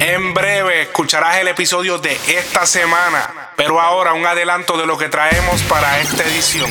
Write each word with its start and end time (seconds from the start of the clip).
En 0.00 0.34
breve 0.34 0.82
escucharás 0.82 1.38
el 1.38 1.48
episodio 1.48 1.98
de 1.98 2.12
esta 2.12 2.66
semana, 2.66 3.50
pero 3.56 3.80
ahora 3.80 4.12
un 4.12 4.26
adelanto 4.26 4.76
de 4.76 4.86
lo 4.86 4.98
que 4.98 5.08
traemos 5.08 5.62
para 5.62 6.00
esta 6.00 6.22
edición. 6.22 6.70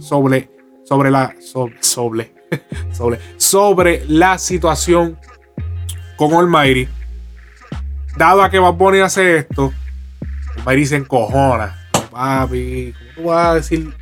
Sobre, 0.00 0.50
sobre 0.84 1.12
la, 1.12 1.36
sobre, 1.40 1.80
sobre, 2.92 3.20
sobre, 3.36 4.04
la 4.08 4.38
situación 4.38 5.18
con 6.16 6.34
Almighty. 6.34 6.88
Dado 8.16 8.42
a 8.42 8.50
que 8.50 8.60
poner 8.76 9.02
a 9.02 9.06
hacer 9.06 9.26
esto, 9.36 9.72
Almighty 10.56 10.86
se 10.86 10.96
encojona. 10.96 11.88
Papi, 12.10 12.92
¿cómo 12.92 13.14
tú 13.14 13.22
vas 13.28 13.46
a 13.46 13.54
decir 13.54 13.94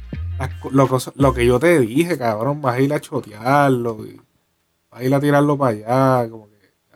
lo, 0.70 1.34
que 1.34 1.44
yo 1.44 1.60
te 1.60 1.78
dije, 1.80 2.16
cabrón? 2.16 2.62
Vas 2.62 2.76
a 2.76 2.80
ir 2.80 2.94
a 2.94 3.00
chotearlo, 3.00 3.98
vas 4.90 5.00
a 5.00 5.04
ir 5.04 5.14
a 5.14 5.20
tirarlo 5.20 5.58
para 5.58 6.22
allá, 6.22 6.30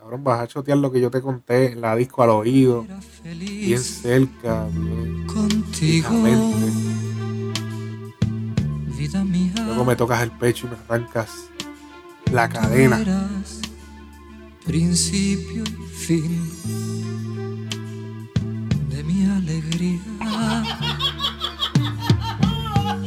Cabrón, 0.05 0.23
vas 0.23 0.39
a 0.39 0.47
chotear 0.47 0.77
lo 0.77 0.91
que 0.91 1.01
yo 1.01 1.09
te 1.09 1.19
conté 1.19 1.71
en 1.71 1.81
la 1.81 1.95
disco 1.95 2.21
al 2.21 2.29
oído. 2.29 2.85
Bien 3.23 3.79
cerca, 3.79 4.67
bien. 4.71 5.25
Contigo. 5.25 6.09
Vida 8.95 9.23
mía. 9.23 9.53
Luego 9.65 9.83
me 9.83 9.95
tocas 9.95 10.21
el 10.21 10.29
pecho 10.29 10.67
y 10.67 10.69
me 10.69 10.75
arrancas 10.75 11.49
la 12.31 12.47
cadena. 12.47 13.03
Principio 14.63 15.63
y 15.63 15.95
fin 15.95 16.51
de 18.87 19.03
mi 19.03 19.25
alegría. 19.25 20.01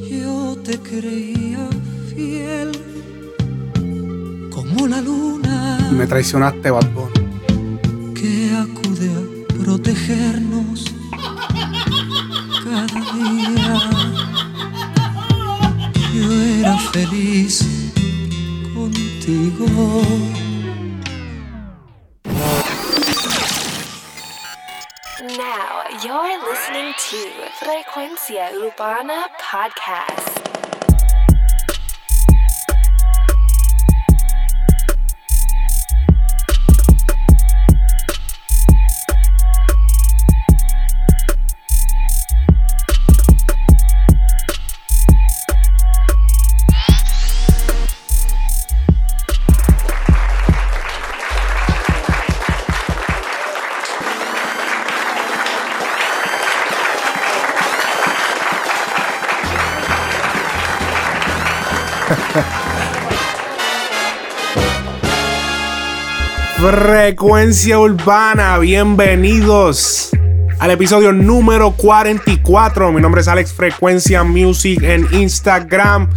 Yo 0.10 0.56
te 0.64 0.76
creía 0.80 1.68
fiel 2.12 2.97
como 4.68 4.86
la 4.86 5.00
luna. 5.00 5.78
Me 5.90 6.06
traicionaste, 6.06 6.70
Bad 6.70 6.86
Que 8.14 8.50
acude 8.56 9.10
a 9.10 9.62
protegernos 9.64 10.84
cada 12.64 12.86
día. 12.86 13.80
Yo 16.14 16.32
era 16.32 16.78
feliz 16.92 17.64
contigo. 18.74 19.66
Now 25.36 25.84
you're 26.02 26.38
listening 26.48 26.94
to 27.10 27.16
Frecuencia 27.60 28.50
Urbana 28.54 29.28
Podcast. 29.38 30.37
Frecuencia 66.60 67.78
Urbana, 67.78 68.58
bienvenidos 68.58 70.10
al 70.58 70.72
episodio 70.72 71.12
número 71.12 71.70
44. 71.70 72.90
Mi 72.90 73.00
nombre 73.00 73.20
es 73.20 73.28
Alex 73.28 73.52
Frecuencia 73.52 74.24
Music 74.24 74.82
en 74.82 75.06
Instagram. 75.14 76.10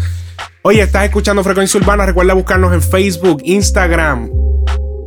Oye, 0.63 0.81
estás 0.81 1.05
escuchando 1.05 1.43
Frecuencia 1.43 1.79
Urbana. 1.79 2.07
Recuerda 2.07 2.33
buscarnos 2.33 2.73
en 2.73 2.81
Facebook, 2.81 3.43
Instagram. 3.45 4.31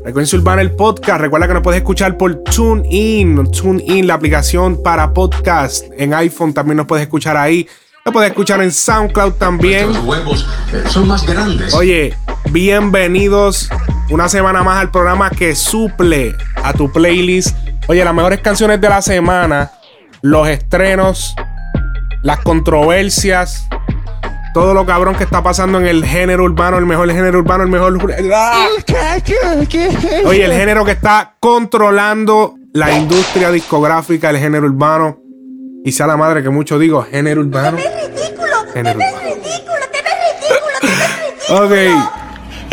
Frecuencia 0.05 0.39
Urbana, 0.39 0.63
el 0.63 0.71
podcast. 0.71 1.21
Recuerda 1.21 1.49
que 1.49 1.55
nos 1.55 1.65
puedes 1.65 1.81
escuchar 1.81 2.17
por 2.17 2.45
TuneIn. 2.45 3.51
TuneIn, 3.51 4.07
la 4.07 4.15
aplicación 4.15 4.85
para 4.85 5.13
podcast. 5.13 5.87
En 5.99 6.15
iPhone 6.15 6.55
también 6.55 6.77
nos 6.77 6.87
puedes 6.87 7.03
escuchar 7.03 7.37
ahí. 7.37 7.67
Lo 8.05 8.13
puedes 8.13 8.31
escuchar 8.31 8.63
en 8.63 8.71
SoundCloud 8.71 9.33
también. 9.33 9.89
Los 9.89 10.05
huevos 10.05 10.47
eh, 10.73 10.85
son 10.89 11.09
más 11.09 11.27
grandes. 11.27 11.75
Oye, 11.75 12.15
bienvenidos 12.51 13.69
una 14.11 14.29
semana 14.29 14.63
más 14.63 14.81
al 14.81 14.91
programa 14.91 15.31
que 15.31 15.55
suple 15.55 16.35
a 16.63 16.73
tu 16.73 16.91
playlist. 16.93 17.57
Oye, 17.89 18.05
las 18.05 18.15
mejores 18.15 18.41
canciones 18.41 18.81
de 18.81 18.89
la 18.89 19.03
semana, 19.03 19.73
los 20.23 20.49
estrenos, 20.49 21.35
las 22.23 22.39
controversias, 22.41 23.67
todo 24.53 24.73
lo 24.73 24.87
cabrón 24.87 25.17
que 25.17 25.25
está 25.25 25.43
pasando 25.43 25.79
en 25.81 25.87
el 25.87 26.05
género 26.05 26.45
urbano, 26.45 26.79
el 26.79 26.87
mejor 26.87 27.11
género 27.11 27.41
urbano, 27.41 27.65
el 27.65 27.71
mejor. 27.71 27.99
¡Ah! 28.33 28.69
Oye, 30.27 30.45
el 30.45 30.53
género 30.53 30.85
que 30.85 30.93
está 30.93 31.35
controlando 31.41 32.55
la 32.73 32.93
industria 32.93 33.51
discográfica, 33.51 34.31
el 34.31 34.39
género 34.39 34.67
urbano. 34.67 35.19
Y 35.85 35.93
sea 35.93 36.07
la 36.07 36.17
madre 36.17 36.43
que 36.43 36.49
mucho 36.49 36.79
digo, 36.79 37.03
género 37.03 37.43
urbano. 37.43 37.77
Te 37.77 37.83
ves 37.83 38.11
ridículo, 38.17 38.65
te 38.67 38.73
Género 38.73 38.99
ves 38.99 39.13
urbano. 39.13 39.29
ridículo, 39.35 39.81
te 39.93 40.03
ves 40.03 40.15
ridículo, 40.23 40.65
te 40.73 40.99
ves 41.03 41.69
ridículo. 41.69 42.05
Ok. 42.07 42.24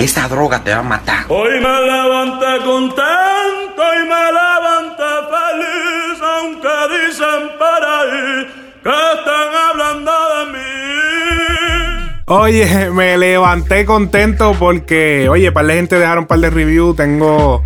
Esa 0.01 0.27
droga 0.27 0.63
te 0.63 0.71
va 0.71 0.79
a 0.79 0.81
matar. 0.81 1.25
Hoy 1.27 1.51
me 1.59 1.59
levanté 1.59 2.65
contento 2.65 3.83
y 3.93 4.07
me 4.09 4.31
levanté 4.33 5.03
feliz, 5.29 6.19
aunque 6.19 6.69
dicen 6.89 7.41
por 7.59 7.85
ahí 7.85 8.47
que 8.81 8.89
están 8.89 9.49
hablando 9.69 10.11
de 10.11 10.53
mí. 10.53 12.23
Oye, 12.25 12.89
me 12.89 13.15
levanté 13.15 13.85
contento 13.85 14.55
porque, 14.57 15.29
oye, 15.29 15.51
par 15.51 15.67
de 15.67 15.75
gente 15.75 15.99
dejaron 15.99 16.23
un 16.23 16.27
par 16.27 16.39
de 16.39 16.49
reviews. 16.49 16.95
Tengo. 16.95 17.63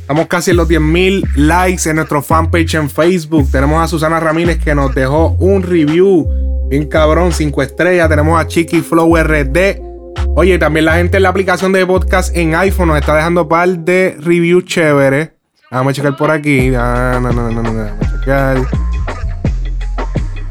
Estamos 0.00 0.28
casi 0.28 0.52
en 0.52 0.56
los 0.56 0.70
10.000 0.70 1.34
likes 1.36 1.86
en 1.90 1.96
nuestro 1.96 2.22
fanpage 2.22 2.76
en 2.76 2.88
Facebook. 2.88 3.50
Tenemos 3.50 3.84
a 3.84 3.88
Susana 3.88 4.20
Ramírez 4.20 4.56
que 4.64 4.74
nos 4.74 4.94
dejó 4.94 5.36
un 5.38 5.62
review. 5.62 6.26
Bien 6.70 6.88
cabrón, 6.88 7.30
5 7.30 7.62
estrellas. 7.62 8.08
Tenemos 8.08 8.40
a 8.40 8.46
Chiqui 8.46 8.80
Flow 8.80 9.14
RD. 9.18 9.95
Oye, 10.38 10.58
también 10.58 10.84
la 10.84 10.96
gente 10.96 11.16
en 11.16 11.22
la 11.22 11.30
aplicación 11.30 11.72
de 11.72 11.86
podcast 11.86 12.36
en 12.36 12.54
iPhone 12.54 12.88
nos 12.88 12.98
está 12.98 13.14
dejando 13.14 13.44
un 13.44 13.48
par 13.48 13.68
de 13.70 14.18
reviews 14.20 14.66
chéveres. 14.66 15.30
Vamos 15.70 15.92
a 15.92 15.94
checar 15.94 16.14
por 16.14 16.30
aquí. 16.30 16.74
Ah, 16.76 17.18
no, 17.22 17.32
no, 17.32 17.50
no, 17.50 17.62
no, 17.62 17.72
no. 17.72 17.84
Vamos 17.84 18.06
a 18.06 18.20
checar. 18.20 18.58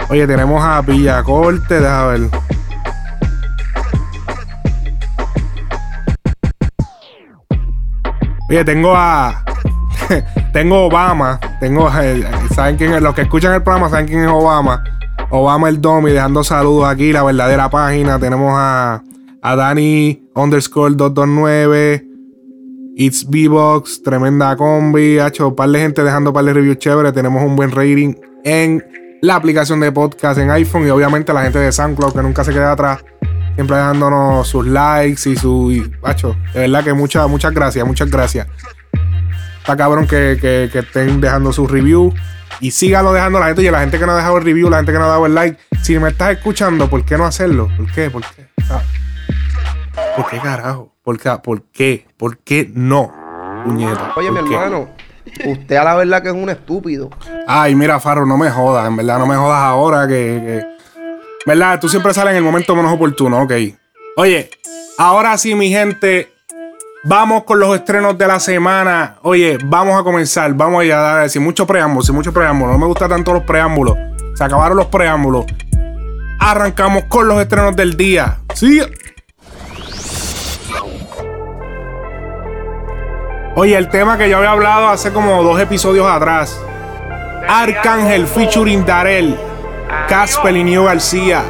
Oye, 0.09 0.25
tenemos 0.25 0.63
a 0.63 0.81
Villacorte. 0.81 1.79
Deja 1.79 2.07
ver. 2.07 2.21
Oye, 8.49 8.65
tengo 8.65 8.93
a. 8.95 9.43
tengo 10.53 10.85
Obama. 10.87 11.39
Tengo. 11.59 11.91
eh, 12.01 12.27
¿Saben 12.55 12.75
quién 12.77 12.91
es? 12.91 13.03
Los 13.03 13.13
que 13.13 13.21
escuchan 13.21 13.53
el 13.53 13.61
programa 13.61 13.89
saben 13.89 14.07
quién 14.07 14.23
es 14.23 14.29
Obama. 14.29 14.83
Obama 15.29 15.69
el 15.69 15.79
Domi 15.79 16.09
dejando 16.11 16.43
saludos 16.43 16.89
aquí, 16.89 17.11
la 17.13 17.21
verdadera 17.21 17.69
página. 17.69 18.17
Tenemos 18.17 18.51
a. 18.55 19.01
A 19.47 19.55
Dani 19.55 20.23
underscore 20.35 20.95
229. 20.95 22.03
It's 22.97 23.29
B-Box, 23.29 24.01
tremenda 24.01 24.55
combi. 24.55 25.19
Ha 25.19 25.27
hecho 25.27 25.53
par 25.55 25.69
de 25.69 25.79
gente 25.79 26.03
dejando 26.03 26.31
un 26.31 26.33
par 26.33 26.45
de 26.45 26.53
reviews 26.53 26.79
chéveres. 26.79 27.13
Tenemos 27.13 27.43
un 27.43 27.55
buen 27.55 27.69
rating 27.71 28.15
en 28.43 28.83
la 29.21 29.35
aplicación 29.35 29.79
de 29.81 29.91
podcast 29.91 30.39
en 30.39 30.49
iPhone. 30.49 30.87
Y 30.87 30.89
obviamente 30.89 31.31
la 31.31 31.43
gente 31.43 31.59
de 31.59 31.71
SoundCloud 31.71 32.13
que 32.13 32.23
nunca 32.23 32.43
se 32.43 32.53
queda 32.53 32.71
atrás. 32.71 33.03
Siempre 33.53 33.77
dejándonos 33.77 34.47
sus 34.47 34.65
likes 34.65 35.29
y 35.29 35.35
su. 35.35 35.71
y, 35.71 35.79
de 35.81 36.59
verdad 36.61 36.83
que 36.83 36.93
muchas, 36.93 37.29
muchas 37.29 37.53
gracias, 37.53 37.85
muchas 37.85 38.09
gracias. 38.09 38.47
Está 39.59 39.77
cabrón 39.77 40.07
que, 40.07 40.37
que- 40.41 40.69
que 40.71 40.79
estén 40.79 41.21
dejando 41.21 41.53
sus 41.53 41.69
reviews. 41.69 42.13
Y 42.61 42.71
síganlo 42.71 43.13
dejando 43.13 43.39
la 43.39 43.47
gente. 43.47 43.61
Y 43.61 43.69
la 43.69 43.81
gente 43.81 43.99
que 43.99 44.05
no 44.07 44.13
ha 44.13 44.17
dejado 44.17 44.37
el 44.37 44.43
review, 44.43 44.69
la 44.69 44.77
gente 44.77 44.91
que 44.91 44.97
no 44.97 45.05
ha 45.05 45.09
dado 45.09 45.25
el 45.27 45.35
like. 45.35 45.57
Si 45.83 45.99
me 45.99 46.09
estás 46.09 46.31
escuchando, 46.31 46.89
¿por 46.89 47.05
qué 47.05 47.17
no 47.17 47.25
hacerlo? 47.25 47.69
¿Por 47.77 47.91
qué? 47.91 48.09
¿Por 48.09 48.21
qué? 48.23 48.47
Ah. 48.71 48.81
¿Por 50.15 50.27
qué 50.29 50.37
carajo? 50.39 50.91
¿Por 51.03 51.19
qué? 51.19 51.29
¿Por 51.43 51.61
qué? 51.63 52.07
¿Por 52.17 52.37
qué 52.39 52.69
no? 52.73 53.11
Puñeta. 53.65 54.13
Oye, 54.15 54.31
mi 54.31 54.39
hermano, 54.39 54.89
usted 55.45 55.75
a 55.75 55.83
la 55.83 55.95
verdad 55.95 56.21
que 56.21 56.29
es 56.29 56.33
un 56.35 56.49
estúpido. 56.49 57.09
Ay, 57.47 57.75
mira, 57.75 57.99
Farro, 57.99 58.25
no 58.25 58.37
me 58.37 58.49
jodas, 58.49 58.87
en 58.87 58.95
verdad, 58.95 59.19
no 59.19 59.25
me 59.27 59.35
jodas 59.35 59.61
ahora 59.61 60.07
que. 60.07 60.13
que- 60.13 60.75
¿Verdad? 61.45 61.79
Tú 61.79 61.87
siempre 61.89 62.11
sales 62.13 62.31
en 62.31 62.37
el 62.37 62.43
momento 62.43 62.75
menos 62.75 62.91
oportuno, 62.93 63.41
ok. 63.43 63.51
Oye, 64.17 64.49
ahora 64.97 65.37
sí, 65.37 65.53
mi 65.55 65.69
gente. 65.69 66.31
Vamos 67.07 67.43
con 67.43 67.59
los 67.59 67.75
estrenos 67.75 68.17
de 68.17 68.25
la 68.25 68.39
semana. 68.39 69.17
Oye, 69.21 69.59
vamos 69.63 69.99
a 69.99 70.03
comenzar. 70.03 70.51
Vamos 70.55 70.81
allá 70.81 70.97
a 70.97 71.15
dar 71.17 71.29
sin 71.29 71.43
mucho 71.43 71.67
preámbulo, 71.67 72.01
sin 72.03 72.15
mucho 72.15 72.33
preámbulo. 72.33 72.71
No 72.71 72.79
me 72.79 72.87
gustan 72.87 73.09
tanto 73.09 73.31
los 73.31 73.43
preámbulos. 73.43 73.95
Se 74.33 74.43
acabaron 74.43 74.75
los 74.75 74.87
preámbulos. 74.87 75.45
Arrancamos 76.39 77.03
con 77.05 77.27
los 77.27 77.39
estrenos 77.39 77.75
del 77.75 77.95
día. 77.95 78.39
Sí. 78.55 78.81
Oye, 83.57 83.77
el 83.77 83.87
tema 83.87 84.17
que 84.17 84.29
yo 84.29 84.37
había 84.37 84.51
hablado 84.51 84.89
hace 84.89 85.13
como 85.13 85.41
dos 85.41 85.57
episodios 85.61 86.05
atrás. 86.05 86.59
Arcángel 87.47 88.27
featuring 88.27 88.85
Darel, 88.85 89.39
Casper 90.09 90.57
y 90.57 90.63
Nio 90.65 90.83
García. 90.83 91.43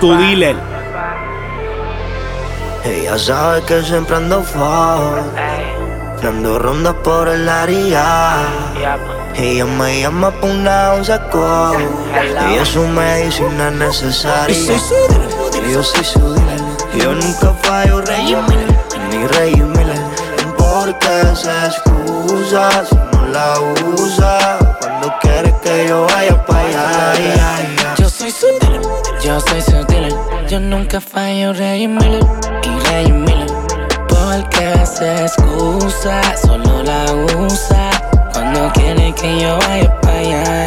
Tu 0.00 0.16
dealer. 0.16 0.56
Ella 2.84 3.16
sabe 3.16 3.62
que 3.62 3.80
siempre 3.82 4.16
ando 4.16 4.42
full 4.42 5.20
Dando 6.20 6.58
rondas 6.58 6.94
por 7.04 7.28
el 7.28 7.48
área 7.48 8.38
Ella 9.36 9.66
me 9.66 10.00
llama 10.00 10.32
por 10.32 10.50
una 10.50 10.94
call 11.30 11.76
Ella 12.12 12.62
es 12.62 12.68
su 12.68 12.84
medicina 12.88 13.70
necesaria 13.70 14.56
Y 14.56 15.72
yo 15.72 15.80
soy 15.84 16.04
su 16.04 16.34
dealer 16.34 16.60
Yo 16.96 17.14
nunca 17.14 17.54
fallo 17.62 18.00
Rey 18.00 18.34
Miller 18.48 18.76
Ni 19.10 19.26
Rey 19.28 19.54
Miller 19.54 19.71
Porque 20.92 21.36
se 21.36 21.50
excusa 21.66 22.84
Si 22.84 22.94
no 22.94 23.26
la 23.28 23.54
usa 23.96 24.58
Cuando 24.80 25.12
quiere 25.20 25.54
que 25.62 25.88
yo 25.88 26.06
vaya 26.06 26.44
para 26.44 27.12
allá 27.12 27.94
Yo 27.96 28.08
soy 28.08 28.30
su 28.30 28.46
dealer 28.60 28.82
Yo 29.22 29.40
soy 29.40 29.62
su 29.62 29.84
dealer 29.86 30.12
Yo 30.48 30.60
nunca 30.60 31.00
fallo 31.00 31.52
Rey 31.54 31.88
Miller 31.88 32.24
Y 32.64 32.88
Rey 32.88 33.12
Miller 33.12 33.46
Porque 34.08 34.86
se 34.86 35.24
excusa 35.24 36.20
Solo 36.36 36.82
la 36.82 37.04
usa 37.38 37.90
Cuando 38.32 38.70
quiere 38.72 39.14
que 39.14 39.40
yo 39.40 39.58
vaya 39.58 40.00
para 40.00 40.18
allá 40.18 40.64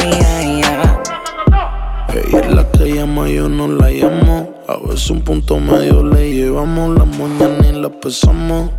Ella 2.15 2.39
es 2.39 2.49
la 2.49 2.71
que 2.71 2.93
llama, 2.93 3.27
yo 3.27 3.49
no 3.49 3.67
la 3.67 3.89
llamo. 3.89 4.53
A 4.67 4.77
veces 4.77 5.09
un 5.09 5.21
punto 5.21 5.59
medio 5.59 6.03
le 6.03 6.33
llevamos. 6.33 6.97
Las 6.97 7.07
moñas 7.07 7.49
ni 7.61 7.81
las 7.81 7.91
pesamos. 7.91 8.69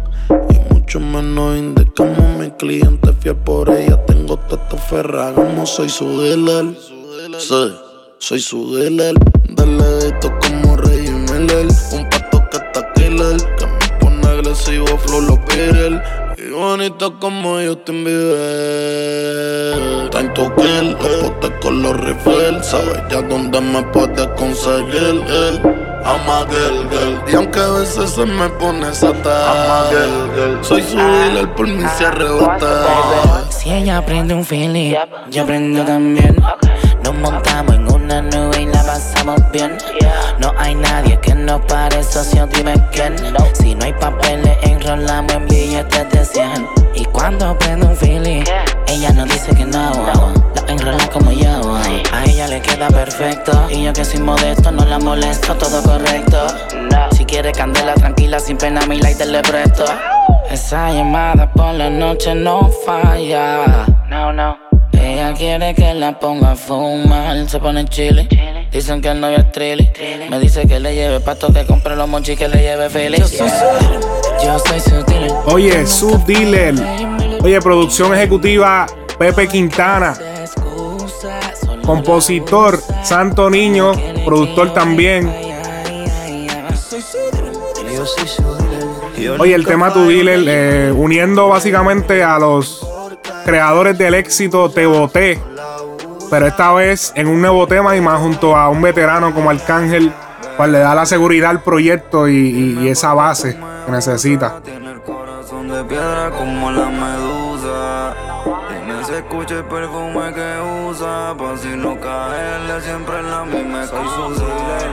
Y 0.48 0.65
mucho 0.86 1.00
menos 1.00 1.58
indicamos. 1.58 2.38
Mi 2.38 2.48
cliente 2.52 3.12
fiel 3.14 3.34
por 3.34 3.68
ella. 3.70 3.96
Tengo 4.06 4.34
esto 4.34 4.78
ferragamo. 4.88 5.66
Soy 5.66 5.88
su 5.88 6.20
dealer. 6.20 6.76
Sí, 7.38 7.72
soy 8.18 8.38
su 8.38 8.72
dealer. 8.76 9.16
Dale 9.48 9.98
esto 10.06 10.32
como 10.40 10.76
Rey 10.76 11.10
Miller. 11.10 11.66
Un 11.90 12.08
pato 12.08 12.40
que 12.52 12.58
está 12.58 12.92
killer. 12.94 13.36
Que 13.58 13.66
me 13.66 13.98
pone 13.98 14.28
agresivo, 14.28 14.86
flow 14.98 15.22
los 15.22 15.44
Beatles. 15.46 16.00
Bonito 16.56 17.12
como 17.20 17.58
Justin 17.60 18.02
Bieber 18.02 19.76
Time 20.08 20.30
to 20.30 20.50
kill, 20.56 20.92
los 20.92 21.30
potes 21.30 21.52
con 21.60 21.82
los 21.82 21.94
rifles 22.00 22.64
Sabes 22.64 23.02
ya 23.10 23.20
dónde 23.20 23.60
me 23.60 23.82
puedes 23.92 24.26
conseguir 24.38 25.22
eh. 25.28 25.60
I'm 26.02 26.26
a 26.30 26.46
girl, 26.48 26.88
girl 26.88 27.20
Y 27.30 27.36
aunque 27.36 27.60
a 27.60 27.72
veces 27.72 28.08
se 28.08 28.24
me 28.24 28.48
pone 28.48 28.94
sata 28.94 29.52
I'm 29.52 29.70
a 29.70 29.90
girl, 29.90 30.30
girl 30.34 30.64
Soy 30.64 30.80
su 30.80 30.96
dealer, 30.96 31.52
por 31.52 31.68
mí 31.68 31.84
se 31.98 32.06
arrebata 32.06 33.44
Si 33.50 33.70
ella 33.70 34.00
prende 34.06 34.32
un 34.32 34.42
feeling, 34.42 34.94
yo 35.30 35.44
prendo 35.44 35.84
también. 35.84 36.36
Nos 37.06 37.14
montamos 37.14 37.76
en 37.76 37.92
una 37.92 38.20
nube 38.20 38.62
y 38.62 38.66
la 38.66 38.82
pasamos 38.82 39.40
bien. 39.52 39.78
No 40.40 40.52
hay 40.58 40.74
nadie 40.74 41.16
que 41.20 41.36
nos 41.36 41.60
pare, 41.66 42.02
socio, 42.02 42.48
dime 42.48 42.74
quién. 42.90 43.14
Si 43.52 43.76
no 43.76 43.84
hay 43.84 43.92
papeles, 43.92 44.58
enrolamos 44.62 45.32
en 45.32 45.46
billetes 45.46 46.10
de 46.10 46.24
100. 46.24 46.68
Y 46.96 47.04
cuando 47.04 47.56
prende 47.60 47.86
un 47.86 47.96
feeling, 47.96 48.42
ella 48.88 49.12
nos 49.12 49.28
dice 49.28 49.54
que 49.54 49.64
no. 49.64 49.92
La 50.56 50.72
enrola 50.72 51.08
como 51.12 51.30
yo. 51.30 51.76
A 52.12 52.24
ella 52.24 52.48
le 52.48 52.60
queda 52.60 52.88
perfecto. 52.88 53.52
Y 53.70 53.84
yo 53.84 53.92
que 53.92 54.04
soy 54.04 54.18
modesto, 54.18 54.72
no 54.72 54.84
la 54.84 54.98
molesto, 54.98 55.54
todo 55.54 55.80
correcto. 55.84 56.44
Si 57.12 57.24
quiere 57.24 57.52
candela, 57.52 57.94
tranquila, 57.94 58.40
sin 58.40 58.58
pena, 58.58 58.84
mi 58.84 58.98
lighter 58.98 59.28
le 59.28 59.42
presto. 59.42 59.84
Esa 60.50 60.90
llamada 60.90 61.52
por 61.52 61.72
la 61.72 61.88
noche 61.88 62.34
no 62.34 62.68
falla. 62.84 63.86
No, 64.08 64.32
no. 64.32 64.65
Ella 65.00 65.34
quiere 65.34 65.74
que 65.74 65.94
la 65.94 66.18
ponga 66.18 66.52
a 66.52 66.56
fumar. 66.56 67.48
Se 67.48 67.58
pone 67.58 67.84
chile. 67.86 68.28
Dicen 68.70 69.00
que 69.00 69.08
el 69.08 69.20
novio 69.20 69.38
es 69.38 69.52
trilly. 69.52 69.90
Me 70.28 70.38
dice 70.38 70.66
que 70.66 70.80
le 70.80 70.94
lleve 70.94 71.20
pato, 71.20 71.52
que 71.52 71.64
compre 71.64 71.96
los 71.96 72.08
monchis, 72.08 72.38
que 72.38 72.48
le 72.48 72.58
lleve 72.58 72.90
feliz. 72.90 73.18
Yo 73.20 73.28
soy 73.28 73.48
su 73.48 73.64
dealer. 73.64 74.00
Yo 74.44 74.58
soy 74.58 74.80
su 74.80 75.04
dealer. 75.04 75.32
Oye, 75.46 75.86
su 75.86 76.18
dealer. 76.26 76.74
Oye, 77.42 77.60
producción 77.60 78.14
ejecutiva 78.14 78.86
Pepe 79.18 79.48
Quintana. 79.48 80.16
Compositor 81.84 82.80
Santo 83.02 83.48
Niño. 83.48 83.92
Productor 84.24 84.74
también. 84.74 85.32
Oye, 89.38 89.54
el 89.54 89.66
tema 89.66 89.92
Tu 89.92 90.06
Dealer, 90.06 90.44
eh, 90.46 90.92
uniendo 90.92 91.48
básicamente 91.48 92.22
a 92.22 92.38
los 92.38 92.86
creadores 93.46 93.96
del 93.96 94.14
éxito 94.14 94.68
Te 94.70 94.84
Boté. 94.86 95.40
Pero 96.28 96.46
esta 96.46 96.72
vez 96.72 97.12
en 97.14 97.28
un 97.28 97.40
nuevo 97.40 97.66
tema 97.68 97.96
y 97.96 98.00
más 98.00 98.20
junto 98.20 98.56
a 98.56 98.68
un 98.68 98.82
veterano 98.82 99.32
como 99.32 99.48
Arcángel, 99.50 100.12
cual 100.56 100.72
le 100.72 100.80
da 100.80 100.94
la 100.94 101.06
seguridad 101.06 101.50
al 101.50 101.62
proyecto 101.62 102.26
y, 102.28 102.34
y- 102.34 102.78
y 102.80 102.88
esa 102.88 103.14
base 103.14 103.56
que 103.86 103.92
necesita. 103.92 104.60
Tiene 104.64 104.90
el 104.90 105.00
corazón 105.02 105.68
de 105.68 105.84
piedra 105.84 106.30
como 106.36 106.72
la 106.72 106.86
medusa. 106.86 108.14
Tiene 108.68 109.00
ese 109.02 109.22
perfume 109.62 110.34
que 110.34 110.88
usa. 110.88 111.34
Pa' 111.38 111.56
si 111.56 111.68
no 111.76 111.98
caerle 112.00 112.80
siempre 112.80 113.18
en 113.20 113.30
la 113.30 113.44
misma 113.44 113.86
dealer, 113.86 114.90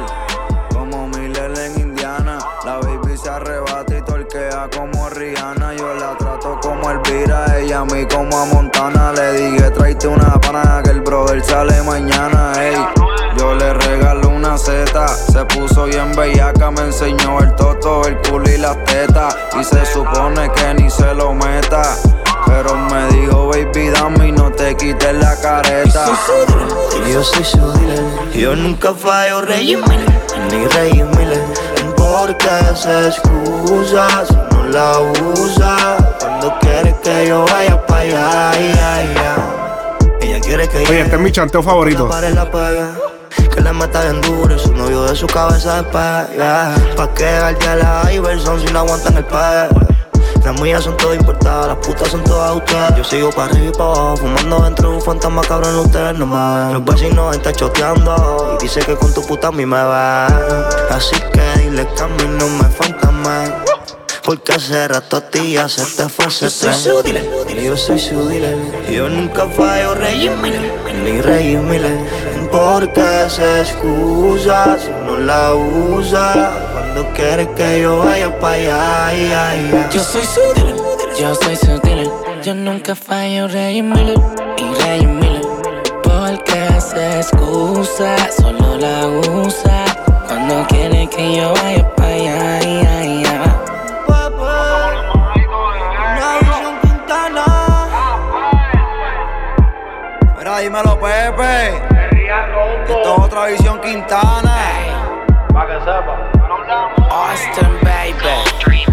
como 0.71 1.07
Miller 1.07 1.51
en 1.57 1.79
Indiana. 1.79 2.37
La 2.63 2.77
baby 2.77 3.17
se 3.17 3.29
arrebata 3.29 3.97
y 3.97 4.01
torquea 4.03 4.69
como 4.77 5.09
Rihanna. 5.09 5.73
Yo 5.75 5.93
la 5.95 6.15
como 6.83 6.91
Elvira, 6.91 7.59
ella 7.59 7.79
a 7.79 7.85
mí 7.85 8.05
como 8.05 8.37
a 8.37 8.45
Montana. 8.45 9.13
Le 9.13 9.33
dije, 9.33 9.71
tráete 9.71 10.07
una 10.07 10.39
pana 10.39 10.81
que 10.83 10.91
el 10.91 11.01
brother 11.01 11.43
sale 11.43 11.81
mañana, 11.83 12.53
ey. 12.59 12.75
Yo 13.37 13.55
le 13.55 13.73
regalo 13.73 14.29
una 14.29 14.57
Z, 14.57 15.07
se 15.07 15.45
puso 15.45 15.85
bien 15.85 16.13
bellaca, 16.15 16.71
me 16.71 16.81
enseñó 16.81 17.39
el 17.39 17.55
toto, 17.55 18.05
el 18.05 18.17
culo 18.17 18.49
y 18.49 18.57
las 18.57 18.83
tetas. 18.85 19.35
Y 19.59 19.63
se 19.63 19.85
supone 19.85 20.51
que 20.51 20.73
ni 20.73 20.89
se 20.89 21.13
lo 21.13 21.33
meta. 21.33 21.95
Pero 22.45 22.75
me 22.75 23.07
dijo, 23.07 23.47
baby, 23.47 23.89
dame 23.89 24.27
y 24.27 24.31
no 24.31 24.51
te 24.51 24.75
quites 24.75 25.13
la 25.15 25.35
careta. 25.37 26.05
Yo 27.11 27.23
soy 27.23 27.43
su 27.43 27.71
dealer 27.73 28.31
Yo 28.33 28.55
nunca 28.55 28.93
fallo 28.93 29.41
Rey 29.41 29.75
Miller 29.75 30.21
Ni 30.49 30.65
Rey 30.67 31.03
Miller 31.17 31.43
Porque 31.97 32.47
se 32.75 33.07
excusa 33.07 34.25
Si 34.25 34.52
no 34.63 34.69
la 34.69 34.99
usa. 35.33 35.97
Cuando 36.19 36.59
quiere 36.59 36.95
que 37.03 37.27
yo 37.27 37.45
vaya 37.45 37.85
para 37.85 38.01
allá 38.01 38.51
ay, 38.51 38.73
ay, 38.81 39.15
ay. 39.17 40.17
Ella 40.21 40.39
quiere 40.39 40.67
que 40.67 40.77
Oye, 40.79 41.01
este 41.01 41.15
es 41.15 41.21
mi 41.21 41.31
chanteo 41.31 41.61
favorito. 41.61 42.07
la 42.07 42.29
la 42.29 42.49
pega 42.51 42.91
Que 43.53 43.61
le 43.61 43.73
meta 43.73 44.01
bien 44.03 44.21
duro 44.21 44.55
y 44.55 44.59
su 44.59 44.73
novio 44.73 45.03
de 45.03 45.15
su 45.15 45.27
cabeza 45.27 45.81
despega 45.81 46.75
Pa' 46.95 47.13
que 47.13 47.25
darle 47.25 47.75
la 47.83 48.11
Iverson 48.13 48.59
si 48.59 48.71
no 48.71 48.79
aguantan 48.79 49.17
el 49.17 49.25
pegue 49.25 49.69
Las 50.43 50.61
mías 50.61 50.83
son 50.83 50.95
todas 50.97 51.17
importadas, 51.17 51.67
las 51.67 51.77
putas 51.77 52.07
son 52.09 52.23
todas 52.23 52.55
ustedes 52.55 52.95
Yo 52.95 53.03
sigo 53.03 53.29
para 53.31 53.51
arriba 53.51 53.67
y 53.67 53.77
pa' 53.77 53.83
abajo, 53.83 54.17
fumando 54.17 54.59
dentro 54.59 54.89
de 54.89 54.95
un 54.95 55.01
fantasma 55.01 55.41
cabrón 55.41 55.75
ustedes 55.79 56.17
no 56.17 56.25
me 56.25 56.35
ven 56.65 56.73
Los 56.73 56.85
vecinos 56.85 57.35
están 57.35 57.53
choteando 57.53 58.57
y 58.59 58.63
dice 58.63 58.79
que 58.81 58.95
con 58.95 59.13
tu 59.13 59.25
puta 59.25 59.47
a 59.47 59.51
mí 59.51 59.65
me 59.65 59.83
va. 59.83 60.27
Así 60.89 61.15
que 61.33 61.59
dile 61.59 61.87
que 61.95 62.03
a 62.03 62.07
mí 62.07 62.23
no 62.39 62.47
me 62.47 62.63
fantasma 62.69 63.45
porque 64.23 64.53
hace 64.53 64.87
rato 64.87 65.17
a 65.17 65.21
ti 65.21 65.53
ya 65.53 65.67
se 65.67 65.83
te 65.97 66.09
fue 66.09 66.27
ese 66.27 66.49
tren 66.49 66.73
su 66.73 67.01
dealer 67.03 67.25
Yo 67.61 67.75
soy 67.75 67.99
su 67.99 68.27
dealer 68.27 68.57
Yo 68.89 69.09
nunca 69.09 69.47
fallo 69.47 69.95
Rey 69.95 70.29
Miller 70.41 70.71
Ni 71.03 71.21
Rey 71.21 71.57
Miller 71.57 71.97
Porque 72.51 73.03
se 73.27 73.61
excusa 73.61 74.77
Si 74.79 74.89
no 75.05 75.17
la 75.17 75.53
usa 75.53 76.51
Cuando 76.93 77.13
quiere 77.13 77.49
que 77.55 77.81
yo 77.81 77.99
vaya 77.99 78.39
para 78.39 78.53
allá 78.53 79.07
ay, 79.07 79.31
ay, 79.33 79.71
ay. 79.73 79.87
Yo 79.91 80.03
soy 80.03 80.21
su 80.23 80.41
dealer, 80.55 80.75
yo 81.19 81.35
soy 81.35 81.55
su 81.55 81.79
dealer. 81.79 82.09
Yo 82.43 82.53
nunca 82.53 82.95
fallo 82.95 83.47
Rey 83.47 83.81
Miller 83.81 84.19
y 84.57 84.83
Rey 84.83 85.05
Miller. 85.07 85.41
Porque 86.03 86.81
se 86.81 87.19
excusa, 87.19 88.15
solo 88.31 88.77
la 88.77 89.07
usa. 89.07 89.85
Cuando 90.27 90.67
quiere 90.67 91.07
que 91.07 91.37
yo 91.37 91.53
vaya 91.53 91.95
para 91.95 92.13
allá. 92.13 92.59
ay, 92.59 92.87
ay, 92.87 93.52
dímelo, 100.63 100.97
Pepe. 100.99 101.75
Esto 102.87 103.01
es 103.01 103.19
otra 103.19 103.47
visión 103.47 103.79
Quintana. 103.81 104.57
Austin, 107.11 107.69
baby. 107.83 108.85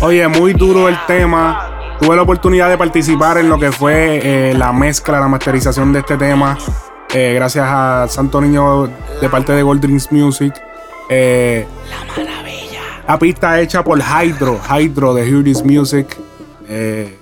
Oye, 0.00 0.26
muy 0.28 0.52
duro 0.52 0.88
el 0.88 0.98
tema. 1.06 1.96
Tuve 2.00 2.16
la 2.16 2.22
oportunidad 2.22 2.68
de 2.68 2.76
participar 2.76 3.38
en 3.38 3.48
lo 3.48 3.58
que 3.58 3.70
fue 3.70 4.20
eh, 4.50 4.54
la 4.54 4.72
mezcla, 4.72 5.20
la 5.20 5.28
masterización 5.28 5.92
de 5.92 6.00
este 6.00 6.16
tema. 6.16 6.58
eh, 7.14 7.32
gracias 7.34 7.66
a 7.68 8.06
Santo 8.08 8.40
Niño 8.40 8.88
de 9.20 9.28
parte 9.28 9.52
de 9.52 9.62
Gold 9.62 9.80
Dreams 9.80 10.10
Music. 10.10 10.52
Eh, 11.08 11.64
La 13.06 13.18
pista 13.18 13.60
hecha 13.60 13.84
por 13.84 14.00
Hydro, 14.00 14.58
Hydro 14.68 15.14
de 15.14 15.42
This 15.42 15.64
Music. 15.64 16.16
Eh, 16.68 17.18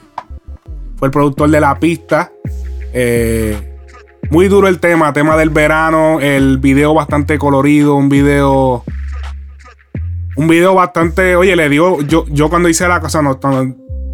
fue 0.97 1.09
el 1.09 1.12
productor 1.12 1.50
de 1.50 1.61
la 1.61 1.75
pista. 1.79 2.31
Eh, 2.92 3.56
muy 4.30 4.49
duro 4.49 4.68
el 4.68 4.78
tema, 4.80 5.12
tema 5.12 5.37
del 5.37 5.50
verano. 5.50 6.20
El 6.20 6.59
video 6.59 6.94
bastante 6.94 7.38
colorido, 7.38 7.94
un 7.97 8.09
video. 8.09 8.85
Un 10.37 10.49
video 10.49 10.75
bastante. 10.75 11.37
Oye, 11.37 11.56
le 11.56 11.68
dio. 11.68 12.00
Yo, 12.02 12.25
yo 12.28 12.49
cuando 12.49 12.68
hice 12.68 12.87
la 12.88 13.00
cosa, 13.00 13.23
no, 13.23 13.38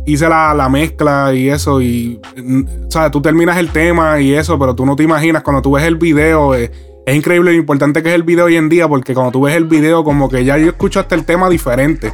hice 0.06 0.28
la, 0.28 0.54
la 0.54 0.68
mezcla 0.68 1.34
y 1.34 1.48
eso. 1.48 1.80
Y. 1.80 2.20
mm, 2.36 2.62
¿Sabes? 2.88 3.10
Tú 3.10 3.20
terminas 3.20 3.58
el 3.58 3.70
tema 3.70 4.20
y 4.20 4.32
eso, 4.34 4.58
pero 4.58 4.74
tú 4.74 4.86
no 4.86 4.96
te 4.96 5.02
imaginas 5.02 5.42
cuando 5.42 5.62
tú 5.62 5.72
ves 5.72 5.84
el 5.84 5.96
video. 5.96 6.54
eh, 6.54 6.70
es 7.06 7.14
increíble 7.14 7.52
lo 7.52 7.56
importante 7.56 8.02
que 8.02 8.08
es 8.08 8.16
el 8.16 8.24
video 8.24 8.46
hoy 8.46 8.56
en 8.56 8.68
día, 8.68 8.88
porque 8.88 9.14
cuando 9.14 9.30
tú 9.30 9.42
ves 9.42 9.54
el 9.54 9.66
video, 9.66 10.02
como 10.02 10.28
que 10.28 10.44
ya 10.44 10.58
yo 10.58 10.66
escucho 10.66 10.98
hasta 10.98 11.14
el 11.14 11.24
tema 11.24 11.48
diferente. 11.48 12.12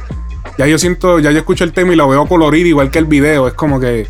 Ya 0.59 0.67
yo 0.67 0.77
siento, 0.77 1.17
ya 1.17 1.31
yo 1.31 1.39
escucho 1.39 1.63
el 1.63 1.73
tema 1.73 1.93
y 1.93 1.95
lo 1.95 2.07
veo 2.07 2.27
colorido 2.27 2.67
igual 2.67 2.91
que 2.91 2.99
el 2.99 3.05
video. 3.05 3.47
Es 3.47 3.55
como 3.55 3.79
que 3.79 4.05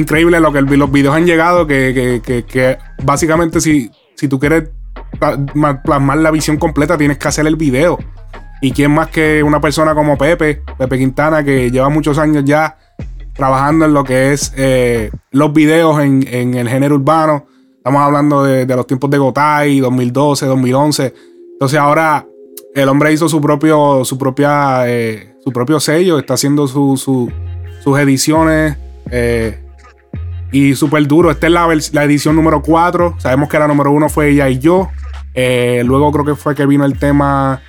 increíble 0.00 0.38
lo 0.40 0.52
que 0.52 0.60
los 0.62 0.90
videos 0.92 1.14
han 1.16 1.26
llegado, 1.26 1.66
que, 1.66 2.20
que- 2.24 2.44
que- 2.44 2.78
básicamente 3.02 3.60
si, 3.60 3.90
si 4.14 4.28
tú 4.28 4.38
quieres 4.38 4.70
pla- 5.18 5.38
ma- 5.54 5.82
plasmar 5.82 6.18
la 6.18 6.30
visión 6.30 6.56
completa, 6.58 6.96
tienes 6.98 7.18
que 7.18 7.28
hacer 7.28 7.46
el 7.46 7.56
video. 7.56 7.98
Y 8.62 8.72
quién 8.72 8.90
más 8.90 9.08
que 9.08 9.42
una 9.42 9.60
persona 9.60 9.94
como 9.94 10.16
Pepe, 10.16 10.62
Pepe 10.78 10.98
Quintana, 10.98 11.44
que 11.44 11.70
lleva 11.70 11.88
muchos 11.88 12.18
años 12.18 12.44
ya 12.44 12.76
trabajando 13.34 13.84
en 13.84 13.92
lo 13.92 14.02
que 14.04 14.32
es 14.32 14.52
eh, 14.56 15.10
los 15.30 15.52
videos 15.52 16.00
en, 16.02 16.26
en 16.26 16.54
el 16.54 16.68
género 16.68 16.94
urbano. 16.94 17.46
Estamos 17.76 18.02
hablando 18.02 18.42
de, 18.44 18.64
de 18.66 18.76
los 18.76 18.86
tiempos 18.86 19.10
de 19.10 19.18
Gotay, 19.18 19.78
2012, 19.80 20.46
2011. 20.46 21.14
Entonces 21.52 21.78
ahora 21.78 22.26
el 22.74 22.88
hombre 22.88 23.12
hizo 23.12 23.28
su 23.28 23.40
propio, 23.40 24.04
su 24.04 24.16
propia, 24.18 24.84
eh, 24.88 25.34
su 25.44 25.52
propio 25.52 25.78
sello, 25.80 26.18
está 26.18 26.34
haciendo 26.34 26.66
su- 26.66 26.96
su- 26.96 27.30
sus 27.82 27.98
ediciones. 27.98 28.76
eh, 29.10 29.62
y 30.52 30.74
súper 30.74 31.06
duro. 31.06 31.30
Esta 31.30 31.46
es 31.46 31.92
la, 31.92 32.04
edición 32.04 32.36
número 32.36 32.62
4. 32.62 33.16
Sabemos 33.18 33.48
que 33.48 33.58
la 33.58 33.68
número 33.68 33.90
1 33.90 34.08
fue 34.08 34.30
ella 34.30 34.48
y 34.48 34.58
yo. 34.58 34.90
Eh, 35.34 35.82
luego 35.84 36.10
creo 36.12 36.24
que 36.24 36.34
fue 36.34 36.54
que 36.54 36.64
vino 36.64 36.86
el 36.86 36.98
tema 36.98 37.60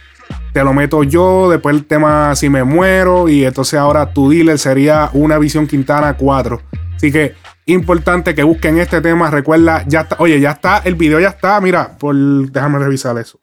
Te 0.54 0.64
lo 0.64 0.74
meto 0.74 1.04
yo. 1.04 1.50
Después 1.50 1.76
el 1.76 1.86
tema 1.86 2.36
Si 2.36 2.50
me 2.50 2.64
muero. 2.64 3.30
Y 3.30 3.46
entonces 3.46 3.80
ahora 3.80 4.14
tu 4.14 4.30
dealer 4.30 4.60
sería 4.60 5.10
una 5.14 5.38
visión 5.38 5.68
Quintana 5.68 6.16
4. 6.16 6.62
Así 6.96 7.12
que 7.12 7.36
importante 7.66 8.36
que 8.36 8.44
busquen 8.44 8.78
este 8.78 9.02
tema. 9.02 9.30
Recuerda, 9.30 9.84
ya 9.88 10.02
está. 10.02 10.16
Oye, 10.20 10.40
ya 10.40 10.52
está. 10.52 10.80
El 10.80 10.96
video 10.96 11.20
ya 11.20 11.30
está. 11.30 11.60
Mira, 11.62 11.98
por, 11.98 12.16
déjame 12.16 12.80
revisar 12.80 13.18
eso. 13.18 13.40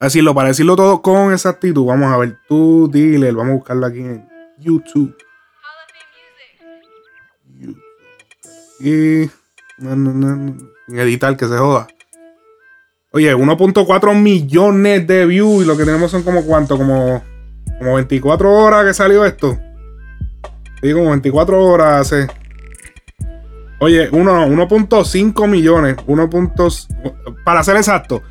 Decirlo, 0.00 0.32
para 0.32 0.48
decirlo 0.48 0.76
todo 0.76 1.02
con 1.02 1.32
exactitud. 1.32 1.84
Vamos 1.84 2.12
a 2.12 2.16
ver. 2.18 2.38
Tu 2.48 2.88
dealer. 2.90 3.34
Vamos 3.34 3.52
a 3.52 3.56
buscarlo 3.56 3.86
aquí 3.86 4.00
en 4.00 4.28
YouTube. 4.58 5.16
Y. 8.80 9.30
editar 10.88 11.36
que 11.36 11.46
se 11.46 11.56
joda. 11.56 11.86
Oye, 13.12 13.34
1.4 13.34 14.20
millones 14.20 15.06
de 15.06 15.26
views. 15.26 15.64
Y 15.64 15.66
lo 15.66 15.76
que 15.76 15.84
tenemos 15.84 16.10
son 16.10 16.22
como 16.22 16.44
cuánto, 16.44 16.76
como. 16.76 17.22
Como 17.78 17.94
24 17.94 18.52
horas 18.52 18.86
que 18.86 18.94
salió 18.94 19.24
esto. 19.24 19.56
Sí, 20.82 20.92
como 20.92 21.10
24 21.10 21.64
horas 21.64 22.00
hace. 22.00 22.26
Oye, 23.80 24.08
uno, 24.10 24.44
1.5 24.46 25.48
millones. 25.48 25.96
1. 26.06 26.30
Para 27.44 27.62
ser 27.62 27.76
exacto. 27.76 28.22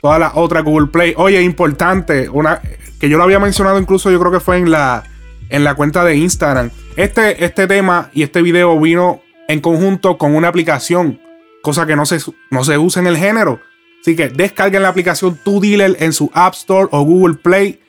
todas 0.00 0.18
las 0.18 0.32
otras 0.34 0.64
Google 0.64 0.88
Play. 0.88 1.14
Oye, 1.16 1.42
importante, 1.42 2.28
una 2.28 2.60
que 3.00 3.08
yo 3.08 3.16
lo 3.16 3.24
había 3.24 3.38
mencionado 3.38 3.78
incluso, 3.78 4.10
yo 4.10 4.20
creo 4.20 4.32
que 4.32 4.40
fue 4.40 4.58
en 4.58 4.70
la, 4.70 5.04
en 5.48 5.64
la 5.64 5.74
cuenta 5.74 6.04
de 6.04 6.16
Instagram. 6.16 6.70
Este, 6.96 7.44
este 7.44 7.66
tema 7.66 8.10
y 8.12 8.22
este 8.22 8.42
video 8.42 8.78
vino 8.78 9.22
en 9.48 9.60
conjunto 9.60 10.18
con 10.18 10.34
una 10.34 10.48
aplicación, 10.48 11.20
cosa 11.62 11.86
que 11.86 11.96
no 11.96 12.06
se, 12.06 12.18
no 12.50 12.62
se 12.62 12.78
usa 12.78 13.00
en 13.00 13.08
el 13.08 13.16
género. 13.16 13.60
Así 14.00 14.16
que 14.16 14.28
descarguen 14.28 14.82
la 14.82 14.88
aplicación 14.88 15.38
Tu 15.44 15.60
Dealer 15.60 15.96
en 16.00 16.12
su 16.12 16.30
App 16.34 16.54
Store 16.54 16.88
o 16.90 17.02
Google 17.02 17.34
Play. 17.34 17.80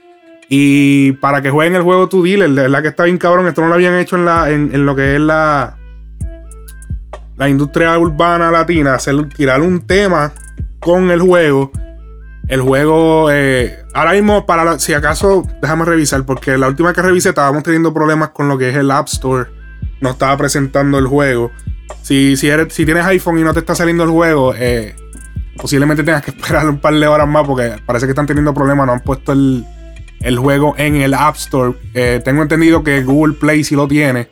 Y 0.49 1.13
para 1.13 1.41
que 1.41 1.49
jueguen 1.49 1.75
el 1.75 1.83
juego 1.83 2.09
Tu 2.09 2.21
Dealer, 2.23 2.49
de 2.49 2.63
verdad 2.63 2.81
que 2.81 2.89
está 2.89 3.05
bien 3.05 3.17
cabrón. 3.17 3.47
Esto 3.47 3.61
no 3.61 3.67
lo 3.67 3.75
habían 3.75 3.95
hecho 3.95 4.17
en, 4.17 4.25
la, 4.25 4.49
en 4.49 4.85
lo 4.85 4.93
que 4.95 5.15
es 5.15 5.21
la, 5.21 5.77
la 7.37 7.47
industria 7.47 7.97
urbana 7.97 8.51
latina. 8.51 8.95
Hacer, 8.95 9.29
tirar 9.29 9.61
un 9.61 9.87
tema 9.87 10.33
con 10.81 11.11
el 11.11 11.21
juego. 11.21 11.71
El 12.51 12.59
juego, 12.59 13.31
eh, 13.31 13.79
ahora 13.93 14.11
mismo, 14.11 14.45
para 14.45 14.77
si 14.77 14.93
acaso, 14.93 15.47
déjame 15.61 15.85
revisar, 15.85 16.25
porque 16.25 16.57
la 16.57 16.67
última 16.67 16.91
que 16.91 17.01
revisé 17.01 17.29
estábamos 17.29 17.63
teniendo 17.63 17.93
problemas 17.93 18.31
con 18.31 18.49
lo 18.49 18.57
que 18.57 18.67
es 18.67 18.75
el 18.75 18.91
App 18.91 19.07
Store. 19.07 19.49
No 20.01 20.09
estaba 20.09 20.35
presentando 20.35 20.97
el 20.97 21.07
juego. 21.07 21.49
Si, 22.01 22.35
si, 22.35 22.49
eres, 22.49 22.73
si 22.73 22.83
tienes 22.83 23.05
iPhone 23.05 23.39
y 23.39 23.43
no 23.43 23.53
te 23.53 23.59
está 23.59 23.73
saliendo 23.73 24.03
el 24.03 24.09
juego, 24.09 24.53
eh, 24.53 24.93
posiblemente 25.55 26.03
tengas 26.03 26.23
que 26.25 26.31
esperar 26.35 26.67
un 26.67 26.81
par 26.81 26.93
de 26.93 27.07
horas 27.07 27.25
más 27.25 27.47
porque 27.47 27.77
parece 27.85 28.05
que 28.05 28.11
están 28.11 28.27
teniendo 28.27 28.53
problemas. 28.53 28.85
No 28.85 28.91
han 28.91 28.99
puesto 28.99 29.31
el, 29.31 29.65
el 30.19 30.37
juego 30.37 30.75
en 30.77 30.97
el 30.97 31.13
App 31.13 31.37
Store. 31.37 31.73
Eh, 31.93 32.19
tengo 32.21 32.41
entendido 32.41 32.83
que 32.83 33.01
Google 33.01 33.35
Play 33.35 33.63
sí 33.63 33.77
lo 33.77 33.87
tiene. 33.87 34.27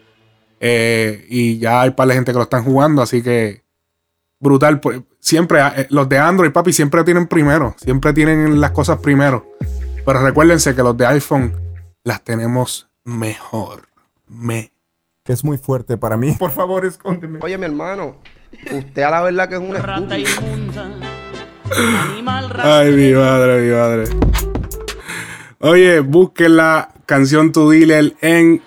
y 0.59 1.57
ya 1.57 1.83
hay 1.83 1.91
par 1.91 2.09
de 2.09 2.15
gente 2.15 2.33
que 2.33 2.38
lo 2.38 2.43
están 2.43 2.65
jugando, 2.65 3.01
así 3.01 3.23
que 3.23 3.63
brutal. 4.41 4.81
Siempre, 5.19 5.61
eh, 5.61 5.88
los 5.89 6.07
de 6.07 6.17
Android, 6.17 6.51
papi, 6.51 6.73
siempre 6.73 7.03
tienen 7.03 7.27
primero. 7.27 7.75
Siempre 7.77 8.13
tienen 8.13 8.59
las 8.61 8.71
cosas 8.71 8.99
primero. 8.99 9.45
Pero 10.05 10.21
recuérdense 10.21 10.75
que 10.75 10.81
los 10.81 10.97
de 10.97 11.05
iPhone 11.05 11.53
las 12.03 12.23
tenemos 12.23 12.89
mejor. 13.03 13.89
Me. 14.27 14.71
que 15.23 15.33
es 15.33 15.43
muy 15.43 15.57
fuerte 15.57 15.97
para 15.97 16.17
mí. 16.17 16.31
Por 16.39 16.51
favor, 16.51 16.85
escóndeme. 16.85 17.39
Oye, 17.41 17.57
mi 17.57 17.65
hermano, 17.65 18.15
usted 18.71 19.01
a 19.03 19.11
la 19.11 19.21
verdad 19.21 19.49
que 19.49 19.55
es 19.55 19.61
un 19.61 19.75
estúpido. 19.75 20.19
Ay, 22.63 22.91
mi 22.91 23.13
madre, 23.13 23.61
mi 23.61 23.71
madre. 23.71 24.03
Oye, 25.59 25.99
busquen 25.99 26.55
la 26.55 26.89
canción 27.05 27.51
Tu 27.51 27.69
Dealer 27.69 28.15
en 28.21 28.61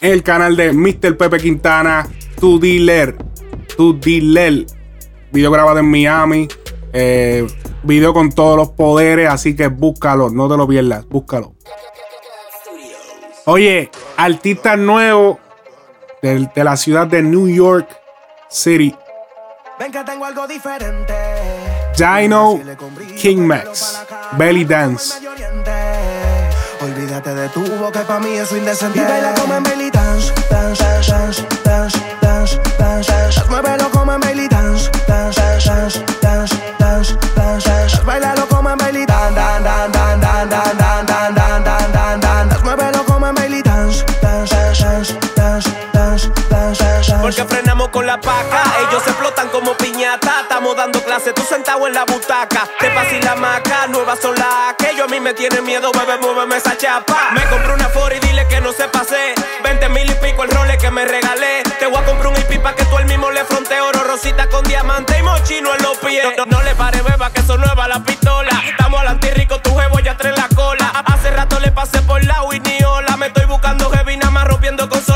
el 0.00 0.22
canal 0.22 0.56
de 0.56 0.72
Mr. 0.72 1.16
Pepe 1.16 1.38
Quintana. 1.38 2.06
Tu 2.40 2.58
Dealer. 2.58 3.16
Tu 3.76 3.98
Dealer. 3.98 4.66
Video 5.32 5.50
grabado 5.50 5.78
en 5.78 5.90
Miami. 5.90 6.48
eh, 6.98 7.46
video 7.82 8.14
con 8.14 8.32
todos 8.32 8.56
los 8.56 8.70
poderes. 8.70 9.28
Así 9.28 9.54
que 9.54 9.66
búscalo. 9.68 10.30
No 10.30 10.48
te 10.48 10.56
lo 10.56 10.66
pierdas. 10.66 11.06
Búscalo. 11.08 11.52
Oye, 13.44 13.90
artista 14.16 14.76
nuevo 14.76 15.38
del- 16.22 16.50
de 16.54 16.64
la 16.64 16.76
ciudad 16.76 17.06
de 17.06 17.22
New 17.22 17.48
York 17.48 17.86
City. 18.48 18.96
Ven 19.78 19.92
que 19.92 20.02
tengo 20.04 20.24
algo 20.24 20.46
diferente. 20.46 21.12
Dino 21.98 22.60
King 23.20 23.38
Max. 23.38 24.06
Belly 24.32 24.64
Dance. 24.64 25.14
Olvídate 26.80 27.34
de 27.34 27.48
tu 27.50 27.60
boca, 27.76 28.02
pa' 28.06 28.20
mí 28.20 28.34
eso 28.36 28.56
indecente. 28.56 28.98
Y 28.98 29.02
baila 29.02 29.34
como 29.34 29.54
en 29.54 29.62
belly 29.62 29.90
dance, 29.90 30.32
dance, 30.50 30.82
dance, 30.84 31.42
dance, 31.64 31.98
dance, 32.22 32.60
dance, 32.78 33.12
dance. 33.12 33.40
Muévelo 33.50 33.90
como 33.90 34.12
en 34.14 34.20
Porque 47.26 47.44
frenamos 47.44 47.88
con 47.88 48.06
la 48.06 48.20
paca, 48.20 48.62
ellos 48.88 49.02
se 49.02 49.10
explotan 49.10 49.48
como 49.48 49.76
piñata. 49.76 50.42
Estamos 50.42 50.76
dando 50.76 51.02
clase, 51.02 51.32
tú 51.32 51.42
sentado 51.42 51.84
en 51.88 51.92
la 51.92 52.04
butaca. 52.04 52.68
Te 52.78 52.88
pasé 52.90 53.20
la 53.20 53.34
maca, 53.34 53.88
nuevas 53.88 54.20
son 54.20 54.36
las 54.36 54.74
que 54.78 54.94
yo 54.96 55.06
a 55.06 55.08
mí 55.08 55.18
me 55.18 55.34
tiene 55.34 55.60
miedo, 55.60 55.90
bebé, 55.90 56.18
muéveme 56.18 56.56
esa 56.58 56.78
chapa. 56.78 57.32
Me 57.34 57.42
compré 57.48 57.74
una 57.74 57.88
for 57.88 58.12
y 58.12 58.20
dile 58.20 58.46
que 58.46 58.60
no 58.60 58.72
se 58.72 58.86
pase. 58.86 59.34
20 59.64 59.88
mil 59.88 60.08
y 60.08 60.14
pico 60.14 60.44
el 60.44 60.50
role 60.52 60.78
que 60.78 60.88
me 60.92 61.04
regalé. 61.04 61.64
Te 61.80 61.86
voy 61.86 62.00
a 62.00 62.04
comprar 62.04 62.28
un 62.28 62.36
hippie 62.36 62.60
pa' 62.60 62.76
que 62.76 62.84
tú 62.84 62.96
el 62.96 63.06
mismo 63.06 63.28
le 63.32 63.44
fronte 63.44 63.80
oro, 63.80 64.04
rosita 64.04 64.48
con 64.48 64.62
diamante 64.62 65.18
y 65.18 65.22
mochino 65.24 65.74
en 65.74 65.82
los 65.82 65.98
pies. 65.98 66.28
No, 66.38 66.44
no 66.46 66.62
le 66.62 66.76
pare, 66.76 67.02
beba, 67.02 67.32
que 67.32 67.42
son 67.42 67.60
nueva 67.60 67.88
la 67.88 68.04
pistola. 68.04 68.52
Estamos 68.70 69.00
al 69.00 69.08
antirrico, 69.08 69.58
tu 69.58 69.76
jevo 69.76 69.98
ya 69.98 70.16
trae 70.16 70.30
la 70.30 70.48
cola. 70.54 71.02
Hace 71.04 71.32
rato 71.32 71.58
le 71.58 71.72
pasé 71.72 72.00
por 72.02 72.24
la 72.24 72.44
ni 72.62 72.84
hola. 72.84 73.16
Me 73.16 73.26
estoy 73.26 73.46
buscando 73.46 73.90
heavy, 73.90 74.16
nada 74.16 74.30
más 74.30 74.44
rompiendo 74.46 74.88
consoles. 74.88 75.15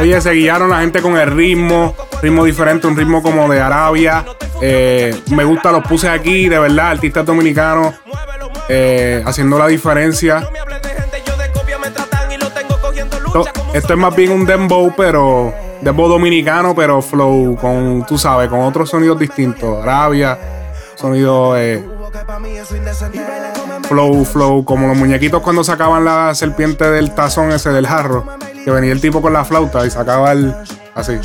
Oye, 0.00 0.20
se 0.20 0.32
guiaron 0.32 0.70
la 0.70 0.80
gente 0.80 1.00
con 1.00 1.16
el 1.16 1.30
ritmo, 1.30 1.94
ritmo 2.22 2.44
diferente, 2.44 2.86
un 2.86 2.96
ritmo 2.96 3.22
como 3.22 3.48
de 3.48 3.60
Arabia. 3.60 4.24
Eh, 4.60 5.18
me 5.30 5.44
gusta, 5.44 5.72
los 5.72 5.84
puse 5.84 6.08
aquí, 6.08 6.48
de 6.48 6.58
verdad, 6.58 6.90
artistas 6.90 7.24
dominicanos 7.24 7.94
eh, 8.68 9.22
haciendo 9.24 9.58
la 9.58 9.66
diferencia. 9.66 10.48
Esto, 13.26 13.44
esto 13.74 13.92
es 13.92 13.98
más 13.98 14.14
bien 14.14 14.32
un 14.32 14.46
dembow, 14.46 14.94
pero 14.96 15.52
dembow 15.80 16.08
dominicano, 16.08 16.74
pero 16.74 17.02
flow 17.02 17.56
con, 17.56 18.04
tú 18.06 18.18
sabes, 18.18 18.48
con 18.48 18.60
otros 18.60 18.90
sonidos 18.90 19.18
distintos. 19.18 19.82
Arabia, 19.82 20.38
sonido 20.94 21.56
eh, 21.58 21.84
flow, 23.88 24.24
flow, 24.24 24.64
como 24.64 24.88
los 24.88 24.96
muñequitos 24.96 25.42
cuando 25.42 25.62
sacaban 25.62 26.04
la 26.04 26.34
serpiente 26.34 26.90
del 26.90 27.14
tazón 27.14 27.52
ese 27.52 27.70
del 27.70 27.86
jarro, 27.86 28.26
que 28.66 28.72
venía 28.72 28.90
el 28.90 29.00
tipo 29.00 29.22
con 29.22 29.32
la 29.32 29.44
flauta 29.44 29.86
y 29.86 29.90
sacaba 29.92 30.32
el 30.32 30.52
así. 30.96 31.20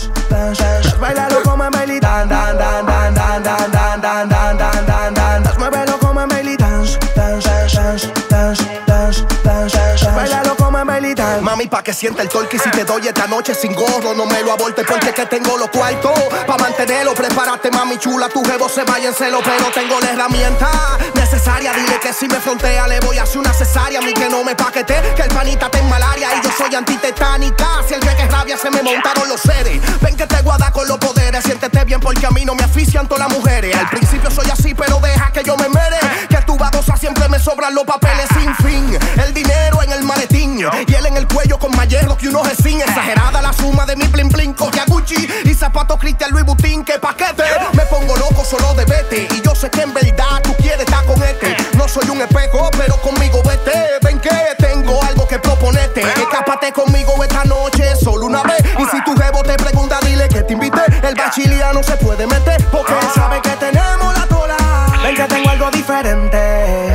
Mami, 11.61 11.69
pa' 11.69 11.83
que 11.83 11.93
sienta 11.93 12.23
el 12.23 12.29
torque 12.29 12.57
y 12.57 12.59
si 12.59 12.71
te 12.71 12.83
doy 12.83 13.07
esta 13.07 13.27
noche 13.27 13.53
sin 13.53 13.75
gorro, 13.75 14.15
no 14.15 14.25
me 14.25 14.41
lo 14.41 14.51
aborte 14.51 14.83
porque 14.83 15.13
que 15.13 15.27
tengo 15.27 15.59
los 15.59 15.69
cuartos. 15.69 16.19
Pa' 16.47 16.57
mantenerlo, 16.57 17.13
prepárate, 17.13 17.69
mami 17.69 17.99
chula, 17.99 18.29
tu 18.29 18.43
jevo 18.43 18.67
se 18.67 18.83
vaya 18.83 19.09
en 19.09 19.13
celo, 19.13 19.41
pero 19.43 19.69
tengo 19.71 19.99
la 19.99 20.09
herramienta 20.09 20.67
necesaria. 21.13 21.71
Dile 21.73 21.99
que 21.99 22.13
si 22.13 22.27
me 22.27 22.39
frontea, 22.39 22.87
le 22.87 22.99
voy 23.01 23.19
a 23.19 23.23
hacer 23.23 23.37
una 23.37 23.53
cesárea. 23.53 23.99
A 23.99 24.01
mí 24.01 24.11
que 24.11 24.27
no 24.27 24.43
me 24.43 24.55
paquete, 24.55 25.13
que 25.15 25.21
el 25.21 25.29
panita 25.29 25.69
te 25.69 25.77
en 25.77 25.87
malaria 25.87 26.29
y 26.35 26.41
yo 26.43 26.49
soy 26.57 26.73
antitetánica. 26.73 27.67
Si 27.87 27.93
el 27.93 27.99
que 27.99 28.09
es 28.09 28.31
rabia 28.31 28.57
se 28.57 28.71
me 28.71 28.81
montaron 28.81 29.29
los 29.29 29.41
seres. 29.41 29.79
Ven 30.01 30.17
que 30.17 30.25
te 30.25 30.41
guarda 30.41 30.71
con 30.71 30.87
los 30.87 30.97
poderes, 30.97 31.43
siéntete 31.43 31.83
bien 31.85 31.99
porque 31.99 32.25
a 32.25 32.31
mí 32.31 32.43
no 32.43 32.55
me 32.55 32.63
asfixian 32.63 33.07
todas 33.07 33.27
las 33.27 33.37
mujeres. 33.37 33.75
Al 33.75 33.87
principio 33.87 34.31
soy 34.31 34.49
así, 34.49 34.73
pero 34.73 34.99
deja 34.99 35.31
que 35.31 35.43
yo 35.43 35.55
me 35.57 35.69
mere. 35.69 35.99
Que 36.27 36.37
tu 36.37 36.57
babosa 36.57 36.97
siempre 36.97 37.29
me 37.29 37.37
sobran 37.37 37.75
los 37.75 37.83
papeles 37.83 38.27
sin 38.33 38.55
fin. 38.55 38.97
El 39.23 39.31
dinero 39.31 39.83
en 39.83 39.91
el 39.91 40.03
maletín 40.03 40.57
y 40.87 40.93
él 40.93 41.05
en 41.05 41.17
el 41.17 41.27
cuello 41.27 41.50
con 41.57 41.71
más 41.75 41.87
hierro 41.87 42.17
que 42.17 42.29
unos 42.29 42.47
sin 42.63 42.81
Exagerada 42.81 43.41
la 43.41 43.53
suma 43.53 43.85
de 43.85 43.95
mi 43.95 44.05
blin 44.07 44.29
blin, 44.29 44.53
copia 44.53 44.85
Gucci 44.87 45.27
y 45.43 45.53
zapatos 45.53 45.99
Cristian 45.99 46.31
Louis 46.31 46.45
Vuitton. 46.45 46.85
Que 46.85 46.99
paquete, 46.99 47.43
me 47.73 47.85
pongo 47.85 48.15
loco 48.17 48.43
solo 48.43 48.73
de 48.73 48.85
vete. 48.85 49.27
Y 49.35 49.41
yo 49.41 49.55
sé 49.55 49.69
que 49.69 49.81
en 49.81 49.93
verdad 49.93 50.41
tú 50.43 50.53
quieres 50.55 50.81
estar 50.81 51.03
con 51.05 51.21
este. 51.23 51.55
No 51.77 51.87
soy 51.87 52.09
un 52.09 52.21
espejo, 52.21 52.69
pero 52.77 52.95
conmigo 53.01 53.41
vete. 53.43 53.71
Ven 54.03 54.19
que 54.19 54.29
tengo 54.57 55.01
algo 55.03 55.27
que 55.27 55.39
proponerte. 55.39 56.01
Escápate 56.01 56.71
conmigo 56.71 57.21
esta 57.23 57.43
noche, 57.45 57.95
solo 57.95 58.27
una 58.27 58.43
vez. 58.43 58.63
Y 58.77 58.85
si 58.85 59.03
tu 59.03 59.15
jevo 59.15 59.43
te 59.43 59.55
pregunta, 59.55 59.99
dile 60.05 60.27
que 60.29 60.43
te 60.43 60.53
invité. 60.53 60.81
El 61.03 61.15
bachiliano 61.15 61.83
se 61.83 61.97
puede 61.97 62.27
meter 62.27 62.63
porque 62.71 62.93
él 62.93 63.07
sabe 63.13 63.41
que 63.41 63.51
tenemos 63.51 64.17
la 64.17 64.25
tola. 64.27 64.57
Ven 65.03 65.15
que 65.15 65.23
tengo 65.23 65.49
algo 65.49 65.71
diferente. 65.71 66.90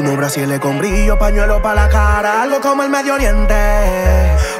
Unos 0.00 0.16
brasiles 0.16 0.58
con 0.60 0.78
brillo, 0.78 1.18
pañuelo 1.18 1.60
para 1.60 1.82
la 1.82 1.88
cara, 1.90 2.40
algo 2.40 2.58
como 2.62 2.82
el 2.82 2.88
Medio 2.88 3.12
Oriente. 3.12 3.54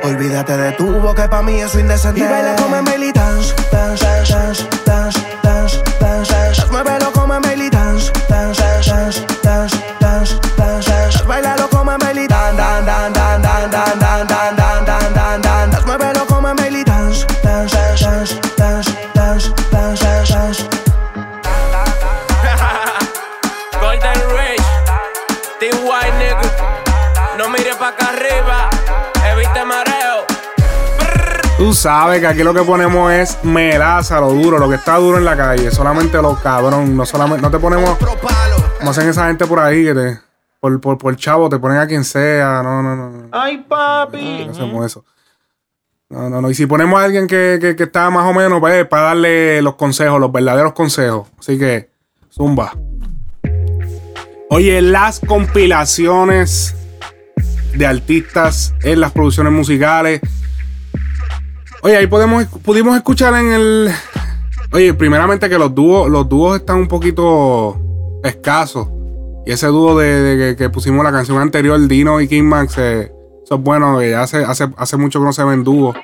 Olvídate 0.05 0.55
de 0.55 0.73
tu 0.73 1.01
boca, 1.01 1.31
pa' 1.31 1.41
mí 1.41 1.59
eso 1.61 1.79
es 1.79 1.85
indecente. 1.85 2.21
Y 2.21 2.25
baila 2.25 2.57
como 2.57 2.77
Emily 2.77 3.11
dance, 3.11 3.55
dance, 3.73 4.05
dance, 4.05 4.69
dance, 4.85 5.19
dance, 5.43 5.83
dance, 5.99 6.33
dance. 6.35 6.67
Muévelo 6.71 7.11
como 7.13 7.35
Emily 7.37 7.71
dance, 7.71 8.13
dance, 8.29 8.63
dance, 8.63 9.27
dance, 9.43 9.77
dance, 10.01 10.39
dance, 10.59 10.91
dance. 10.91 11.25
Bailalo 11.25 11.71
como 11.71 11.91
Emily 11.93 12.27
dan, 12.27 12.59
dan, 12.59 12.85
dan, 12.85 13.13
dan, 13.15 13.20
Tú 31.71 31.75
sabes 31.75 32.19
que 32.19 32.26
aquí 32.26 32.43
lo 32.43 32.52
que 32.52 32.63
ponemos 32.63 33.13
es 33.13 33.39
melaza, 33.45 34.19
lo 34.19 34.33
duro, 34.33 34.59
lo 34.59 34.69
que 34.69 34.75
está 34.75 34.97
duro 34.97 35.19
en 35.19 35.25
la 35.25 35.37
calle. 35.37 35.71
Solamente 35.71 36.21
lo 36.21 36.35
cabrón. 36.35 36.97
No 36.97 37.06
solamente, 37.06 37.43
no 37.43 37.49
te 37.49 37.61
ponemos. 37.61 37.97
Como 37.97 38.91
hacen 38.91 39.09
esa 39.09 39.28
gente 39.28 39.47
por 39.47 39.61
ahí 39.61 39.85
que 39.85 39.95
te. 39.95 40.19
Por, 40.59 40.80
por, 40.80 40.99
por 40.99 41.15
chavo 41.15 41.49
te 41.49 41.61
ponen 41.61 41.78
a 41.78 41.87
quien 41.87 42.02
sea. 42.02 42.61
No, 42.65 42.83
no, 42.83 42.97
no. 42.97 43.11
no. 43.11 43.28
Ay, 43.30 43.59
papi. 43.69 44.47
No 44.47 44.50
hacemos 44.50 44.85
eso. 44.85 45.04
No, 46.09 46.28
no, 46.28 46.43
no. 46.43 46.50
Y 46.50 46.56
si 46.56 46.67
ponemos 46.67 47.00
a 47.00 47.04
alguien 47.04 47.28
que, 47.28 47.59
que, 47.61 47.76
que 47.76 47.85
está 47.85 48.11
más 48.11 48.26
o 48.26 48.35
menos, 48.35 48.59
pues, 48.59 48.85
para 48.89 49.02
darle 49.02 49.63
los 49.63 49.76
consejos, 49.76 50.19
los 50.19 50.33
verdaderos 50.33 50.73
consejos. 50.73 51.28
Así 51.39 51.56
que, 51.56 51.89
zumba. 52.33 52.73
Oye, 54.49 54.83
las 54.83 55.21
compilaciones 55.21 56.75
de 57.76 57.87
artistas 57.87 58.75
en 58.83 58.99
las 58.99 59.13
producciones 59.13 59.52
musicales. 59.52 60.21
Oye, 61.82 61.97
ahí 61.97 62.06
podemos, 62.06 62.45
pudimos 62.64 62.97
escuchar 62.97 63.34
en 63.34 63.52
el. 63.52 63.90
Oye, 64.73 64.95
primeramente 64.95 65.49
que 65.49 65.58
los 65.58 65.75
dúos, 65.75 66.10
los 66.10 66.28
dúos 66.28 66.58
están 66.60 66.76
un 66.76 66.88
poquito 66.88 67.80
escasos. 68.23 68.88
Y 69.47 69.52
ese 69.52 69.66
dúo 69.69 69.99
de, 69.99 70.54
que, 70.56 70.69
pusimos 70.69 71.02
la 71.02 71.10
canción 71.10 71.38
anterior, 71.38 71.80
Dino 71.88 72.21
y 72.21 72.28
King 72.28 72.45
Max, 72.45 72.76
eh, 72.78 73.10
eso 73.45 73.54
es 73.54 73.60
bueno, 73.62 73.99
hace, 74.19 74.45
hace, 74.45 74.69
hace 74.76 74.97
mucho 74.99 75.19
que 75.19 75.25
no 75.25 75.32
se 75.32 75.43
ven 75.43 75.64
dúos. 75.64 75.97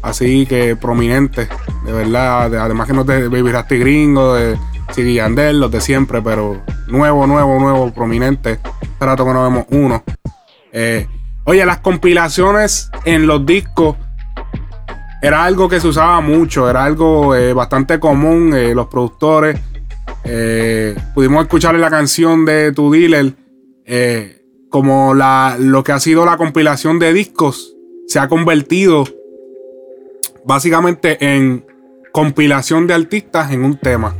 Así 0.00 0.46
que 0.46 0.74
prominentes, 0.76 1.48
de 1.84 1.92
verdad. 1.92 2.50
de- 2.50 2.58
además 2.58 2.86
que 2.86 2.92
no 2.94 3.04
de 3.04 3.28
Baby 3.28 3.52
Rasty 3.52 3.78
Gringo, 3.78 4.34
de 4.34 4.58
Siggy 4.92 5.14
Yandel, 5.14 5.60
los 5.60 5.70
de 5.70 5.80
siempre, 5.80 6.20
pero 6.22 6.62
nuevo, 6.88 7.26
nuevo, 7.26 7.58
nuevo, 7.60 7.92
prominente. 7.92 8.58
Hace 8.96 9.04
rato 9.04 9.24
que 9.24 9.32
no 9.32 9.42
vemos 9.44 9.66
uno. 9.70 10.02
Eh, 10.72 11.06
oye, 11.44 11.64
las 11.64 11.78
compilaciones 11.78 12.90
en 13.04 13.26
los 13.26 13.46
discos 13.46 13.96
era 15.24 15.42
algo 15.42 15.70
que 15.70 15.80
se 15.80 15.88
usaba 15.88 16.20
mucho, 16.20 16.68
era 16.68 16.84
algo 16.84 17.34
eh, 17.34 17.54
bastante 17.54 17.98
común. 17.98 18.52
eh, 18.54 18.74
los 18.74 18.88
productores 18.88 19.58
eh, 20.22 20.94
pudimos 21.14 21.44
escuchar 21.44 21.74
en 21.74 21.80
la 21.80 21.88
canción 21.88 22.44
de 22.44 22.72
Tu 22.72 22.92
Dealer 22.92 23.34
como 24.68 25.14
la, 25.14 25.56
lo 25.58 25.82
que 25.82 25.92
ha 25.92 26.00
sido 26.00 26.26
la 26.26 26.36
compilación 26.36 26.98
de 26.98 27.14
discos 27.14 27.74
se 28.06 28.18
ha 28.18 28.28
convertido 28.28 29.06
básicamente 30.44 31.16
en 31.24 31.64
compilación 32.12 32.86
de 32.86 32.92
artistas 32.92 33.50
en 33.50 33.64
un 33.64 33.78
tema. 33.78 34.14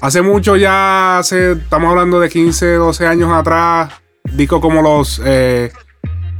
Hace 0.00 0.22
mucho 0.22 0.56
ya, 0.56 1.18
hace, 1.18 1.52
estamos 1.52 1.90
hablando 1.90 2.20
de 2.20 2.30
15, 2.30 2.76
12 2.76 3.06
años 3.06 3.30
atrás, 3.32 3.92
discos 4.32 4.62
como 4.62 4.80
los 4.80 5.20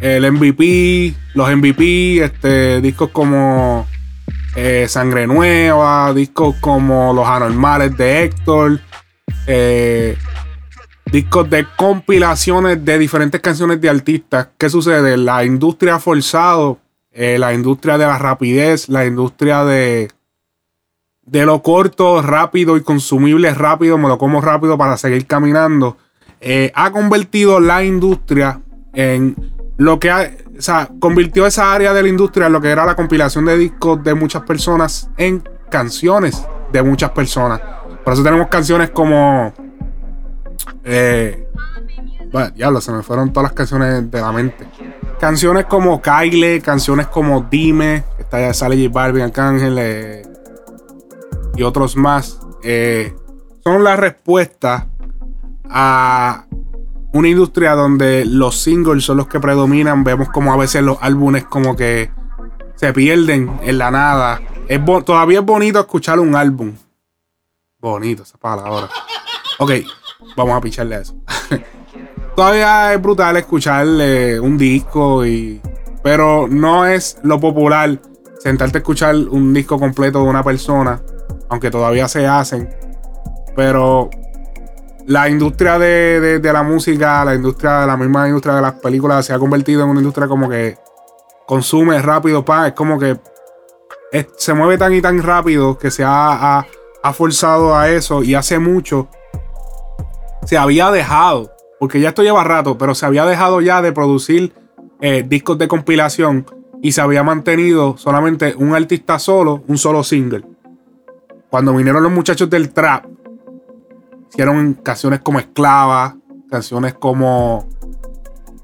el 0.00 0.30
MVP, 0.30 1.14
los 1.34 1.56
MVP, 1.56 2.22
este, 2.22 2.80
discos 2.80 3.10
como 3.10 3.86
eh, 4.54 4.86
Sangre 4.88 5.26
Nueva, 5.26 6.12
discos 6.14 6.56
como 6.60 7.12
Los 7.12 7.26
Anormales 7.26 7.96
de 7.96 8.24
Héctor, 8.24 8.80
eh, 9.46 10.16
discos 11.06 11.50
de 11.50 11.66
compilaciones 11.76 12.84
de 12.84 12.98
diferentes 12.98 13.40
canciones 13.40 13.80
de 13.80 13.88
artistas. 13.88 14.48
¿Qué 14.56 14.68
sucede? 14.68 15.16
La 15.16 15.44
industria 15.44 15.96
ha 15.96 16.00
forzado, 16.00 16.78
eh, 17.10 17.38
la 17.38 17.52
industria 17.52 17.98
de 17.98 18.06
la 18.06 18.18
rapidez, 18.18 18.88
la 18.88 19.04
industria 19.04 19.64
de, 19.64 20.10
de 21.22 21.44
lo 21.44 21.60
corto, 21.62 22.22
rápido 22.22 22.76
y 22.76 22.82
consumible 22.82 23.52
rápido, 23.52 23.98
me 23.98 24.08
lo 24.08 24.16
como 24.16 24.40
rápido 24.40 24.78
para 24.78 24.96
seguir 24.96 25.26
caminando, 25.26 25.96
ha 26.74 26.90
convertido 26.92 27.58
la 27.58 27.82
industria 27.82 28.60
en 28.94 29.57
lo 29.78 29.98
que 29.98 30.10
ha, 30.10 30.30
o 30.58 30.60
sea, 30.60 30.90
convirtió 31.00 31.46
esa 31.46 31.72
área 31.72 31.94
de 31.94 32.02
la 32.02 32.08
industria 32.08 32.48
lo 32.48 32.60
que 32.60 32.68
era 32.68 32.84
la 32.84 32.96
compilación 32.96 33.44
de 33.44 33.56
discos 33.56 34.02
de 34.02 34.12
muchas 34.14 34.42
personas 34.42 35.08
en 35.16 35.42
canciones 35.70 36.44
de 36.72 36.82
muchas 36.82 37.10
personas. 37.10 37.60
Por 38.04 38.12
eso 38.12 38.22
tenemos 38.22 38.48
canciones 38.48 38.90
como. 38.90 39.52
Eh, 40.84 41.48
bueno, 42.32 42.50
diablo, 42.50 42.80
se 42.80 42.92
me 42.92 43.02
fueron 43.02 43.32
todas 43.32 43.50
las 43.50 43.52
canciones 43.52 44.10
de 44.10 44.20
la 44.20 44.32
mente. 44.32 44.66
Canciones 45.20 45.66
como 45.66 46.02
Kyle, 46.02 46.60
canciones 46.60 47.06
como 47.06 47.42
Dime, 47.42 48.04
que 48.16 48.22
está, 48.22 48.52
sale 48.54 48.76
J 48.76 48.92
Balvin, 48.92 49.22
Arcángel 49.22 49.76
eh, 49.78 50.22
y 51.54 51.62
otros 51.62 51.96
más. 51.96 52.40
eh, 52.62 53.14
son 53.62 53.84
la 53.84 53.96
respuesta 53.96 54.88
a 55.68 56.46
una 57.12 57.28
industria 57.28 57.74
donde 57.74 58.24
los 58.24 58.56
singles 58.56 59.04
son 59.04 59.16
los 59.18 59.28
que 59.28 59.40
predominan. 59.40 60.04
Vemos 60.04 60.28
como 60.30 60.52
a 60.52 60.56
veces 60.56 60.82
los 60.82 60.98
álbumes 61.00 61.44
como 61.44 61.76
que 61.76 62.10
se 62.76 62.92
pierden 62.92 63.58
en 63.62 63.78
la 63.78 63.90
nada. 63.90 64.40
Es 64.68 64.80
todavía 65.04 65.40
es 65.40 65.44
bonito 65.44 65.80
escuchar 65.80 66.20
un 66.20 66.34
álbum. 66.34 66.74
Bonito 67.80 68.22
esa 68.22 68.38
palabra. 68.38 68.88
Ok, 69.58 69.72
vamos 70.36 70.56
a 70.56 70.60
picharle 70.60 70.96
a 70.96 71.00
eso. 71.00 71.16
todavía 72.36 72.92
es 72.92 73.02
brutal 73.02 73.36
escuchar 73.36 73.86
eh, 73.86 74.38
un 74.40 74.58
disco 74.58 75.24
y... 75.24 75.60
Pero 76.02 76.46
no 76.48 76.86
es 76.86 77.18
lo 77.22 77.40
popular 77.40 78.00
sentarte 78.38 78.78
a 78.78 78.80
escuchar 78.80 79.16
un 79.16 79.52
disco 79.52 79.78
completo 79.78 80.22
de 80.22 80.28
una 80.28 80.44
persona 80.44 81.02
aunque 81.48 81.70
todavía 81.70 82.08
se 82.08 82.26
hacen. 82.26 82.68
Pero 83.56 84.10
la 85.08 85.28
industria 85.28 85.78
de, 85.78 86.38
de- 86.38 86.52
la 86.52 86.62
música, 86.62 87.24
la 87.24 87.34
industria, 87.34 87.86
la 87.86 87.96
misma 87.96 88.26
industria 88.28 88.54
de 88.56 88.62
las 88.62 88.74
películas 88.74 89.24
se 89.24 89.32
ha 89.32 89.38
convertido 89.38 89.82
en 89.82 89.88
una 89.88 90.00
industria 90.00 90.28
como 90.28 90.48
que 90.48 90.76
consume 91.46 92.00
rápido, 92.02 92.44
pa, 92.44 92.68
es 92.68 92.74
como 92.74 92.98
que 92.98 93.18
se 94.36 94.52
mueve 94.54 94.76
tan 94.76 94.92
y 94.94 95.00
tan 95.00 95.22
rápido 95.22 95.78
que 95.78 95.90
se 95.90 96.04
ha, 96.04 96.58
ha- 96.58 96.66
ha 97.02 97.12
forzado 97.14 97.74
a 97.74 97.88
eso 97.88 98.22
y 98.22 98.34
hace 98.34 98.58
mucho 98.58 99.08
se 100.44 100.58
había 100.58 100.90
dejado, 100.90 101.52
porque 101.80 102.00
ya 102.00 102.10
esto 102.10 102.22
lleva 102.22 102.44
rato, 102.44 102.76
pero 102.76 102.94
se 102.94 103.06
había 103.06 103.24
dejado 103.24 103.60
ya 103.62 103.80
de 103.80 103.92
producir 103.92 104.52
eh, 105.00 105.24
discos 105.26 105.56
de 105.58 105.68
compilación 105.68 106.44
y 106.82 106.92
se 106.92 107.00
había 107.00 107.22
mantenido 107.22 107.96
solamente 107.96 108.54
un 108.56 108.74
artista 108.74 109.18
solo, 109.18 109.62
un 109.68 109.78
solo 109.78 110.02
single. 110.04 110.44
Cuando 111.50 111.74
vinieron 111.74 112.02
los 112.02 112.12
muchachos 112.12 112.48
del 112.50 112.70
trap, 112.74 113.06
hicieron 114.30 114.74
canciones 114.74 115.20
como 115.20 115.38
Esclava, 115.38 116.16
canciones 116.50 116.94
como 116.94 117.66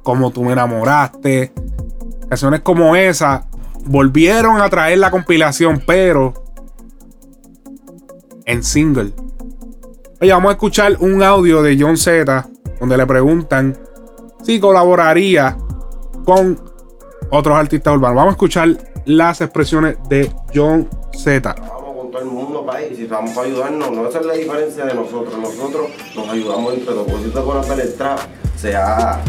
Como 0.02 0.30
tú 0.30 0.44
me 0.44 0.52
enamoraste, 0.52 1.52
canciones 2.28 2.60
como 2.60 2.94
esa, 2.94 3.46
volvieron 3.86 4.60
a 4.60 4.68
traer 4.68 4.98
la 4.98 5.10
compilación, 5.10 5.82
pero 5.86 6.34
en 8.44 8.62
single. 8.62 9.12
Oye, 10.20 10.32
vamos 10.32 10.50
a 10.50 10.52
escuchar 10.52 10.96
un 11.00 11.22
audio 11.22 11.62
de 11.62 11.76
John 11.80 11.96
Z 11.96 12.46
donde 12.80 12.96
le 12.96 13.06
preguntan 13.06 13.76
si 14.42 14.60
colaboraría 14.60 15.56
con 16.24 16.60
otros 17.30 17.56
artistas 17.56 17.94
urbanos. 17.94 18.16
Vamos 18.16 18.32
a 18.32 18.36
escuchar 18.36 18.68
las 19.06 19.40
expresiones 19.40 19.96
de 20.08 20.30
John 20.54 20.88
Z. 21.14 21.54
Todo 22.14 22.22
el 22.22 22.30
mundo 22.30 22.64
para 22.64 22.80
ir, 22.80 22.94
si 22.94 23.06
vamos 23.06 23.32
para 23.32 23.48
ayudarnos, 23.48 23.90
no 23.90 24.06
esa 24.06 24.20
es 24.20 24.26
la 24.26 24.34
diferencia 24.34 24.84
de 24.84 24.94
nosotros, 24.94 25.36
nosotros 25.36 25.88
nos 26.14 26.28
ayudamos 26.28 26.74
entre 26.74 26.94
todos, 26.94 27.08
si 27.20 27.28
te 27.28 27.40
ver 27.74 27.80
el 27.80 27.94
trap, 27.94 28.20
sea, 28.56 29.20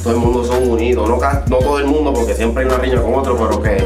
todo 0.00 0.12
el 0.12 0.20
mundo 0.20 0.44
son 0.44 0.70
unidos, 0.70 1.08
no, 1.08 1.18
no 1.18 1.56
todo 1.56 1.80
el 1.80 1.86
mundo 1.86 2.14
porque 2.14 2.34
siempre 2.34 2.62
hay 2.62 2.68
una 2.68 2.78
riña 2.78 3.02
con 3.02 3.14
otro, 3.14 3.36
pero 3.36 3.60
que, 3.60 3.84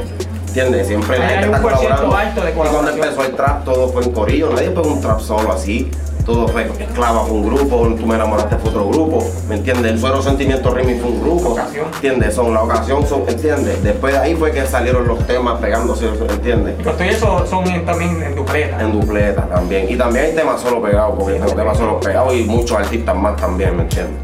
¿entiendes? 0.48 0.88
Siempre 0.88 1.18
la 1.18 1.24
Hay 1.26 1.30
gente 1.30 1.48
un 1.48 1.54
está 1.54 1.62
colaborando. 1.62 2.16
alto 2.16 2.40
de 2.42 2.50
Y 2.50 2.52
cuando 2.52 2.90
empezó 2.90 3.24
el 3.24 3.35
trap 3.35 3.64
todo 3.64 3.88
fue 3.88 4.04
en 4.04 4.12
corillo, 4.12 4.50
nadie 4.50 4.68
pegó 4.68 4.88
un 4.88 5.00
trap 5.00 5.20
solo 5.20 5.50
así. 5.50 5.90
Todo 6.25 6.47
esclava 6.59 7.25
fue 7.25 7.37
un 7.37 7.47
grupo, 7.47 7.95
tú 7.99 8.07
me 8.07 8.15
enamoraste 8.15 8.57
fue 8.57 8.71
otro 8.71 8.89
grupo, 8.89 9.31
¿me 9.47 9.57
entiendes? 9.57 9.93
El 9.93 9.99
suero 9.99 10.23
sentimiento 10.23 10.71
remix 10.71 11.01
fue 11.01 11.11
un 11.11 11.21
grupo, 11.21 11.57
¿entiendes? 11.95 12.35
Son 12.35 12.55
la 12.55 12.63
ocasión, 12.63 13.07
son, 13.07 13.25
¿entiendes? 13.29 13.83
Después 13.83 14.15
de 14.15 14.21
ahí 14.21 14.35
fue 14.35 14.51
que 14.51 14.65
salieron 14.67 15.07
los 15.07 15.27
temas 15.27 15.61
pegándose, 15.61 16.09
¿entiendes? 16.09 16.77
Pero 16.79 16.93
todo 16.93 17.05
eso 17.05 17.47
son 17.47 17.65
también 17.85 18.23
en 18.23 18.35
dupleta. 18.35 18.81
En 18.81 18.93
dupleta 18.93 19.47
también. 19.47 19.87
Y 19.91 19.97
también 19.97 20.27
hay 20.27 20.35
temas 20.35 20.63
solo 20.63 20.81
pegados, 20.81 21.15
porque 21.19 21.41
hay 21.43 21.53
temas 21.53 21.77
solo 21.77 22.01
pegados 22.01 22.35
y 22.35 22.45
muchos 22.45 22.79
artistas 22.79 23.15
más 23.15 23.37
también, 23.37 23.77
¿me 23.77 23.83
entiendes? 23.83 24.17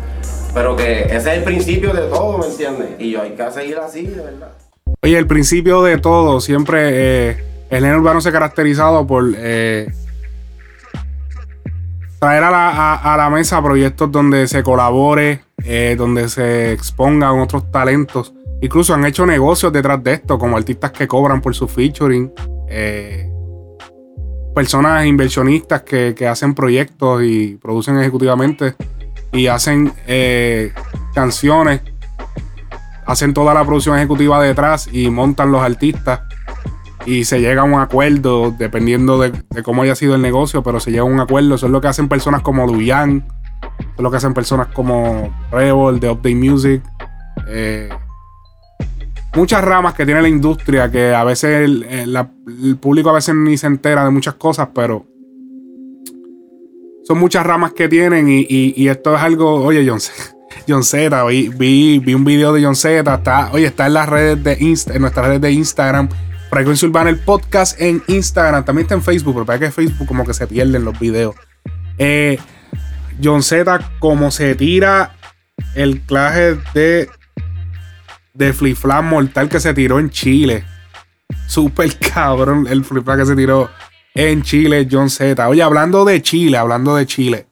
Pero 0.54 0.74
que 0.74 1.02
ese 1.02 1.16
es 1.16 1.26
el 1.26 1.44
principio 1.44 1.92
de 1.92 2.08
todo, 2.08 2.38
¿me 2.38 2.46
entiendes? 2.46 2.88
Y 2.98 3.14
hay 3.14 3.32
que 3.32 3.50
seguir 3.50 3.78
así, 3.78 4.06
de 4.06 4.22
verdad. 4.22 4.52
Oye, 5.02 5.18
el 5.18 5.26
principio 5.26 5.82
de 5.82 5.98
todo, 5.98 6.40
siempre 6.40 7.30
eh, 7.30 7.44
el 7.70 7.80
género 7.80 8.00
urbano 8.00 8.20
se 8.20 8.30
ha 8.30 8.32
caracterizado 8.32 9.06
por 9.06 9.32
eh, 9.36 9.92
traer 12.20 12.44
a 12.44 12.50
la, 12.50 12.94
a- 12.96 13.16
la 13.16 13.30
mesa 13.30 13.62
proyectos 13.62 14.12
donde 14.12 14.46
se 14.46 14.62
colabore, 14.62 15.40
eh, 15.64 15.94
donde 15.98 16.28
se 16.28 16.72
expongan 16.72 17.40
otros 17.40 17.70
talentos. 17.72 18.34
Incluso 18.60 18.92
han 18.94 19.04
hecho 19.06 19.24
negocios 19.24 19.72
detrás 19.72 20.04
de 20.04 20.12
esto, 20.14 20.38
como 20.38 20.56
artistas 20.56 20.90
que 20.92 21.08
cobran 21.08 21.40
por 21.40 21.54
su 21.54 21.66
featuring, 21.66 22.30
eh, 22.68 23.26
personas 24.54 25.06
inversionistas 25.06 25.82
que, 25.82 26.14
que 26.14 26.26
hacen 26.28 26.54
proyectos 26.54 27.22
y 27.24 27.56
producen 27.56 27.98
ejecutivamente 27.98 28.74
y 29.32 29.46
hacen 29.46 29.92
eh, 30.06 30.72
canciones 31.14 31.80
hacen 33.06 33.32
toda 33.34 33.54
la 33.54 33.64
producción 33.64 33.96
ejecutiva 33.96 34.40
detrás 34.40 34.88
y 34.92 35.10
montan 35.10 35.50
los 35.50 35.62
artistas 35.62 36.20
y 37.10 37.24
se 37.24 37.40
llega 37.40 37.62
a 37.62 37.64
un 37.64 37.74
acuerdo 37.80 38.54
dependiendo 38.56 39.18
de, 39.18 39.32
cómo 39.64 39.82
haya 39.82 39.94
sido 39.94 40.14
el 40.14 40.22
negocio, 40.22 40.62
pero 40.62 40.78
se 40.80 40.90
llega 40.90 41.02
a 41.02 41.06
un 41.06 41.18
acuerdo. 41.20 41.54
Eso 41.56 41.66
es 41.66 41.72
lo 41.72 41.80
que 41.80 41.88
hacen 41.88 42.08
personas 42.08 42.42
como 42.42 42.66
Duyan, 42.66 43.24
eso 43.78 43.88
es 43.96 44.00
lo 44.02 44.10
que 44.10 44.16
hacen 44.18 44.32
personas 44.34 44.68
como 44.68 45.28
Rebel, 45.50 45.98
de 45.98 46.08
Update 46.10 46.34
Music. 46.36 46.82
eh, 47.48 47.88
muchas 49.34 49.62
ramas 49.64 49.94
que 49.94 50.04
tiene 50.04 50.22
la 50.22 50.28
industria 50.28 50.90
que 50.90 51.14
a 51.14 51.22
veces 51.24 51.64
el, 51.64 51.82
el- 51.84 52.76
público 52.78 53.10
a 53.10 53.14
veces 53.14 53.34
ni 53.34 53.56
se 53.56 53.66
entera 53.68 54.04
de 54.04 54.10
muchas 54.10 54.34
cosas, 54.34 54.68
pero 54.74 55.06
son 57.04 57.18
muchas 57.18 57.44
ramas 57.44 57.72
que 57.72 57.88
tienen 57.88 58.26
y, 58.28 58.88
esto 58.88 59.16
es 59.16 59.22
algo, 59.22 59.54
oye, 59.64 59.84
John, 59.88 59.98
John 60.68 60.84
Z, 60.84 61.24
vi, 61.24 61.48
vi, 61.48 61.98
vi 61.98 62.14
un 62.14 62.24
video 62.24 62.52
de 62.52 62.62
John 62.64 62.76
Z, 62.76 63.14
está, 63.14 63.50
oye, 63.52 63.66
está 63.66 63.86
en 63.86 63.94
las 63.94 64.08
redes 64.08 64.42
de 64.44 64.56
Insta, 64.60 64.94
en 64.94 65.00
nuestras 65.02 65.26
redes 65.26 65.40
de 65.40 65.52
Instagram, 65.52 66.08
Frecuencia 66.50 66.88
Urbana, 66.88 67.10
el 67.10 67.18
podcast 67.20 67.80
en 67.80 68.02
Instagram, 68.08 68.64
también 68.64 68.84
está 68.84 68.94
en 68.94 69.02
Facebook, 69.02 69.34
pero 69.34 69.46
para 69.46 69.58
que 69.60 69.70
Facebook 69.70 70.08
como 70.08 70.24
que 70.26 70.34
se 70.34 70.48
pierden 70.48 70.84
los 70.84 70.98
videos. 70.98 71.36
Eh, 71.96 72.38
John 73.22 73.42
Z, 73.42 73.92
como 74.00 74.30
se 74.30 74.54
tira 74.56 75.14
el 75.74 76.00
claje 76.00 76.56
de, 76.74 77.08
de 78.34 78.52
flip 78.52 78.76
mortal 79.04 79.48
que 79.48 79.60
se 79.60 79.72
tiró 79.74 80.00
en 80.00 80.10
Chile. 80.10 80.64
Super 81.46 81.96
cabrón 81.98 82.66
el 82.68 82.84
flip 82.84 83.04
flap 83.04 83.18
que 83.18 83.26
se 83.26 83.36
tiró 83.36 83.70
en 84.14 84.42
Chile, 84.42 84.88
John 84.90 85.08
Z. 85.08 85.48
Oye, 85.48 85.62
hablando 85.62 86.04
de 86.04 86.20
Chile, 86.20 86.56
hablando 86.56 86.96
de 86.96 87.06
Chile. 87.06 87.46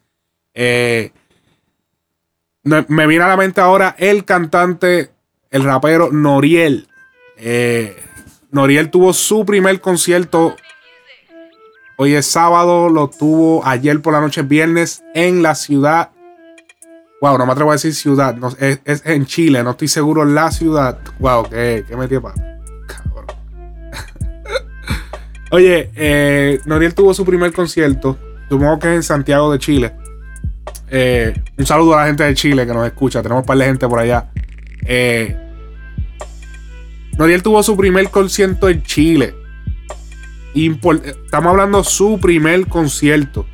eh, 0.54 1.12
me 2.64 3.06
viene 3.06 3.24
a 3.24 3.28
la 3.28 3.36
mente 3.36 3.60
ahora 3.60 3.94
el 3.98 4.24
cantante, 4.24 5.10
el 5.50 5.62
rapero 5.64 6.10
Noriel. 6.10 6.88
Eh, 7.36 7.96
Noriel 8.50 8.90
tuvo 8.90 9.12
su 9.12 9.44
primer 9.44 9.80
concierto. 9.80 10.56
Hoy 11.96 12.14
es 12.14 12.26
sábado, 12.26 12.88
lo 12.88 13.08
tuvo 13.08 13.66
ayer 13.66 14.00
por 14.00 14.12
la 14.12 14.20
noche, 14.20 14.42
viernes, 14.42 15.02
en 15.14 15.42
la 15.42 15.54
ciudad. 15.54 16.10
Wow, 17.20 17.36
no 17.36 17.46
me 17.46 17.52
atrevo 17.52 17.70
a 17.70 17.74
decir 17.74 17.94
ciudad. 17.94 18.36
es, 18.58 18.80
es 18.84 19.04
en 19.04 19.26
Chile, 19.26 19.62
no 19.64 19.72
estoy 19.72 19.88
seguro 19.88 20.24
la 20.24 20.50
ciudad. 20.50 20.98
Wow, 21.18 21.50
qué, 21.50 21.84
qué 21.86 21.96
metí 21.96 22.14
de 22.14 22.20
pata. 22.20 22.60
Cabrón. 22.86 23.26
Oye, 25.50 25.90
eh, 25.96 26.60
Noriel 26.64 26.94
tuvo 26.94 27.12
su 27.12 27.24
primer 27.24 27.52
concierto. 27.52 28.16
Supongo 28.48 28.78
que 28.78 28.88
es 28.88 28.94
en 28.94 29.02
Santiago 29.02 29.52
de 29.52 29.58
Chile. 29.58 29.94
Eh, 30.90 31.34
un 31.58 31.66
saludo 31.66 31.94
a 31.94 32.02
la 32.02 32.06
gente 32.06 32.22
de 32.24 32.34
Chile 32.34 32.66
que 32.66 32.72
nos 32.72 32.86
escucha. 32.86 33.20
Tenemos 33.22 33.42
un 33.42 33.46
par 33.46 33.58
de 33.58 33.64
gente 33.64 33.86
por 33.88 33.98
allá. 33.98 34.30
Eh, 34.86 35.47
Noriel 37.18 37.42
tuvo 37.42 37.62
su 37.62 37.76
primer 37.76 38.10
concierto 38.10 38.68
en 38.68 38.82
Chile. 38.84 39.34
Impor- 40.54 41.02
Estamos 41.04 41.50
hablando 41.50 41.82
su 41.84 42.18
primer 42.20 42.66
concierto. 42.66 43.46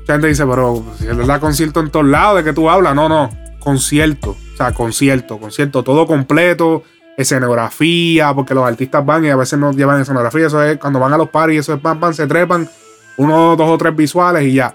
Mucha 0.00 0.12
gente 0.14 0.28
dice, 0.28 0.46
pero 0.46 0.84
si 0.98 1.06
él 1.06 1.26
da 1.26 1.40
concierto 1.40 1.80
en 1.80 1.90
todos 1.90 2.06
lados, 2.06 2.38
¿de 2.38 2.44
qué 2.44 2.52
tú 2.54 2.68
hablas? 2.70 2.94
No, 2.94 3.08
no. 3.08 3.30
Concierto. 3.60 4.30
O 4.54 4.56
sea, 4.56 4.72
concierto, 4.72 5.38
concierto, 5.38 5.82
todo 5.82 6.06
completo. 6.06 6.82
Escenografía, 7.16 8.32
porque 8.32 8.54
los 8.54 8.64
artistas 8.64 9.04
van 9.04 9.24
y 9.24 9.28
a 9.28 9.36
veces 9.36 9.58
no 9.58 9.72
llevan 9.72 10.00
escenografía. 10.00 10.46
Eso 10.46 10.62
es 10.62 10.78
cuando 10.78 11.00
van 11.00 11.12
a 11.12 11.18
los 11.18 11.30
paris, 11.30 11.60
eso 11.60 11.74
es 11.74 11.80
pan, 11.80 11.98
pan, 11.98 12.14
se 12.14 12.26
trepan. 12.26 12.68
Uno, 13.16 13.56
dos 13.56 13.68
o 13.68 13.76
tres 13.76 13.96
visuales 13.96 14.44
y 14.44 14.52
ya. 14.52 14.74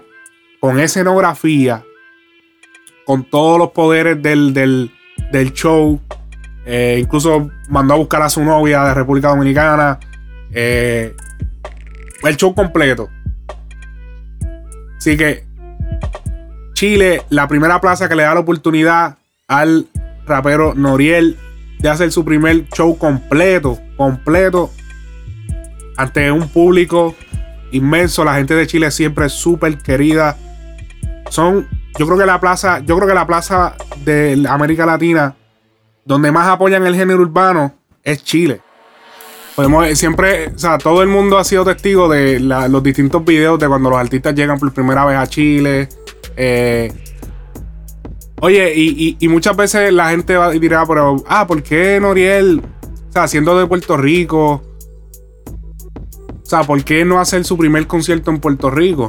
Con 0.60 0.78
escenografía, 0.78 1.82
con 3.06 3.24
todos 3.24 3.58
los 3.58 3.70
poderes 3.70 4.20
del, 4.22 4.52
del, 4.52 4.90
del 5.32 5.52
show. 5.54 6.00
Eh, 6.66 6.98
incluso 7.00 7.50
mandó 7.68 7.94
a 7.94 7.96
buscar 7.98 8.22
a 8.22 8.28
su 8.28 8.42
novia 8.42 8.84
de 8.84 8.94
República 8.94 9.28
Dominicana. 9.28 9.98
Eh, 10.52 11.14
el 12.22 12.36
show 12.36 12.54
completo. 12.54 13.10
Así 14.96 15.16
que 15.16 15.44
Chile, 16.74 17.22
la 17.30 17.46
primera 17.46 17.80
plaza 17.80 18.08
que 18.08 18.14
le 18.14 18.22
da 18.22 18.34
la 18.34 18.40
oportunidad 18.40 19.18
al 19.48 19.86
rapero 20.26 20.74
Noriel 20.74 21.36
de 21.78 21.88
hacer 21.88 22.10
su 22.10 22.24
primer 22.24 22.66
show 22.70 22.96
completo, 22.96 23.78
completo, 23.96 24.70
ante 25.96 26.30
un 26.32 26.48
público 26.48 27.14
inmenso. 27.72 28.24
La 28.24 28.36
gente 28.36 28.54
de 28.54 28.66
Chile 28.66 28.90
siempre 28.90 29.26
es 29.26 29.32
súper 29.32 29.78
querida. 29.78 30.36
Son, 31.28 31.68
yo 31.98 32.06
creo 32.06 32.18
que 32.18 32.26
la 32.26 32.40
plaza, 32.40 32.80
yo 32.80 32.96
creo 32.96 33.08
que 33.08 33.14
la 33.14 33.26
plaza 33.26 33.76
de 34.04 34.44
América 34.48 34.86
Latina 34.86 35.34
donde 36.04 36.30
más 36.30 36.48
apoyan 36.48 36.86
el 36.86 36.94
género 36.94 37.22
urbano 37.22 37.74
es 38.02 38.22
Chile. 38.22 38.60
Podemos, 39.56 39.86
siempre, 39.96 40.48
o 40.48 40.58
sea, 40.58 40.78
todo 40.78 41.02
el 41.02 41.08
mundo 41.08 41.38
ha 41.38 41.44
sido 41.44 41.64
testigo 41.64 42.08
de 42.08 42.40
los 42.40 42.82
distintos 42.82 43.24
videos 43.24 43.58
de 43.58 43.68
cuando 43.68 43.90
los 43.90 43.98
artistas 43.98 44.34
llegan 44.34 44.58
por 44.58 44.72
primera 44.72 45.04
vez 45.04 45.16
a 45.16 45.26
Chile. 45.26 45.88
Eh, 46.36 46.92
oye, 48.40 48.72
y 48.74 49.28
muchas 49.28 49.56
veces 49.56 49.92
la 49.92 50.10
gente 50.10 50.36
va 50.36 50.54
y 50.54 50.58
dirá, 50.58 50.84
pero, 50.86 51.16
ah, 51.28 51.46
¿por 51.46 51.62
qué 51.62 52.00
Noriel, 52.00 52.62
o 53.08 53.12
sea, 53.12 53.28
siendo 53.28 53.56
de 53.56 53.66
Puerto 53.66 53.96
Rico? 53.96 54.62
O 56.42 56.46
sea, 56.46 56.64
¿por 56.64 56.82
qué 56.82 57.04
no 57.04 57.20
hacer 57.20 57.44
su 57.44 57.56
primer 57.56 57.86
concierto 57.86 58.30
en 58.32 58.40
Puerto 58.40 58.70
Rico? 58.70 59.08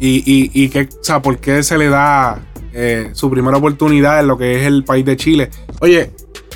Y, 0.00 0.16
y, 0.26 0.50
y 0.52 0.68
que, 0.70 0.88
o 0.98 1.04
sea, 1.04 1.20
¿por 1.20 1.38
qué 1.38 1.62
se 1.62 1.76
le 1.76 1.88
da 1.88 2.40
eh, 2.72 3.10
su 3.12 3.30
primera 3.30 3.56
oportunidad 3.56 4.20
en 4.20 4.28
lo 4.28 4.38
que 4.38 4.60
es 4.60 4.66
el 4.66 4.84
país 4.84 5.04
de 5.04 5.16
Chile? 5.16 5.50
Oye, 5.80 6.10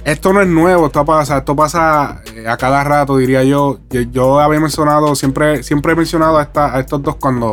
esto 0.04 0.32
no 0.32 0.40
es 0.40 0.48
nuevo, 0.48 0.86
esto 0.86 1.04
pasa, 1.04 1.38
esto 1.38 1.56
pasa 1.56 2.22
eh, 2.34 2.46
a 2.48 2.56
cada 2.56 2.84
rato, 2.84 3.16
diría 3.16 3.42
yo. 3.44 3.80
yo. 4.12 4.40
había 4.40 4.60
mencionado, 4.60 5.14
siempre, 5.14 5.62
siempre 5.62 5.92
he 5.92 5.96
mencionado 5.96 6.38
a, 6.38 6.80
estos 6.80 7.02
dos 7.02 7.16
cuando, 7.16 7.52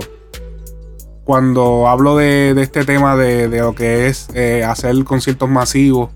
cuando 1.24 1.88
hablo 1.88 2.18
de, 2.18 2.56
este 2.62 2.86
tema 2.86 3.16
de, 3.16 3.48
lo 3.48 3.74
que 3.76 4.08
es 4.08 4.28
eh, 4.34 4.64
hacer 4.64 5.04
conciertos 5.04 5.50
masivos. 5.50 6.10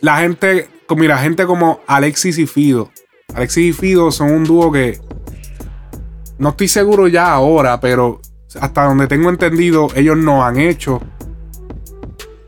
La 0.00 0.18
gente, 0.18 0.68
mira, 0.96 1.18
gente 1.18 1.46
como 1.46 1.80
Alexis 1.86 2.38
y 2.38 2.46
Fido. 2.46 2.90
Alexis 3.34 3.70
y 3.70 3.72
Fido 3.72 4.10
son 4.12 4.30
un 4.30 4.44
dúo 4.44 4.70
que 4.70 5.00
no 6.38 6.50
estoy 6.50 6.68
seguro 6.68 7.08
ya 7.08 7.32
ahora, 7.32 7.80
pero 7.80 8.20
hasta 8.60 8.84
donde 8.84 9.06
tengo 9.06 9.30
entendido, 9.30 9.88
ellos 9.94 10.16
no 10.16 10.44
han 10.44 10.58
hecho 10.58 11.00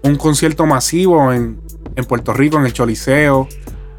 un 0.02 0.16
concierto 0.16 0.66
masivo 0.66 1.32
en, 1.32 1.60
en 1.96 2.04
Puerto 2.04 2.32
Rico, 2.32 2.58
en 2.58 2.66
el 2.66 2.72
Choliseo. 2.72 3.48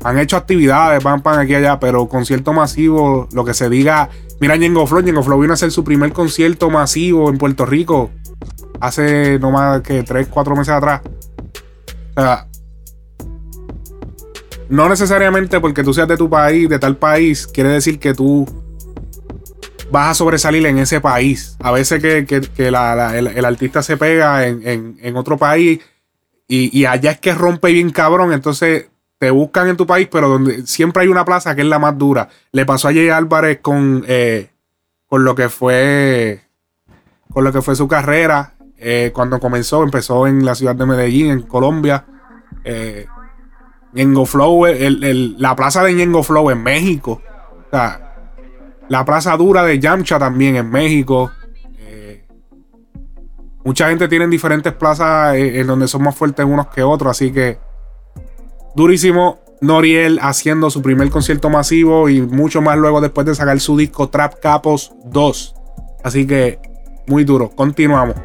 Han 0.04 0.18
hecho 0.18 0.38
actividades, 0.38 1.04
van, 1.04 1.22
pan 1.22 1.40
aquí 1.40 1.52
y 1.52 1.56
allá, 1.56 1.80
pero 1.80 2.08
concierto 2.08 2.54
masivo, 2.54 3.28
lo 3.34 3.44
que 3.44 3.54
se 3.54 3.70
diga. 3.70 4.10
Mira, 4.40 4.56
Ñengo 4.56 4.88
Flow, 4.88 5.02
Ñengo 5.02 5.40
vino 5.40 5.52
a 5.52 5.56
hacer 5.56 5.72
su 5.72 5.84
primer 5.84 6.14
concierto 6.14 6.70
masivo 6.70 7.30
en 7.30 7.38
Puerto 7.38 7.66
Rico 7.66 8.12
hace 8.80 9.40
no 9.40 9.52
más 9.52 9.82
que 9.82 10.04
3, 10.04 10.28
4 10.28 10.56
meses 10.56 10.74
atrás. 10.74 11.02
O 12.16 12.22
sea, 12.22 12.48
no 14.70 14.90
necesariamente 14.90 15.60
porque 15.60 15.84
tú 15.84 15.94
seas 15.94 16.08
de 16.08 16.18
tu 16.18 16.30
país, 16.30 16.70
de 16.70 16.80
tal 16.80 16.98
país, 16.98 17.48
quiere 17.48 17.70
decir 17.70 18.00
que 18.00 18.14
tú 18.14 18.46
vas 19.92 20.10
a 20.12 20.14
sobresalir 20.14 20.66
en 20.66 20.78
ese 20.78 21.02
país. 21.02 21.58
A 21.62 21.72
veces 21.72 22.02
que, 22.02 22.26
que- 22.26 22.42
que 22.42 22.72
la- 22.72 23.18
el, 23.18 23.28
el 23.28 23.46
artista 23.46 23.82
se 23.84 23.98
pega 23.98 24.48
en, 24.48 24.68
en- 24.68 24.98
en 25.02 25.16
otro 25.18 25.38
país 25.38 25.80
y, 26.48 26.78
y 26.78 26.86
allá 26.86 27.12
es 27.12 27.20
que 27.20 27.34
rompe 27.34 27.72
bien 27.72 27.90
cabrón, 27.92 28.34
entonces 28.34 28.88
te 29.18 29.32
buscan 29.32 29.68
en 29.68 29.78
tu 29.78 29.86
país, 29.86 30.08
pero 30.12 30.30
donde 30.30 30.66
siempre 30.66 31.04
hay 31.04 31.10
una 31.10 31.26
plaza 31.26 31.56
que 31.56 31.62
es 31.62 31.68
la 31.68 31.78
más 31.80 31.98
dura. 31.98 32.30
Le 32.52 32.66
pasó 32.66 32.88
a 32.88 32.94
Jay 32.94 33.10
Álvarez 33.10 33.60
con, 33.62 34.04
eh, 34.08 34.50
con 35.08 35.24
lo 35.24 35.36
que 35.36 35.50
fue 35.50 36.42
con 37.32 37.44
lo 37.44 37.52
que 37.54 37.62
fue 37.62 37.76
su 37.76 37.88
carrera. 37.88 38.54
eh, 38.82 39.12
cuando 39.14 39.40
comenzó, 39.42 39.84
empezó 39.84 40.26
en 40.26 40.46
la 40.46 40.56
ciudad 40.56 40.74
de 40.74 40.86
Medellín, 40.86 41.32
en 41.32 41.42
Colombia. 41.42 42.06
Eh, 42.64 43.06
Ñengo 43.94 44.26
Flow, 44.26 44.68
el- 44.68 45.04
el- 45.04 45.36
la 45.38 45.54
plaza 45.56 45.84
de 45.84 45.94
Ñengo 45.94 46.24
Flow 46.24 46.50
en 46.50 46.64
México. 46.64 47.22
O 47.68 47.70
sea, 47.72 48.09
la 48.90 49.06
plaza 49.06 49.38
dura 49.38 49.64
de 49.64 49.80
Yamcha 49.80 50.20
también 50.20 50.56
en 50.56 50.70
México. 50.70 51.32
Eh, 51.80 52.26
mucha 53.64 53.88
gente 53.88 54.08
tiene 54.08 54.28
diferentes 54.28 54.74
plazas 54.74 55.36
eh, 55.36 55.60
en 55.60 55.68
donde 55.68 55.88
son 55.88 56.04
más 56.04 56.16
fuertes 56.16 56.46
unos 56.46 56.68
que 56.68 56.84
otros. 56.84 57.12
Así 57.12 57.32
que 57.32 57.58
durísimo. 58.76 59.40
Noriel 59.62 60.20
haciendo 60.22 60.70
su 60.70 60.82
primer 60.82 61.10
concierto 61.10 61.50
masivo 61.50 62.08
y 62.08 62.22
mucho 62.22 62.62
más 62.62 62.78
luego 62.78 63.02
después 63.02 63.28
de 63.28 63.36
sacar 63.36 63.60
su 63.60 63.76
disco 63.76 64.08
Trap 64.08 64.40
Capos 64.42 64.94
2. 65.04 65.56
Así 66.02 66.26
que 66.26 66.60
muy 67.08 67.26
duro. 67.26 67.50
Continuamos. 67.50 68.16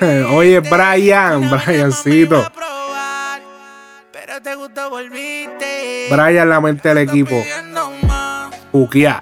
Oye, 0.34 0.60
Brian, 0.60 1.48
Briancito. 1.48 2.44
Brian, 6.10 6.48
la 6.48 6.60
mente 6.60 6.88
del 6.88 6.98
equipo. 6.98 7.34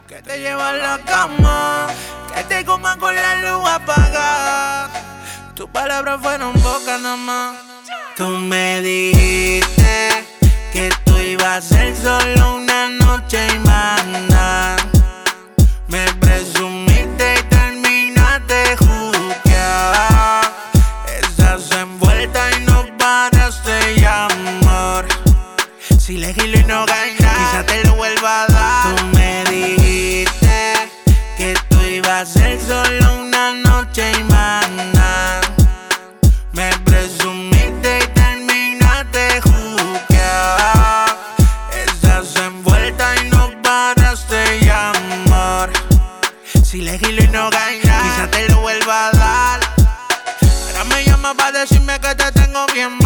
Que 0.08 0.22
te 0.22 0.38
lleva 0.38 0.70
a 0.70 0.72
la 0.72 0.98
cama. 1.04 1.86
Que 2.34 2.42
te 2.44 2.64
coma 2.64 2.96
con 2.96 3.14
la 3.14 3.34
luz 3.34 3.68
apagada. 3.68 4.88
Tus 5.54 5.68
palabras 5.68 6.22
fueron 6.22 6.54
boca 6.62 6.96
nada 6.96 7.16
más. 7.16 7.56
Tú 8.16 8.28
me 8.28 8.80
dijiste 8.80 10.24
que 10.72 10.88
tú 11.04 11.18
ibas 11.18 11.58
a 11.58 11.60
ser 11.60 11.94
solo 11.94 12.54
una 12.56 12.88
noche 12.88 13.46
y 13.54 13.58
más 13.58 14.31
vuelva 48.84 49.08
a 49.08 49.12
dar. 49.12 49.60
Ahora 50.66 50.84
me 50.84 51.04
llama 51.04 51.34
para 51.34 51.60
decirme 51.60 51.98
que 52.00 52.14
te 52.14 52.32
tengo 52.32 52.66
bien 52.72 53.01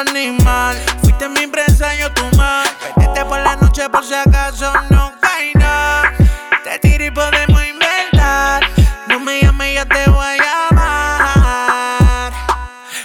animal. 0.00 0.76
Fuiste 1.02 1.28
mi 1.28 1.46
presa, 1.46 1.94
yo 1.94 2.10
tu 2.12 2.24
mal. 2.36 2.66
Perdiste 2.94 3.24
por 3.24 3.40
la 3.40 3.56
noche 3.56 3.88
por 3.88 4.04
si 4.04 4.14
acaso 4.14 4.72
no 4.90 5.12
cae 5.20 5.52
nada. 5.54 6.12
Te 6.64 6.78
tiro 6.78 7.04
y 7.04 7.10
podemos 7.10 7.60
inventar. 7.64 8.62
No 9.08 9.20
me 9.20 9.40
llames, 9.40 9.76
yo 9.76 9.86
te 9.86 10.10
voy 10.10 10.38
a 10.38 10.68
llamar. 10.70 12.32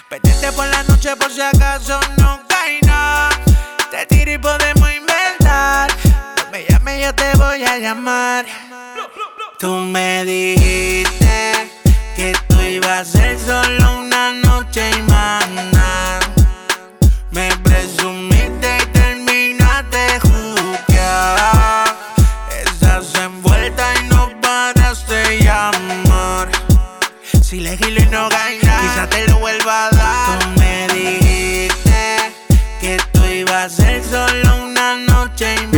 Perdiste 0.09 0.51
por 0.53 0.67
la 0.67 0.83
noche 0.83 1.15
por 1.15 1.31
si 1.31 1.41
acaso 1.41 1.99
no 2.17 2.41
cae 2.47 2.79
nada. 2.83 3.29
Te 3.91 4.05
tiro 4.05 4.31
y 4.31 4.37
podemos 4.37 4.89
inventar. 4.91 5.91
No 6.37 6.51
me 6.51 6.65
llames, 6.67 7.03
yo 7.03 7.15
te 7.15 7.35
voy 7.37 7.63
a 7.63 7.77
llamar. 7.77 8.45
Tú 9.59 9.71
me 9.73 10.23
dijiste 10.25 11.71
que 12.15 12.33
tú 12.47 12.61
ibas 12.61 12.99
a 12.99 13.05
ser 13.05 13.39
solo 13.39 13.94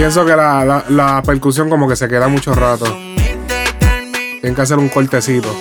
Pienso 0.07 0.25
que 0.25 0.37
la, 0.37 1.21
percusión 1.25 1.69
como 1.69 1.85
que 1.85 1.97
se 1.97 2.07
queda 2.07 2.29
mucho 2.29 2.55
rato. 2.55 2.85
Tienen 2.85 4.55
que 4.55 4.61
hacer 4.61 4.77
un 4.77 4.87
cortecito. 4.87 5.53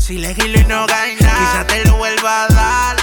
Si 0.00 0.18
le 0.18 0.34
gilo 0.34 0.58
y 0.58 0.64
no 0.64 0.86
gana, 0.88 1.14
quizá 1.14 1.66
te 1.68 1.84
lo 1.84 1.98
vuelva 1.98 2.46
a 2.46 2.48
dar. 2.48 2.96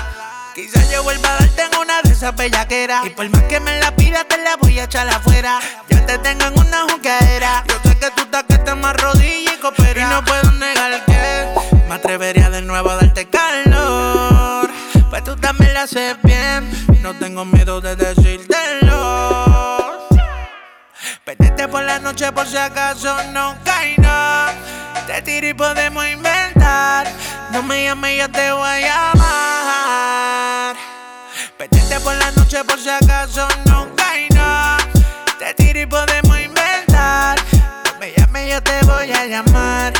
Quizá 0.53 0.83
yo 0.91 1.03
vuelva 1.03 1.29
a 1.29 1.39
darte 1.39 1.61
en 1.61 1.79
una 1.79 2.01
de 2.01 2.11
esas 2.11 2.35
bellaqueras. 2.35 3.05
Y 3.05 3.11
por 3.11 3.29
más 3.29 3.43
que 3.43 3.61
me 3.61 3.79
la 3.79 3.95
pida, 3.95 4.25
te 4.25 4.37
la 4.43 4.57
voy 4.57 4.77
a 4.79 4.83
echar 4.83 5.07
afuera. 5.07 5.57
Yo 5.87 6.05
te 6.05 6.17
tengo 6.17 6.47
en 6.47 6.59
una 6.59 6.81
juqueadera. 6.91 7.63
Yo 7.69 7.75
sé 7.81 7.97
que 7.97 8.11
tú 8.11 8.23
estás 8.23 8.43
que 8.43 8.57
te 8.57 8.75
más 8.75 9.01
rodilla 9.01 9.53
y 9.53 9.57
coopera. 9.61 10.01
Y 10.01 10.13
no 10.13 10.25
puedo 10.25 10.54
No 17.03 17.13
tengo 17.19 17.45
miedo 17.45 17.79
de 17.79 17.95
decírtelo. 17.95 18.57
Perdiste 21.23 21.67
por 21.67 21.83
la 21.83 21.99
noche 21.99 22.31
por 22.31 22.47
si 22.47 22.57
acaso 22.57 23.15
no 23.33 23.55
nada. 23.97 24.51
Te 25.05 25.21
tiro 25.21 25.47
y 25.47 25.53
podemos 25.53 26.03
inventar. 26.07 27.05
No 27.51 27.61
me 27.61 27.83
llames, 27.83 28.17
yo 28.17 28.31
te 28.31 28.51
voy 28.51 28.65
a 28.65 28.79
llamar. 29.13 30.75
Pendiente 31.55 31.99
por 31.99 32.15
la 32.15 32.31
noche 32.31 32.63
por 32.63 32.79
si 32.79 32.89
acaso 32.89 33.47
hay 34.03 34.27
nada. 34.29 34.77
Te 35.37 35.53
tiro 35.53 35.81
y 35.81 35.85
podemos 35.85 36.39
inventar. 36.39 37.37
No 37.85 37.99
me 37.99 38.11
llame, 38.17 38.49
yo 38.49 38.63
te 38.63 38.83
voy 38.85 39.11
a 39.11 39.27
llamar. 39.27 39.93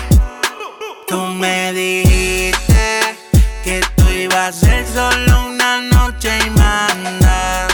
Tú 1.07 1.27
me 1.27 1.71
dijiste 1.73 3.17
que 3.63 3.81
tú 3.95 4.09
ibas 4.09 4.47
a 4.47 4.51
ser 4.51 4.87
solo 4.87 5.34
y 6.27 6.49
manda. 6.51 7.67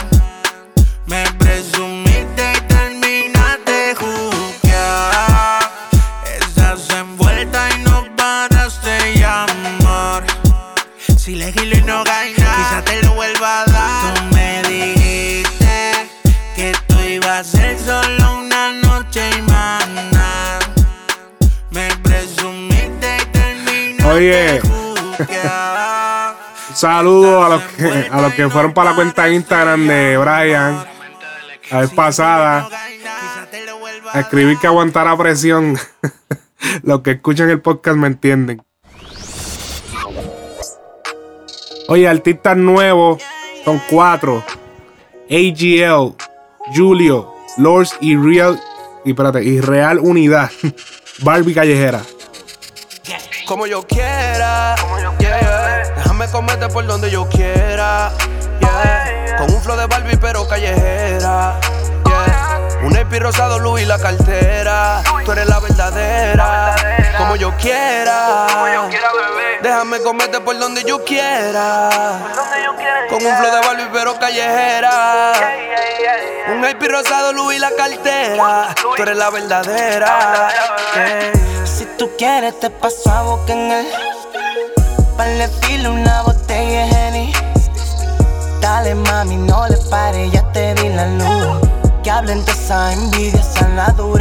Me 1.06 1.24
presumiste 1.38 2.52
y 2.56 2.60
terminaste 2.68 3.94
juzgar. 3.94 5.62
Estás 6.38 6.90
envuelta 6.90 7.68
y 7.70 7.82
no 7.82 8.04
paras 8.16 8.82
de 8.84 9.14
llamar. 9.14 10.24
Si 11.16 11.34
le 11.34 11.52
gilo 11.52 11.78
y 11.78 11.82
no 11.82 12.04
gana, 12.04 12.30
quizá 12.34 12.82
te 12.84 13.02
lo 13.02 13.14
vuelva 13.14 13.62
a 13.62 13.64
dar. 13.66 14.14
Tú 14.14 14.34
me 14.34 14.62
dijiste 14.64 16.08
que 16.54 16.72
tú 16.86 17.00
ibas 17.00 17.40
a 17.40 17.44
ser 17.44 17.78
solo 17.78 18.38
una 18.38 18.72
noche 18.72 19.30
y 19.38 19.42
manda. 19.42 20.58
Me 21.70 21.88
presumiste 22.02 23.16
y 23.16 23.24
terminaste 23.32 24.12
Oye. 24.12 24.60
Saludos 26.82 27.44
a 27.44 27.48
los 27.48 27.62
que 27.62 28.08
a 28.10 28.20
los 28.20 28.34
que 28.34 28.50
fueron 28.50 28.74
para 28.74 28.90
la 28.90 28.96
cuenta 28.96 29.26
de 29.26 29.34
Instagram 29.34 29.86
de 29.86 30.16
Brian 30.16 30.84
la 31.70 31.78
vez 31.78 31.90
pasada. 31.90 32.68
A 34.12 34.18
escribir 34.18 34.58
que 34.58 34.66
aguantara 34.66 35.16
presión. 35.16 35.78
los 36.82 37.02
que 37.02 37.12
escuchan 37.12 37.50
el 37.50 37.60
podcast 37.60 37.96
me 37.96 38.08
entienden. 38.08 38.64
Oye, 41.86 42.08
artistas 42.08 42.56
nuevos 42.56 43.22
son 43.64 43.80
cuatro. 43.88 44.42
AGL, 45.30 46.16
Julio, 46.74 47.32
Lords 47.58 47.96
y 48.00 48.16
Real. 48.16 48.60
Y 49.04 49.10
espérate, 49.10 49.44
y 49.44 49.60
Real 49.60 50.00
Unidad. 50.00 50.50
Barbie 51.22 51.54
Callejera. 51.54 52.02
Como 53.46 53.66
yo 53.66 53.86
quiera. 53.86 54.74
yeah. 55.18 55.82
Déjame 55.96 56.28
comerte 56.28 56.68
por 56.68 56.86
donde 56.86 57.10
yo 57.10 57.28
quiera. 57.28 58.12
yeah. 58.60 59.36
Con 59.38 59.50
un 59.54 59.60
flow 59.62 59.76
de 59.76 59.86
Barbie 59.86 60.16
pero 60.16 60.46
callejera. 60.46 61.58
Un 62.92 62.98
EP 62.98 63.22
rosado, 63.22 63.58
Louis 63.58 63.86
la 63.86 63.98
cartera. 63.98 65.02
Tú 65.24 65.32
eres 65.32 65.48
la 65.48 65.60
verdadera. 65.60 66.74
Como 67.16 67.36
yo 67.36 67.56
quiera. 67.56 68.46
Déjame 69.62 69.98
comerte 70.02 70.42
por 70.42 70.58
donde 70.58 70.84
yo 70.84 71.02
quiera. 71.02 71.88
Con 73.08 73.24
un 73.24 73.36
flow 73.36 73.50
de 73.50 73.66
Barbie 73.66 73.88
pero 73.94 74.18
callejera. 74.18 75.32
Un 76.48 76.68
IP 76.68 76.82
rosado, 76.82 77.32
Louis 77.32 77.58
la 77.58 77.70
cartera. 77.70 78.74
Tú 78.82 79.02
eres 79.02 79.16
la 79.16 79.30
verdadera. 79.30 80.50
yeah. 80.94 81.32
Si 81.64 81.86
tú 81.96 82.10
quieres 82.18 82.60
te 82.60 82.68
paso 82.68 83.10
a 83.10 83.22
boca 83.22 83.54
en 83.54 83.70
el 83.72 83.86
Para 85.16 85.48
filo 85.62 85.92
una 85.92 86.20
botella 86.22 86.84
de 86.84 86.90
Henny 86.90 87.32
Dale 88.60 88.94
mami, 88.94 89.36
no 89.36 89.66
le 89.68 89.78
pares, 89.88 90.30
ya 90.30 90.42
te 90.52 90.74
di 90.74 90.90
la 90.90 91.06
luz 91.06 91.71
Que 92.02 92.10
hablen 92.10 92.44
de 92.44 92.50
esa 92.50 92.92
envidia, 92.92 93.40
esa 93.40 93.68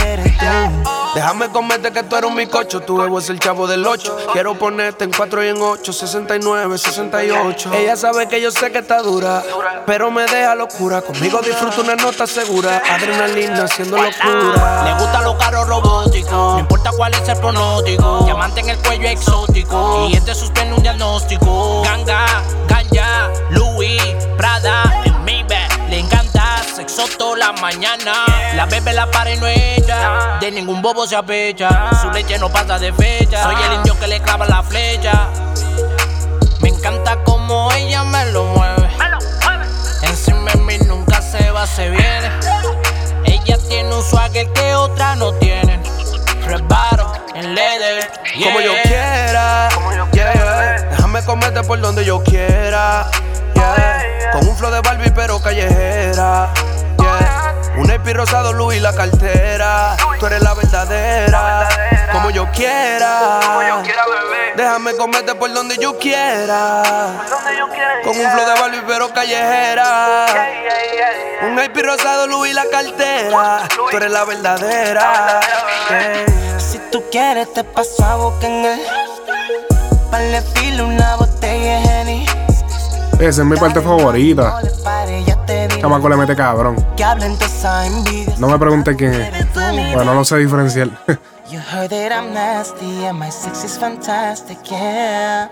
eres 0.08 0.38
tú 0.38 0.91
Déjame 1.15 1.50
comerte 1.50 1.91
que 1.91 2.04
tú 2.04 2.15
eres 2.15 2.30
un 2.30 2.36
micocho, 2.36 2.80
tu 2.80 3.00
huevo 3.00 3.20
es 3.20 3.30
el 3.30 3.39
chavo 3.39 3.67
del 3.67 3.86
8. 3.86 4.17
Quiero 4.32 4.54
ponerte 4.54 5.04
en 5.04 5.12
4 5.12 5.44
y 5.44 5.48
en 5.50 5.62
8, 5.62 5.91
69, 5.91 6.78
68. 6.78 7.74
Ella 7.74 7.98
sabe 7.98 8.28
que 8.28 8.39
yo 8.39 8.52
sé 8.52 8.72
que 8.72 8.78
está 8.78 9.02
dura, 9.02 9.44
pero 9.86 10.10
me 10.12 10.26
deja 10.26 10.56
locura. 10.56 11.02
Conmigo 11.02 11.41
disfruta 11.41 11.82
una 11.82 11.96
nota 11.96 12.28
segura, 12.28 12.82
adrenalina 12.89 13.63
haciendo 13.63 13.98
locura. 13.98 14.84
Le 14.86 15.04
gusta 15.04 15.22
los 15.22 15.36
carros 15.36 15.67
robóticos, 15.67 16.54
no 16.54 16.60
importa 16.60 16.91
cuál 16.96 17.13
es 17.13 17.28
el 17.28 17.38
pronóstico. 17.39 18.22
Diamante 18.24 18.62
en 18.62 18.70
el 18.70 18.78
cuello 18.78 19.10
exótico, 19.10 20.08
y 20.10 20.15
este 20.15 20.34
suspende 20.34 20.76
un 20.76 20.84
diagnóstico. 20.84 21.82
Ganga, 21.82 22.26
ganja, 22.67 23.30
Louis, 23.50 24.02
Prada, 24.38 25.11
sexo 26.91 27.17
toda 27.17 27.38
la 27.38 27.51
mañana. 27.54 28.25
La 28.56 28.65
bebe 28.65 28.93
la 28.93 29.10
para 29.10 29.32
y 29.32 29.38
no 29.38 29.47
ella, 29.47 30.38
de 30.39 30.51
ningún 30.51 30.82
bobo 30.82 31.08
se 31.08 31.15
apecha. 31.15 31.89
Su 32.01 32.12
leche 32.12 32.38
no 32.38 32.49
pasa 32.49 32.77
de 32.77 32.91
fecha. 32.93 33.43
Soy 33.43 33.56
el 33.67 33.73
indio 33.73 33.97
que 33.99 34.08
le 34.08 34.19
clava 34.19 34.45
la 34.45 34.62
flecha. 34.62 35.30
Me 36.62 36.69
encanta 36.69 37.17
como 37.23 37.71
ella 37.71 38.04
me 38.04 38.25
lo 38.32 38.43
mueve. 38.45 38.89
Encima 40.01 40.51
de 40.51 40.60
mí 40.60 40.77
nunca 40.80 41.21
se 41.21 41.51
va, 41.51 41.65
se 41.65 41.89
viene. 41.89 42.30
Ella 43.25 43.58
tiene 43.69 43.95
un 43.95 44.04
swagger 44.04 44.51
que 44.51 44.75
otras 44.75 45.17
no 45.17 45.34
tienen. 45.36 45.82
Reparo 46.45 47.13
en 47.36 47.56
leather. 47.56 48.12
Como 48.43 48.60
yo 48.60 48.73
yeah. 48.73 48.84
quiera. 48.84 49.69
yeah, 50.12 50.34
yeah. 50.34 50.88
Déjame 50.89 51.23
comerte 51.23 51.63
por 51.63 51.80
donde 51.80 52.04
yo 52.04 52.21
quiera. 52.23 53.10
Yeah. 53.56 54.32
Con 54.32 54.48
un 54.48 54.56
flow 54.56 54.72
de 54.72 54.82
Barbie 54.82 55.12
pero 55.12 55.42
callejera. 55.42 56.54
yeah. 57.00 57.56
Un 57.78 57.90
EP 57.90 58.06
rosado, 58.14 58.54
Louis 58.54 58.82
la 58.82 58.94
cartera. 58.94 59.96
Tú 60.20 60.26
eres 60.26 60.42
la 60.42 60.54
verdadera. 60.54 61.70
Como 62.12 62.30
yo 62.30 62.50
quiera. 62.52 63.40
Déjame 64.56 64.96
comerte 64.96 65.34
por 65.36 65.54
donde 65.54 65.78
yo 65.78 65.98
quiera. 65.98 66.84
Con 68.04 68.20
un 68.20 68.32
flow 68.32 68.46
de 68.46 68.62
Barbie 68.62 68.84
pero 68.86 69.14
callejera. 69.14 70.26
Un 71.44 71.64
IP 71.64 71.78
rosado, 71.84 72.28
Louis 72.28 72.54
la 72.54 72.66
cartera. 72.70 73.68
Tú 73.76 73.98
eres 73.98 74.12
la 74.12 74.26
verdadera. 74.26 75.40
yeah. 75.90 76.60
Si 76.60 76.78
tú 76.92 77.04
quieres 77.12 77.52
te 77.54 77.64
paso 77.64 78.06
a 78.06 78.16
boca 78.16 78.48
en 78.48 78.66
el 78.66 78.80
Para 80.12 80.42
filo 80.54 80.86
una 80.88 81.16
botella 81.16 81.80
de 81.80 82.02
Henny 82.02 82.21
Esa 83.22 83.44
es 83.44 83.48
mi 83.48 83.56
parte 83.56 83.82
favorita. 83.82 84.60
Chamaco 85.80 86.10
le 86.10 86.18
mete 86.18 86.36
cabrón. 86.36 86.76
No 88.40 88.48
me 88.48 88.58
preguntes 88.58 88.96
quién 88.98 89.14
es. 89.14 89.54
Bueno, 89.54 90.06
no 90.06 90.14
lo 90.16 90.26
sé 90.26 90.38
diferenciar. 90.38 90.90
You 91.52 91.60
heard 91.60 91.90
that 91.90 92.12
I'm 92.14 92.34
nasty 92.34 93.06
and 93.06 93.20
my 93.20 93.30
sex 93.30 93.64
is 93.64 93.78
fantastic, 93.78 94.58
yeah. 94.72 95.50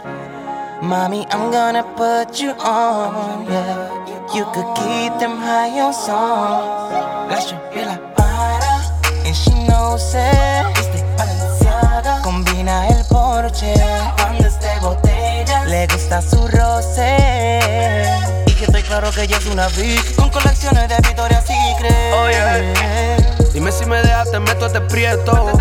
Mommy, 0.81 1.27
I'm 1.29 1.51
gonna 1.51 1.83
put 1.97 2.39
you 2.39 2.51
on, 2.51 3.45
yeah. 3.45 3.89
You 4.33 4.45
could 4.53 4.65
keep 4.75 5.19
them 5.19 5.37
high 5.37 5.79
on 5.81 5.93
song. 5.93 6.89
La 7.29 7.37
y 7.75 7.85
la 7.85 7.97
para, 8.15 8.81
and 9.25 9.35
she 9.35 9.51
knows 9.67 10.15
it. 10.15 10.79
Es 10.79 10.87
de 10.93 11.03
Balenciaga, 11.17 12.21
combina 12.23 12.87
el 12.87 13.03
Porsche. 13.09 13.73
Cuando 14.17 14.48
le 15.69 15.87
gusta 15.87 16.21
su 16.21 16.47
roce. 16.47 17.99
Y 18.47 18.53
que 18.53 18.65
estoy 18.65 18.81
claro 18.83 19.11
que 19.11 19.23
ella 19.23 19.37
es 19.37 19.45
una 19.45 19.69
freak 19.69 20.15
con 20.15 20.29
colecciones 20.29 20.89
de 20.89 20.95
Victoria's 20.97 21.45
Secret. 21.45 21.93
Dime 23.53 23.71
si 23.71 23.85
me 23.85 24.01
dejas, 24.01 24.31
te 24.31 24.39
meto 24.39 24.65
este 24.65 24.81
prieto. 24.81 25.51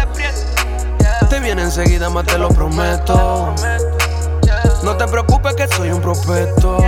Te 1.29 1.41
viene 1.41 1.63
enseguida, 1.63 2.09
más 2.09 2.25
te 2.25 2.39
lo 2.39 2.49
prometo. 2.49 3.55
No 4.83 4.97
te 4.97 5.07
preocupes 5.07 5.55
que 5.55 5.69
soy 5.69 5.91
un 5.91 6.01
prospecto. 6.01 6.79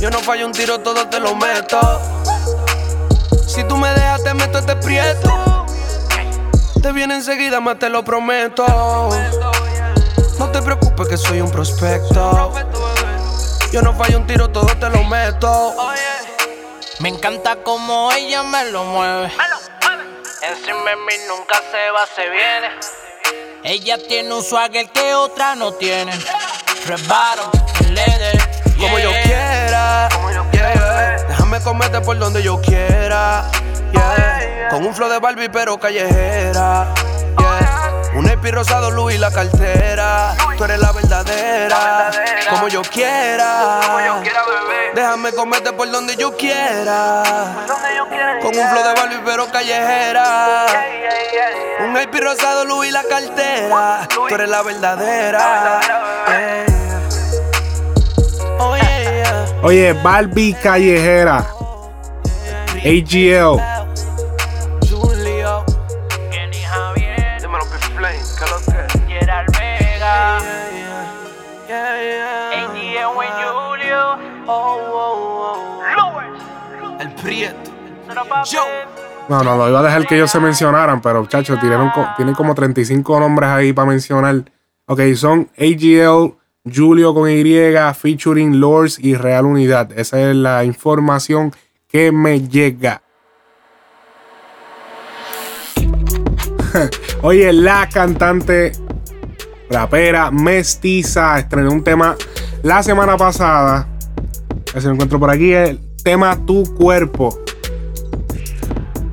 Yo 0.00 0.10
no 0.10 0.20
fallo 0.20 0.46
un 0.46 0.52
tiro, 0.52 0.78
todo 0.78 1.08
te 1.08 1.18
lo 1.18 1.34
meto. 1.34 1.80
Si 3.48 3.64
tú 3.64 3.76
me 3.76 3.88
dejas, 3.90 4.22
te 4.22 4.32
meto 4.34 4.58
este 4.58 4.76
prieto. 4.76 5.66
Te 6.80 6.92
viene 6.92 7.16
enseguida, 7.16 7.60
más 7.60 7.80
te 7.80 7.88
lo 7.88 8.04
prometo. 8.04 9.10
No 10.40 10.48
te 10.50 10.62
preocupes 10.62 11.06
que 11.06 11.18
soy 11.18 11.42
un 11.42 11.50
prospecto. 11.50 12.50
Yo 13.70 13.82
no 13.82 13.92
fallo 13.92 14.16
un 14.16 14.26
tiro, 14.26 14.48
todo 14.48 14.68
te 14.68 14.88
lo 14.88 15.04
meto. 15.04 15.74
Me 17.00 17.10
encanta 17.10 17.56
como 17.56 18.10
ella 18.10 18.42
me 18.42 18.70
lo 18.70 18.84
mueve. 18.84 19.30
Encima 20.40 20.90
de 20.90 20.96
mí 20.96 21.12
nunca 21.28 21.56
se 21.70 21.90
va, 21.90 22.06
se 22.16 22.30
viene. 22.30 22.70
Ella 23.64 23.98
tiene 24.08 24.32
un 24.32 24.42
swagger 24.42 24.88
que 24.88 25.14
otras 25.14 25.58
no 25.58 25.72
tienen. 25.74 26.18
Reparo 26.86 27.50
en 27.80 27.94
leather. 27.94 28.38
Como 28.78 28.98
yo 28.98 29.10
quiera. 29.22 30.08
yeah, 30.52 30.72
yeah. 30.72 31.24
Déjame 31.28 31.60
comerte 31.60 32.00
por 32.00 32.18
donde 32.18 32.42
yo 32.42 32.58
quiera. 32.62 33.44
yeah. 33.92 34.68
Con 34.70 34.86
un 34.86 34.94
flow 34.94 35.10
de 35.10 35.18
Barbie 35.18 35.50
pero 35.50 35.78
callejera. 35.78 36.94
Un 38.14 38.28
EP 38.28 38.44
rosado, 38.52 38.90
Louis 38.90 39.18
la 39.18 39.30
cartera. 39.30 40.34
Tú 40.56 40.64
eres 40.64 40.80
la 40.80 40.92
verdadera. 40.92 42.10
Como 42.50 42.68
yo 42.68 42.82
quiera. 42.82 43.80
Déjame 44.94 45.32
comerte 45.32 45.72
por 45.72 45.90
donde 45.90 46.16
yo 46.16 46.36
quiera. 46.36 47.22
Con 48.42 48.56
un 48.56 48.68
flow 48.68 48.82
de 48.82 48.94
Barbie 48.94 49.20
pero 49.24 49.46
callejera. 49.50 50.66
Un 51.80 51.96
IP 52.00 52.14
rosado, 52.20 52.64
Louis 52.64 52.92
la 52.92 53.04
cartera. 53.04 54.08
Tú 54.08 54.34
eres 54.34 54.48
la 54.48 54.62
verdadera. 54.62 55.80
Yeah. 56.28 56.66
Oh 58.58 58.76
yeah, 58.76 59.02
yeah. 59.02 59.46
Oye, 59.62 59.92
Barbie 59.92 60.54
Callejera. 60.54 61.46
AGL. 62.84 63.79
Prieto. 77.22 77.70
Yo. 78.50 78.60
No, 79.28 79.42
no, 79.44 79.56
lo 79.56 79.68
iba 79.68 79.80
a 79.80 79.82
dejar 79.82 80.06
que 80.06 80.16
ellos 80.16 80.30
se 80.30 80.40
mencionaran, 80.40 81.00
pero 81.00 81.20
muchachos, 81.20 81.60
tienen, 81.60 81.90
co- 81.90 82.08
tienen 82.16 82.34
como 82.34 82.54
35 82.54 83.20
nombres 83.20 83.48
ahí 83.50 83.72
para 83.72 83.88
mencionar. 83.88 84.44
Ok, 84.86 85.00
son 85.14 85.48
AGL, 85.56 86.34
Julio 86.74 87.14
con 87.14 87.30
Y, 87.30 87.44
featuring 87.94 88.58
Lords 88.58 88.98
y 88.98 89.14
Real 89.14 89.46
Unidad. 89.46 89.92
Esa 89.96 90.20
es 90.30 90.34
la 90.36 90.64
información 90.64 91.52
que 91.86 92.10
me 92.10 92.40
llega. 92.48 93.02
Oye, 97.22 97.52
la 97.52 97.88
cantante 97.92 98.72
rapera 99.70 100.30
mestiza 100.32 101.38
estrenó 101.38 101.70
un 101.70 101.84
tema 101.84 102.16
la 102.62 102.82
semana 102.82 103.16
pasada. 103.16 103.86
A 104.70 104.72
ver 104.74 104.82
si 104.82 104.86
lo 104.88 104.94
encuentro 104.94 105.20
por 105.20 105.30
aquí. 105.30 105.52
El 105.52 105.80
tema 106.02 106.38
Tu 106.46 106.64
Cuerpo. 106.74 107.36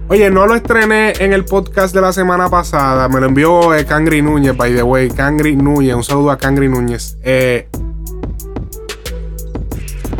Oye, 0.09 0.29
no 0.29 0.47
lo 0.47 0.55
estrené 0.55 1.13
en 1.19 1.33
el 1.33 1.43
podcast 1.43 1.93
de 1.93 1.99
la 1.99 2.13
semana 2.13 2.49
pasada. 2.49 3.09
Me 3.09 3.19
lo 3.19 3.25
envió 3.27 3.75
eh, 3.75 3.85
Cangri 3.85 4.21
Núñez, 4.21 4.55
by 4.55 4.73
the 4.73 4.83
way. 4.83 5.09
Cangri 5.09 5.55
Núñez. 5.55 5.95
Un 5.95 6.03
saludo 6.03 6.31
a 6.31 6.37
Cangri 6.37 6.69
Núñez. 6.69 7.17
Eh, 7.23 7.67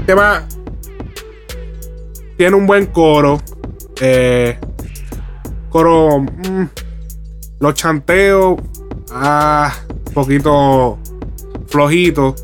tema 0.06 0.46
tiene 2.38 2.56
un 2.56 2.68
buen 2.68 2.88
coro. 2.88 3.40
Eh, 4.02 4.60
coro. 5.70 6.20
mm, 6.20 6.64
los 7.60 7.74
chanteos. 7.76 8.60
Ah, 9.12 9.74
un 10.08 10.14
poquito 10.14 11.00
flojito. 11.68 12.36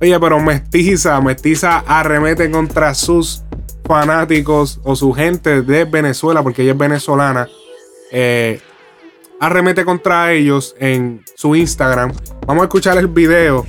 Oye, 0.00 0.18
pero 0.18 0.40
mestiza, 0.40 1.20
mestiza 1.20 1.84
arremete 1.86 2.50
contra 2.50 2.94
sus 2.94 3.44
fanáticos 3.90 4.78
o 4.84 4.94
su 4.94 5.12
gente 5.12 5.62
de 5.62 5.84
Venezuela, 5.84 6.44
porque 6.44 6.62
ella 6.62 6.70
es 6.70 6.78
venezolana. 6.78 7.48
Eh, 8.12 8.60
arremete 9.40 9.84
contra 9.84 10.32
ellos 10.32 10.76
en 10.78 11.24
su 11.34 11.56
Instagram. 11.56 12.12
Vamos 12.46 12.62
a 12.62 12.64
escuchar 12.66 12.98
el 12.98 13.08
video 13.08 13.66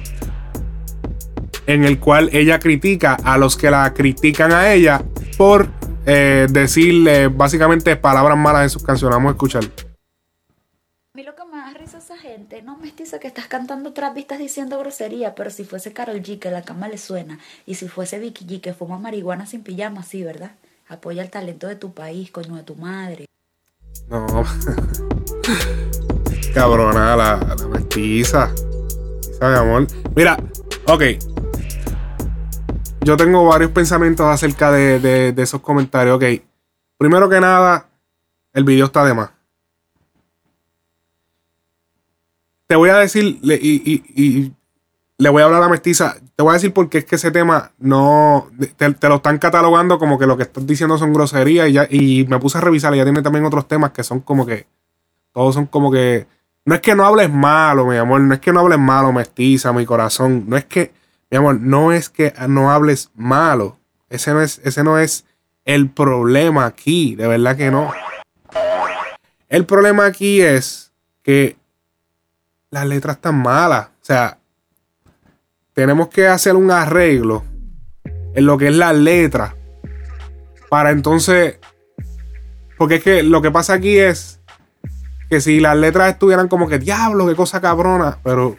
en 1.65 1.85
el 1.85 1.99
cual 1.99 2.29
ella 2.33 2.59
critica 2.59 3.17
a 3.23 3.39
los 3.39 3.57
que 3.57 3.71
la 3.71 3.91
critican 3.95 4.51
a 4.51 4.71
ella 4.71 5.01
por 5.39 5.69
eh, 6.05 6.45
decirle 6.51 7.27
básicamente 7.27 7.95
palabras 7.95 8.37
malas 8.37 8.61
en 8.61 8.69
sus 8.69 8.83
canciones. 8.83 9.15
Vamos 9.15 9.31
a 9.31 9.33
escuchar. 9.33 9.63
A 9.63 11.17
mí 11.17 11.23
lo 11.23 11.33
que 11.33 11.45
me 11.45 11.57
da 11.57 11.73
risa 11.73 11.99
no 12.63 12.77
mestiza 12.77 13.19
que 13.19 13.27
estás 13.27 13.47
cantando 13.47 13.93
trap 13.93 14.17
y 14.17 14.21
estás 14.21 14.39
diciendo 14.39 14.77
grosería, 14.79 15.35
pero 15.35 15.49
si 15.49 15.63
fuese 15.63 15.93
Carol 15.93 16.21
G 16.21 16.39
que 16.39 16.51
la 16.51 16.61
cama 16.63 16.87
le 16.87 16.97
suena, 16.97 17.39
y 17.65 17.75
si 17.75 17.87
fuese 17.87 18.19
Vicky 18.19 18.45
G 18.45 18.61
que 18.61 18.73
fuma 18.73 18.97
marihuana 18.99 19.45
sin 19.45 19.63
pijama, 19.63 20.03
sí, 20.03 20.23
¿verdad? 20.23 20.51
Apoya 20.87 21.23
el 21.23 21.29
talento 21.29 21.67
de 21.67 21.75
tu 21.75 21.93
país, 21.93 22.31
coño 22.31 22.55
de 22.55 22.63
tu 22.63 22.75
madre. 22.75 23.25
No. 24.09 24.25
Cabrona, 26.53 27.15
la, 27.15 27.37
la 27.57 27.67
mestiza. 27.67 28.51
Mira, 30.15 30.37
ok. 30.87 31.03
Yo 33.01 33.17
tengo 33.17 33.45
varios 33.45 33.71
pensamientos 33.71 34.25
acerca 34.27 34.71
de, 34.71 34.99
de- 34.99 35.31
de 35.31 35.41
esos 35.41 35.61
comentarios. 35.61 36.17
Ok. 36.17 36.25
Primero 36.97 37.29
que 37.29 37.39
nada, 37.39 37.87
el 38.53 38.63
video 38.63 38.85
está 38.85 39.03
de 39.05 39.13
más. 39.13 39.31
Te 42.71 42.77
voy 42.77 42.89
a 42.89 42.95
decir, 42.99 43.37
y, 43.43 44.53
le 45.17 45.29
voy 45.29 45.41
a 45.41 45.45
hablar 45.45 45.61
a 45.61 45.67
mestiza. 45.67 46.15
Te 46.37 46.41
voy 46.41 46.51
a 46.51 46.53
decir 46.53 46.71
porque 46.71 46.99
es 46.99 47.03
que 47.03 47.17
ese 47.17 47.29
tema 47.29 47.73
no. 47.79 48.47
Te, 48.77 48.93
te 48.93 49.09
lo 49.09 49.15
están 49.15 49.39
catalogando 49.39 49.99
como 49.99 50.17
que 50.17 50.25
lo 50.25 50.37
que 50.37 50.43
estás 50.43 50.65
diciendo 50.65 50.97
son 50.97 51.11
groserías. 51.11 51.67
Y, 51.67 51.73
ya, 51.73 51.85
y 51.89 52.25
me 52.29 52.39
puse 52.39 52.59
a 52.59 52.61
revisar. 52.61 52.93
Y 52.93 52.99
ya 52.99 53.03
tiene 53.03 53.21
también 53.21 53.43
otros 53.43 53.67
temas 53.67 53.91
que 53.91 54.05
son 54.05 54.21
como 54.21 54.45
que. 54.45 54.67
Todos 55.33 55.53
son 55.53 55.65
como 55.65 55.91
que. 55.91 56.27
No 56.63 56.73
es 56.73 56.79
que 56.79 56.95
no 56.95 57.03
hables 57.03 57.29
malo, 57.29 57.87
mi 57.87 57.97
amor. 57.97 58.21
No 58.21 58.33
es 58.33 58.39
que 58.39 58.53
no 58.53 58.61
hables 58.61 58.79
malo, 58.79 59.11
mestiza, 59.11 59.73
mi 59.73 59.85
corazón. 59.85 60.45
No 60.47 60.55
es 60.55 60.63
que. 60.63 60.93
Mi 61.29 61.39
amor, 61.39 61.59
no 61.59 61.91
es 61.91 62.07
que 62.07 62.33
no 62.47 62.71
hables 62.71 63.11
malo. 63.15 63.79
Ese 64.07 64.31
no 64.31 64.41
es, 64.41 64.61
ese 64.63 64.81
no 64.85 64.97
es 64.97 65.25
el 65.65 65.89
problema 65.89 66.65
aquí. 66.67 67.15
De 67.15 67.27
verdad 67.27 67.57
que 67.57 67.69
no. 67.69 67.91
El 69.49 69.65
problema 69.65 70.05
aquí 70.05 70.39
es 70.39 70.93
que 71.21 71.57
las 72.71 72.85
letras 72.87 73.17
están 73.17 73.35
malas. 73.35 73.87
O 73.87 74.05
sea, 74.05 74.37
tenemos 75.73 76.07
que 76.07 76.27
hacer 76.27 76.55
un 76.55 76.71
arreglo 76.71 77.43
en 78.33 78.45
lo 78.45 78.57
que 78.57 78.69
es 78.69 78.75
la 78.75 78.93
letra. 78.93 79.55
Para 80.69 80.91
entonces. 80.91 81.59
Porque 82.77 82.95
es 82.95 83.03
que 83.03 83.23
lo 83.23 83.41
que 83.41 83.51
pasa 83.51 83.73
aquí 83.73 83.99
es 83.99 84.39
que 85.29 85.39
si 85.41 85.59
las 85.59 85.77
letras 85.77 86.11
estuvieran 86.13 86.47
como 86.47 86.67
que 86.67 86.79
diablo, 86.79 87.27
qué 87.27 87.35
cosa 87.35 87.61
cabrona. 87.61 88.17
Pero 88.23 88.55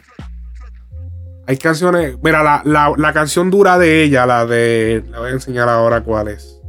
hay 1.47 1.57
canciones. 1.57 2.15
Mira, 2.23 2.43
la, 2.43 2.61
la- 2.63 2.93
la 2.95 3.13
canción 3.13 3.49
dura 3.49 3.77
de 3.79 4.03
ella, 4.03 4.25
la 4.27 4.45
de. 4.45 5.03
La 5.09 5.19
voy 5.19 5.29
a 5.29 5.33
enseñar 5.33 5.67
ahora 5.67 6.01
cuál 6.01 6.27
es. 6.29 6.59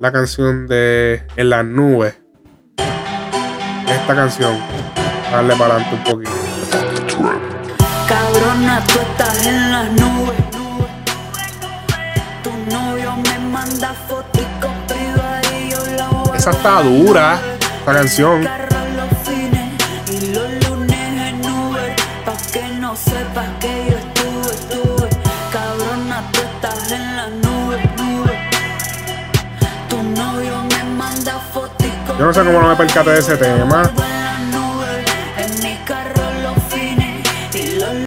La 0.00 0.12
canción 0.12 0.66
de 0.66 1.22
En 1.36 1.48
las 1.48 1.64
nubes. 1.64 2.18
Esta 3.88 4.14
canción. 4.16 4.58
Darle 5.30 5.56
para 5.56 5.76
adelante 5.76 5.96
un 5.96 6.04
poquito. 6.04 6.45
Cabrona, 8.36 8.84
tú 8.86 8.98
estás 9.00 9.46
en 9.46 9.72
las 9.72 9.92
nubes. 9.92 10.36
Tu 12.42 12.50
novio 12.70 13.16
me 13.16 13.38
manda 13.38 13.94
fotico 14.06 14.68
voy 14.88 16.36
Esa 16.36 16.50
está 16.50 16.82
dura. 16.82 17.38
Esta 17.78 17.92
canción. 17.94 18.46
Yo 32.18 32.24
no 32.24 32.32
sé 32.32 32.44
cómo 32.44 32.60
no 32.60 32.68
me 32.68 32.76
percaté 32.76 33.10
de 33.10 33.18
ese 33.18 33.36
tema. 33.36 33.90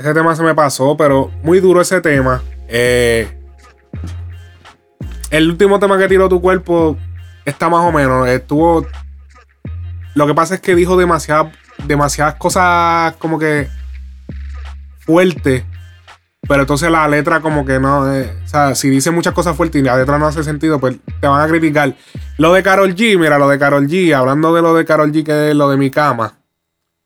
Ese 0.10 0.16
tema 0.16 0.36
se 0.36 0.41
me 0.41 0.55
pasó, 0.55 0.97
pero 0.97 1.30
muy 1.43 1.60
duro 1.60 1.82
ese 1.82 2.01
tema. 2.01 2.41
Eh, 2.68 3.32
el 5.30 5.51
último 5.51 5.78
tema 5.78 5.99
que 5.99 6.07
tiró 6.07 6.28
tu 6.28 6.41
cuerpo 6.41 6.97
está 7.45 7.70
más 7.70 7.86
o 7.86 7.91
menos. 7.91 8.28
Estuvo. 8.28 8.88
Lo 10.16 10.26
que 10.26 10.34
pasa 10.34 10.55
es 10.55 10.62
que 10.62 10.74
dijo 10.74 10.97
demasiadas, 10.97 11.53
demasiadas 11.86 12.34
cosas 12.36 13.18
como 13.18 13.38
que 13.38 13.68
fuertes. 15.01 15.64
Pero 16.47 16.62
entonces 16.62 16.89
la 16.89 17.07
letra 17.07 17.39
como 17.41 17.64
que 17.64 17.80
no. 17.80 18.12
eh, 18.12 18.34
o 18.43 18.47
sea, 18.47 18.74
si 18.74 18.89
dice 18.89 19.12
muchas 19.12 19.36
cosas 19.36 19.55
fuertes 19.55 19.80
y 19.80 19.86
la 19.86 19.95
letra 19.95 20.18
no 20.18 20.26
hace 20.26 20.43
sentido, 20.43 20.80
pues 20.80 20.97
te 21.22 21.28
van 21.28 21.39
a 21.39 21.47
criticar. 21.47 21.93
Lo 22.39 22.51
de 22.51 22.64
Carol 22.64 22.95
G, 22.95 23.16
mira, 23.20 23.38
lo 23.38 23.47
de 23.47 23.60
Carol 23.60 23.86
G, 23.88 24.12
hablando 24.16 24.55
de 24.55 24.64
lo 24.64 24.74
de 24.74 24.86
Carol 24.86 25.12
G, 25.12 25.24
que 25.24 25.49
es 25.51 25.55
lo 25.55 25.70
de 25.70 25.78
mi 25.78 25.91
cama. 25.91 26.39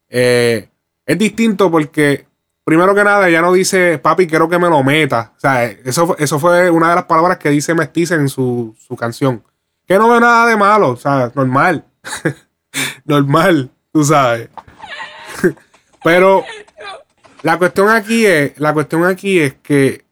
eh, 0.08 0.70
es 1.06 1.18
distinto 1.18 1.70
porque, 1.70 2.28
primero 2.64 2.96
que 2.96 3.04
nada, 3.04 3.28
ella 3.28 3.42
no 3.42 3.54
dice, 3.54 3.98
papi, 4.00 4.28
quiero 4.28 4.50
que 4.50 4.60
me 4.60 4.70
lo 4.70 4.84
meta. 4.84 5.34
O 5.36 5.40
sea, 5.40 5.66
eso, 5.66 6.16
eso 6.18 6.40
fue 6.40 6.70
una 6.70 6.90
de 6.90 6.96
las 6.96 7.06
palabras 7.06 7.38
que 7.38 7.50
dice 7.50 7.74
Mestiza 7.74 8.16
en 8.16 8.30
su, 8.30 8.76
su 8.80 8.96
canción. 8.96 9.44
Que 9.86 9.98
no 9.98 10.10
ve 10.10 10.20
nada 10.20 10.48
de 10.48 10.56
malo, 10.56 10.90
o 10.90 10.98
sea, 10.98 11.32
normal. 11.36 11.86
normal, 13.06 13.72
tú 13.92 14.04
sabes. 14.04 14.50
Pero 16.04 16.44
la 17.42 17.58
cuestión 17.58 17.90
aquí 17.90 18.26
es, 18.26 18.58
la 18.60 18.74
cuestión 18.74 19.04
aquí 19.06 19.40
es 19.40 19.56
que 19.56 20.06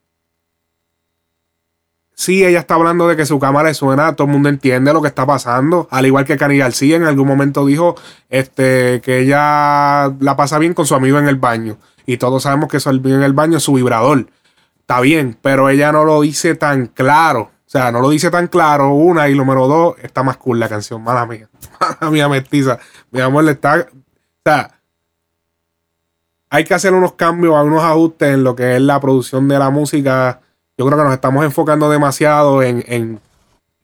sí, 2.22 2.44
ella 2.44 2.60
está 2.60 2.74
hablando 2.74 3.08
de 3.08 3.16
que 3.16 3.26
su 3.26 3.40
cámara 3.40 3.74
suena, 3.74 4.14
todo 4.14 4.26
el 4.26 4.32
mundo 4.32 4.48
entiende 4.48 4.92
lo 4.92 5.02
que 5.02 5.08
está 5.08 5.26
pasando. 5.26 5.88
Al 5.90 6.06
igual 6.06 6.24
que 6.24 6.36
Cani 6.36 6.56
García 6.56 6.94
en 6.96 7.04
algún 7.04 7.26
momento 7.26 7.66
dijo 7.66 7.96
este, 8.30 9.00
que 9.00 9.18
ella 9.18 10.08
la 10.20 10.36
pasa 10.36 10.58
bien 10.58 10.72
con 10.72 10.86
su 10.86 10.94
amigo 10.94 11.18
en 11.18 11.26
el 11.26 11.36
baño. 11.36 11.78
Y 12.06 12.18
todos 12.18 12.44
sabemos 12.44 12.68
que 12.68 12.76
eso 12.76 12.90
en 12.90 13.22
el 13.22 13.32
baño 13.32 13.56
es 13.56 13.64
su 13.64 13.72
vibrador. 13.72 14.28
Está 14.80 15.00
bien, 15.00 15.36
pero 15.42 15.68
ella 15.68 15.90
no 15.90 16.04
lo 16.04 16.20
dice 16.20 16.54
tan 16.54 16.86
claro. 16.86 17.50
O 17.66 17.70
sea, 17.72 17.90
no 17.90 18.00
lo 18.00 18.10
dice 18.10 18.30
tan 18.30 18.46
claro, 18.48 18.90
una, 18.90 19.28
y 19.28 19.34
número 19.34 19.66
dos, 19.66 19.96
está 20.02 20.22
más 20.22 20.36
cool 20.36 20.60
la 20.60 20.68
canción, 20.68 21.02
mala 21.02 21.26
mía. 21.26 21.48
Mala 21.80 22.10
mía, 22.10 22.28
mestiza. 22.28 22.78
Mi 23.10 23.20
amor, 23.20 23.44
le 23.44 23.52
está. 23.52 23.88
O 23.90 24.42
sea, 24.44 24.70
hay 26.50 26.64
que 26.64 26.74
hacer 26.74 26.92
unos 26.92 27.14
cambios, 27.14 27.54
unos 27.64 27.82
ajustes 27.82 28.34
en 28.34 28.44
lo 28.44 28.54
que 28.54 28.76
es 28.76 28.82
la 28.82 29.00
producción 29.00 29.48
de 29.48 29.58
la 29.58 29.70
música 29.70 30.40
yo 30.78 30.86
creo 30.86 30.98
que 30.98 31.04
nos 31.04 31.12
estamos 31.14 31.44
enfocando 31.44 31.90
demasiado 31.90 32.62
en, 32.62 32.82
en, 32.86 33.20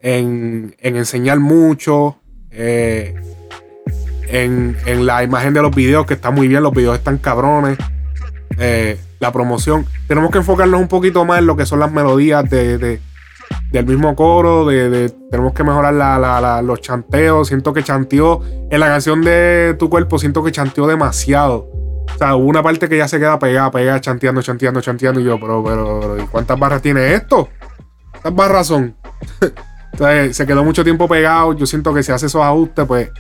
en, 0.01 0.75
en 0.79 0.97
enseñar 0.97 1.39
mucho. 1.41 2.17
eh, 2.51 3.15
en, 4.31 4.77
en 4.85 5.07
la 5.07 5.23
imagen 5.25 5.55
de 5.55 5.63
los 5.63 5.75
videos, 5.75 6.05
que 6.05 6.13
está 6.15 6.31
muy 6.31 6.49
bien, 6.49 6.63
los 6.63 6.73
videos 6.73 6.97
están 6.99 7.17
cabrones. 7.19 7.79
eh, 8.59 8.99
la 9.21 9.33
promoción. 9.33 9.85
Tenemos 10.07 10.31
que 10.31 10.39
enfocarnos 10.39 10.81
un 10.81 10.87
poquito 10.89 11.25
más 11.25 11.39
en 11.41 11.47
lo 11.47 11.57
que 11.57 11.67
son 11.67 11.81
las 11.81 11.91
melodías 11.91 12.49
de, 12.51 12.79
de- 12.79 13.01
del 13.73 13.87
mismo 13.87 14.15
coro. 14.15 14.67
De, 14.67 14.89
de- 14.91 15.09
tenemos 15.31 15.53
que 15.55 15.65
mejorar 15.65 15.95
la- 15.95 16.19
la- 16.19 16.41
la- 16.41 16.63
los 16.63 16.81
chanteos. 16.81 17.49
Siento 17.49 17.73
que 17.73 17.83
chanteó 17.83 18.43
en 18.71 18.79
la 18.81 18.87
canción 18.87 19.23
de 19.23 19.75
Tu 19.79 19.89
Cuerpo, 19.91 20.19
siento 20.19 20.45
que 20.45 20.53
chanteó 20.53 20.87
demasiado. 20.87 21.69
O 22.19 22.21
sea, 22.21 22.35
hubo 22.35 22.49
una 22.49 22.65
parte 22.65 22.89
que 22.89 22.97
ya 22.97 23.07
se 23.07 23.21
queda 23.21 23.39
pegada, 23.39 23.71
pegada, 23.71 24.01
chanteando, 24.01 24.43
chanteando, 24.43 24.81
chanteando. 24.81 25.21
Y 25.21 25.25
yo, 25.25 25.39
pero, 25.39 25.63
pero, 25.63 26.01
pero, 26.01 26.19
¿y 26.19 26.27
cuántas 26.27 26.59
barras 26.59 26.83
tiene 26.83 27.15
esto? 27.15 27.49
¿Cuántas 28.11 28.35
barras 28.35 28.67
son? 28.67 28.97
Entonces, 29.93 30.37
se 30.37 30.45
quedó 30.45 30.65
mucho 30.65 30.83
tiempo 30.83 31.07
pegado. 31.07 31.53
Yo 31.53 31.65
siento 31.65 31.95
que 31.95 32.03
si 32.03 32.11
hace 32.11 32.27
esos 32.27 32.43
ajustes, 32.43 32.87
pues 32.87 33.11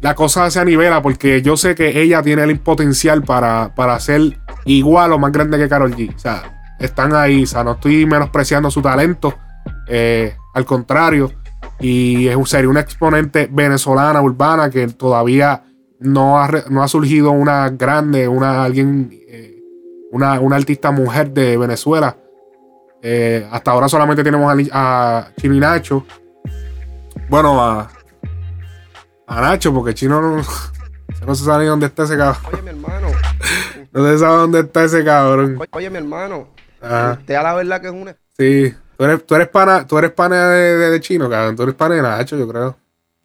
la 0.00 0.16
cosa 0.16 0.50
se 0.50 0.58
anivela 0.58 1.00
porque 1.02 1.40
yo 1.40 1.56
sé 1.56 1.76
que 1.76 2.02
ella 2.02 2.20
tiene 2.20 2.42
el 2.42 2.58
potencial 2.58 3.22
para, 3.22 3.72
para 3.76 4.00
ser 4.00 4.40
igual 4.64 5.12
o 5.12 5.20
más 5.20 5.30
grande 5.30 5.56
que 5.56 5.68
Carol 5.68 5.94
G. 5.94 6.12
O 6.16 6.18
sea, 6.18 6.74
están 6.80 7.14
ahí. 7.14 7.44
O 7.44 7.46
sea, 7.46 7.62
no 7.62 7.74
estoy 7.74 8.06
menospreciando 8.06 8.72
su 8.72 8.82
talento. 8.82 9.38
eh, 9.86 10.34
al 10.54 10.64
contrario. 10.64 11.30
Y 11.78 12.26
es, 12.26 12.36
sería 12.48 12.68
una 12.68 12.80
exponente 12.80 13.48
venezolana, 13.50 14.20
urbana, 14.20 14.68
que 14.68 14.88
todavía 14.88 15.62
no 16.02 16.38
ha, 16.40 16.48
no 16.70 16.82
ha 16.82 16.88
surgido 16.88 17.30
una 17.30 17.68
grande, 17.70 18.28
una 18.28 18.64
alguien, 18.64 19.08
eh, 19.28 19.60
una, 20.12 20.40
una 20.40 20.56
artista 20.56 20.90
mujer 20.90 21.30
de 21.30 21.56
Venezuela. 21.56 22.16
Eh, 23.02 23.46
hasta 23.50 23.70
ahora 23.72 23.88
solamente 23.88 24.22
tenemos 24.22 24.52
a, 24.72 25.18
a 25.20 25.32
Chino 25.40 25.54
y 25.54 25.60
Nacho. 25.60 26.06
Bueno, 27.28 27.60
a, 27.62 27.90
a 29.26 29.40
Nacho, 29.40 29.72
porque 29.72 29.94
Chino 29.94 30.20
no, 30.20 30.36
no 31.26 31.34
se 31.34 31.44
sabe 31.44 31.64
ni 31.64 31.68
dónde 31.70 31.86
está 31.86 32.04
ese 32.04 32.16
cabrón. 32.16 32.42
Oye, 32.52 32.62
mi 32.62 32.68
hermano. 32.70 33.08
No 33.94 34.02
se 34.06 34.18
sabe 34.20 34.36
dónde 34.38 34.60
está 34.60 34.84
ese 34.84 35.04
cabrón. 35.04 35.56
Oye, 35.58 35.68
oye, 35.72 35.90
mi 35.90 35.98
hermano. 35.98 36.48
Ajá. 36.80 37.18
Usted 37.20 37.34
a 37.34 37.42
la 37.42 37.52
verdad 37.54 37.78
que 37.82 37.88
es 37.88 37.92
una. 37.92 38.16
Sí. 38.38 38.74
Tú 38.96 39.04
eres, 39.04 39.26
tú 39.26 39.34
eres 39.34 39.48
pana, 39.48 39.86
tú 39.86 39.98
eres 39.98 40.12
pana 40.12 40.48
de, 40.48 40.76
de- 40.78 40.90
de 40.92 41.00
Chino, 41.00 41.28
cabrón. 41.28 41.56
Tú 41.56 41.64
eres 41.64 41.74
pana 41.74 41.96
de 41.96 42.00
Nacho, 42.02 42.38
yo 42.38 42.48
creo. 42.48 42.74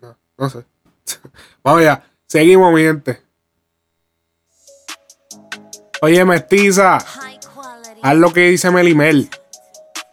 No, 0.02 0.18
no 0.38 0.50
sé. 0.50 0.66
Vamos 1.64 1.80
allá. 1.82 2.04
Seguimos, 2.28 2.74
mi 2.74 2.82
gente. 2.82 3.22
Oye, 6.02 6.26
mestiza. 6.26 6.98
Haz 8.04 8.16
lo 8.16 8.34
que 8.34 8.50
dice 8.50 8.70
Melimel. 8.70 9.30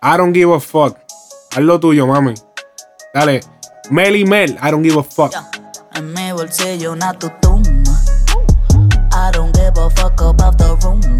I 0.00 0.16
don't 0.16 0.32
give 0.32 0.54
a 0.54 0.60
fuck. 0.60 0.96
Haz 1.50 1.62
lo 1.62 1.80
tuyo, 1.80 2.06
mami. 2.06 2.34
Dale. 3.12 3.40
Melimel, 3.90 4.58
I 4.62 4.70
don't 4.70 4.82
give 4.84 4.98
a 4.98 5.02
fuck. 5.02 5.34
En 5.94 6.12
mi 6.12 6.32
bolsillo 6.32 6.92
una 6.92 7.12
tutum. 7.14 7.62
I 9.12 9.30
don't 9.32 9.52
give 9.54 9.76
a 9.76 9.90
fuck 9.90 10.20
about 10.22 10.56
the 10.56 10.76
rumors. 10.82 11.13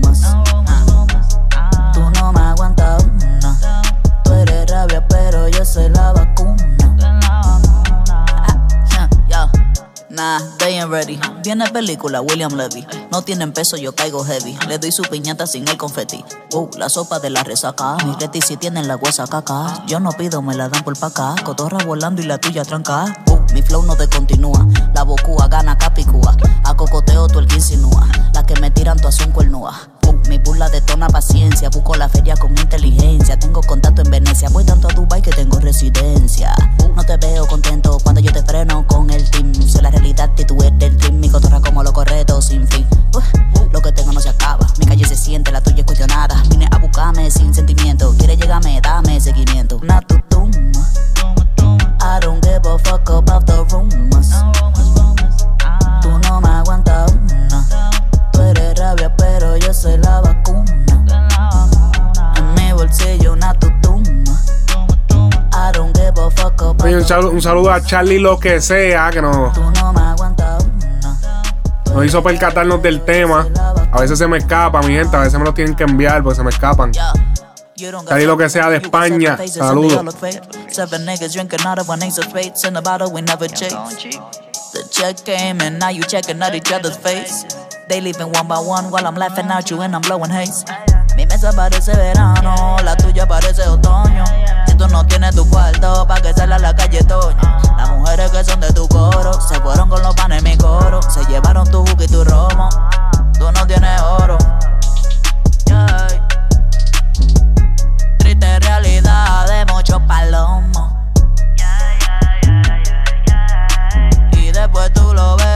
Viene 11.45 11.69
película, 11.69 12.23
William 12.23 12.55
Levy. 12.55 12.87
No 13.13 13.21
tienen 13.21 13.53
peso, 13.53 13.77
yo 13.77 13.95
caigo 13.95 14.25
heavy. 14.25 14.57
Le 14.67 14.79
doy 14.79 14.91
su 14.91 15.03
piñata 15.03 15.47
sin 15.47 15.69
el 15.69 15.77
confeti. 15.77 16.25
Uh, 16.55 16.71
la 16.79 16.89
sopa 16.89 17.21
de 17.21 17.29
la 17.29 17.45
resaca. 17.45 17.99
Mi 18.07 18.17
Getty 18.19 18.41
si 18.41 18.57
tienen 18.57 18.89
la 18.89 18.97
huesa 18.97 19.27
caca. 19.27 19.85
Yo 19.87 20.01
no 20.01 20.11
pido, 20.13 20.41
me 20.41 20.55
la 20.55 20.71
dan 20.71 20.83
por 20.85 20.99
pa'. 20.99 21.35
Cotorra 21.45 21.85
volando 21.85 22.23
y 22.23 22.25
la 22.25 22.39
tuya 22.39 22.65
tranca. 22.65 23.23
Uh, 23.31 23.53
mi 23.53 23.61
flow 23.61 23.83
no 23.83 23.95
te 23.95 24.09
continúa. 24.09 24.67
La 24.95 25.03
bocúa 25.03 25.47
gana 25.49 25.77
capicúa. 25.77 26.35
A 26.65 26.75
cocoteo 26.75 27.29
tú 27.29 27.41
el 27.41 27.47
que 27.47 27.57
insinúa. 27.57 28.09
La 28.33 28.47
que 28.47 28.59
me 28.59 28.71
tiran 28.71 28.97
todas 28.97 29.17
son 29.17 29.31
cuernúa. 29.31 29.94
Mi 30.29 30.39
burla 30.39 30.69
detona 30.69 31.09
paciencia. 31.09 31.69
Busco 31.71 31.95
la 31.95 32.09
feria 32.09 32.37
con 32.37 32.51
inteligencia. 32.57 33.39
Tengo 33.39 33.61
contacto 33.63 34.03
en 34.03 34.11
Venecia. 34.11 34.49
Voy 34.51 34.65
tanto 34.65 34.89
a 34.89 34.93
Dubai 34.93 35.23
que 35.23 35.31
tengo 35.31 35.59
residencia. 35.59 36.55
No 36.95 37.03
te 37.05 37.17
veo 37.17 37.47
contento 37.47 37.99
cuando 38.03 38.21
yo 38.21 38.33
te 38.33 38.43
freno 38.43 38.87
con 38.87 39.11
el 39.11 39.29
team. 39.31 39.53
Soy 39.55 39.83
la 39.83 39.91
realidad 39.91 40.31
y 40.37 40.45
tú 40.45 40.57
eres 40.63 40.79
del 40.79 40.97
team. 40.97 41.21
Mi 41.21 41.29
cotorra 41.29 41.61
como 41.61 41.83
lo 41.83 41.93
correcto 41.93 42.41
sin 42.41 42.67
fin. 42.69 42.87
Lo 43.73 43.81
que 43.81 43.93
tengo 43.93 44.13
no 44.13 44.21
se 44.21 44.29
acaba. 44.29 44.67
Mi 44.79 44.87
calle 44.87 45.05
se 45.05 45.17
siente, 45.17 45.51
la 45.51 45.61
tuya 45.61 45.79
es 45.79 45.85
cuestionada. 45.85 46.43
Vine 46.49 46.69
a 46.71 46.79
buscarme 46.79 47.31
sin 47.31 47.53
sentimiento. 47.53 48.15
Quiere 48.17 48.37
llegarme, 48.37 48.81
dame 48.81 49.21
seguimiento. 49.21 49.77
Una 49.83 50.01
tutum. 50.03 50.51
I 52.01 52.21
don't 52.21 52.45
give 52.45 52.67
a 52.67 52.79
fuck 52.79 53.09
about 53.11 53.47
the 53.47 53.65
rumors. 53.71 54.31
Tú 56.03 56.11
no 56.29 56.41
me 56.41 56.49
aguantas 56.49 57.13
pero 59.17 59.57
yo 59.57 59.73
soy 59.73 59.99
la 59.99 60.21
vacuna. 60.21 60.65
En 62.37 62.55
mi 62.55 62.73
bolsillo 62.73 63.33
una 63.33 63.55
tutum. 63.55 64.03
I 65.53 65.73
don't 65.73 65.97
give 65.97 66.19
a 66.19 66.31
fuck 66.31 66.61
about 66.63 66.83
Oye, 66.85 66.97
un, 66.97 67.05
saludo, 67.05 67.31
un 67.31 67.41
saludo 67.43 67.71
a 67.71 67.81
Charlie 67.81 68.19
Lo 68.19 68.39
que 68.39 68.61
sea, 68.61 69.11
que 69.11 69.23
nos, 69.23 69.57
nos 71.95 72.05
hizo 72.05 72.23
percatarnos 72.23 72.83
del 72.83 73.03
tema. 73.03 73.47
A 73.93 74.01
veces 74.01 74.19
se 74.19 74.27
me 74.27 74.39
escapa, 74.39 74.81
mi 74.83 74.95
gente. 74.95 75.17
A 75.17 75.21
veces 75.21 75.39
me 75.39 75.45
los 75.45 75.55
tienen 75.55 75.75
que 75.75 75.85
enviar 75.85 76.23
porque 76.23 76.37
se 76.37 76.43
me 76.43 76.51
escapan. 76.51 76.93
Charlie 76.93 78.27
Lo 78.27 78.37
que 78.37 78.49
sea 78.49 78.69
de 78.71 78.79
España. 78.79 79.39
Saludos. 79.47 80.05
The 84.75 84.83
check 84.91 85.25
came 85.25 85.61
and 85.61 85.79
now 85.79 85.91
you 85.91 86.03
checking 86.03 86.43
out 86.43 86.53
each 86.53 86.73
other's 86.73 86.97
face. 86.97 87.47
They 87.89 88.01
leaving 88.01 88.33
one 88.33 88.49
by 88.49 88.59
one 88.59 88.91
while 88.91 89.07
I'm 89.07 89.15
laughing 89.15 89.51
at 89.51 89.71
you 89.71 89.83
and 89.83 89.95
I'm 89.95 90.01
blowing 90.01 90.31
haze. 90.31 90.65
Mi 91.17 91.27
mesa 91.27 91.53
parece 91.53 91.95
verano, 91.95 92.77
la 92.83 92.97
tuya 92.97 93.27
parece 93.27 93.69
otoño. 93.69 94.25
Si 94.67 94.75
tú 94.75 94.89
no 94.89 95.07
tienes 95.07 95.35
tu 95.37 95.49
cuarto, 95.49 96.07
pa' 96.07 96.21
que 96.21 96.33
salga 96.33 96.57
a 96.57 96.59
la 96.59 96.75
calle 96.75 97.05
Toño. 97.05 97.37
Las 97.77 97.91
mujeres 97.91 98.31
que 98.31 98.43
son 98.43 98.61
de 98.61 98.73
tu 98.73 98.89
coro, 98.89 99.39
se 99.41 99.61
fueron 99.61 99.89
con 99.89 100.03
los 100.03 100.15
panes 100.15 100.39
en 100.39 100.45
mi 100.45 100.57
coro. 100.57 101.01
Se 101.03 101.25
llevaron 101.27 101.71
tu 101.71 101.85
jugo 101.85 102.03
y 102.03 102.07
tu 102.07 102.25
romo. 102.25 102.69
Tú 103.39 103.53
no 103.53 103.67
tienes 103.67 104.01
oro. 104.01 104.39
Triste 108.19 108.59
realidad 108.61 109.47
de 109.47 109.73
muchos 109.73 110.01
palomos. 110.03 110.93
Y 114.33 114.51
después 114.51 114.93
tú 114.95 115.13
lo 115.13 115.37
ves 115.37 115.54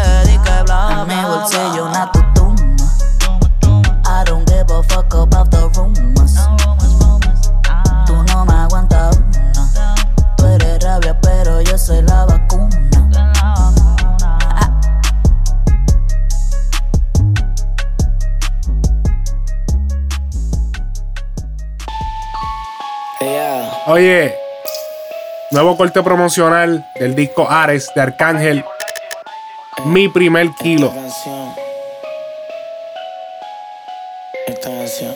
que 0.59 0.65
bla, 0.65 0.99
En 1.03 1.09
mi 1.09 1.25
bolsillo 1.25 1.85
una 1.87 2.11
tutum. 2.13 2.57
I 4.05 4.25
don't 4.25 4.49
give 4.49 4.71
a 4.71 4.83
fuck 4.83 5.15
about 5.15 5.51
the 5.51 5.69
rumors. 5.77 6.35
Tú 8.07 8.15
no 8.29 8.45
me 8.45 8.55
aguantas 8.55 9.17
una. 9.17 9.95
Tú 10.37 10.47
eres 10.47 10.83
rabia, 10.83 11.19
pero 11.21 11.61
yo 11.61 11.79
soy 11.79 12.03
la 12.03 12.25
vacuna. 12.25 12.69
Oye, 23.87 24.35
nuevo 25.51 25.79
corte 25.79 26.03
promocional 26.03 26.87
del 27.01 27.15
disco 27.15 27.49
Ares 27.49 27.91
de 27.95 28.03
Arcángel. 28.03 28.65
Mi 29.87 30.09
primer 30.09 30.51
kilo. 30.55 30.93
canción. 30.93 31.55
Esta 34.47 34.71
canción. 34.71 35.15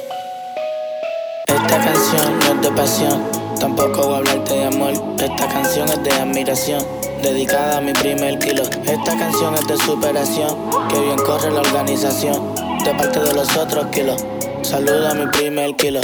Esta 1.49 1.85
canción 1.85 2.39
no 2.39 2.45
es 2.45 2.63
de 2.63 2.71
pasión, 2.71 3.23
tampoco 3.59 4.03
voy 4.03 4.15
a 4.15 4.17
hablarte 4.19 4.55
de 4.55 4.65
amor. 4.65 4.93
Esta 5.19 5.49
canción 5.49 5.89
es 5.89 6.03
de 6.03 6.13
admiración, 6.13 6.85
dedicada 7.23 7.79
a 7.79 7.81
mi 7.81 7.93
primer 7.93 8.39
kilo. 8.39 8.63
Esta 8.63 9.19
canción 9.19 9.55
es 9.55 9.67
de 9.67 9.77
superación, 9.79 10.57
que 10.89 11.01
bien 11.01 11.19
corre 11.19 11.51
la 11.51 11.61
organización, 11.61 12.55
de 12.85 12.95
parte 12.95 13.21
de 13.21 13.35
los 13.35 13.57
otros 13.57 13.87
kilos. 13.87 14.25
Saluda 14.63 15.11
a 15.11 15.15
mi 15.15 15.27
primer 15.27 15.75
kilo. 15.77 16.01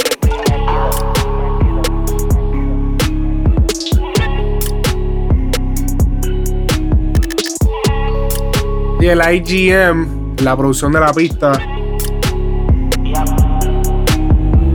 El 9.09 9.21
IGM, 9.21 10.35
la 10.43 10.55
producción 10.55 10.91
de 10.91 10.99
la 10.99 11.11
pista. 11.11 11.51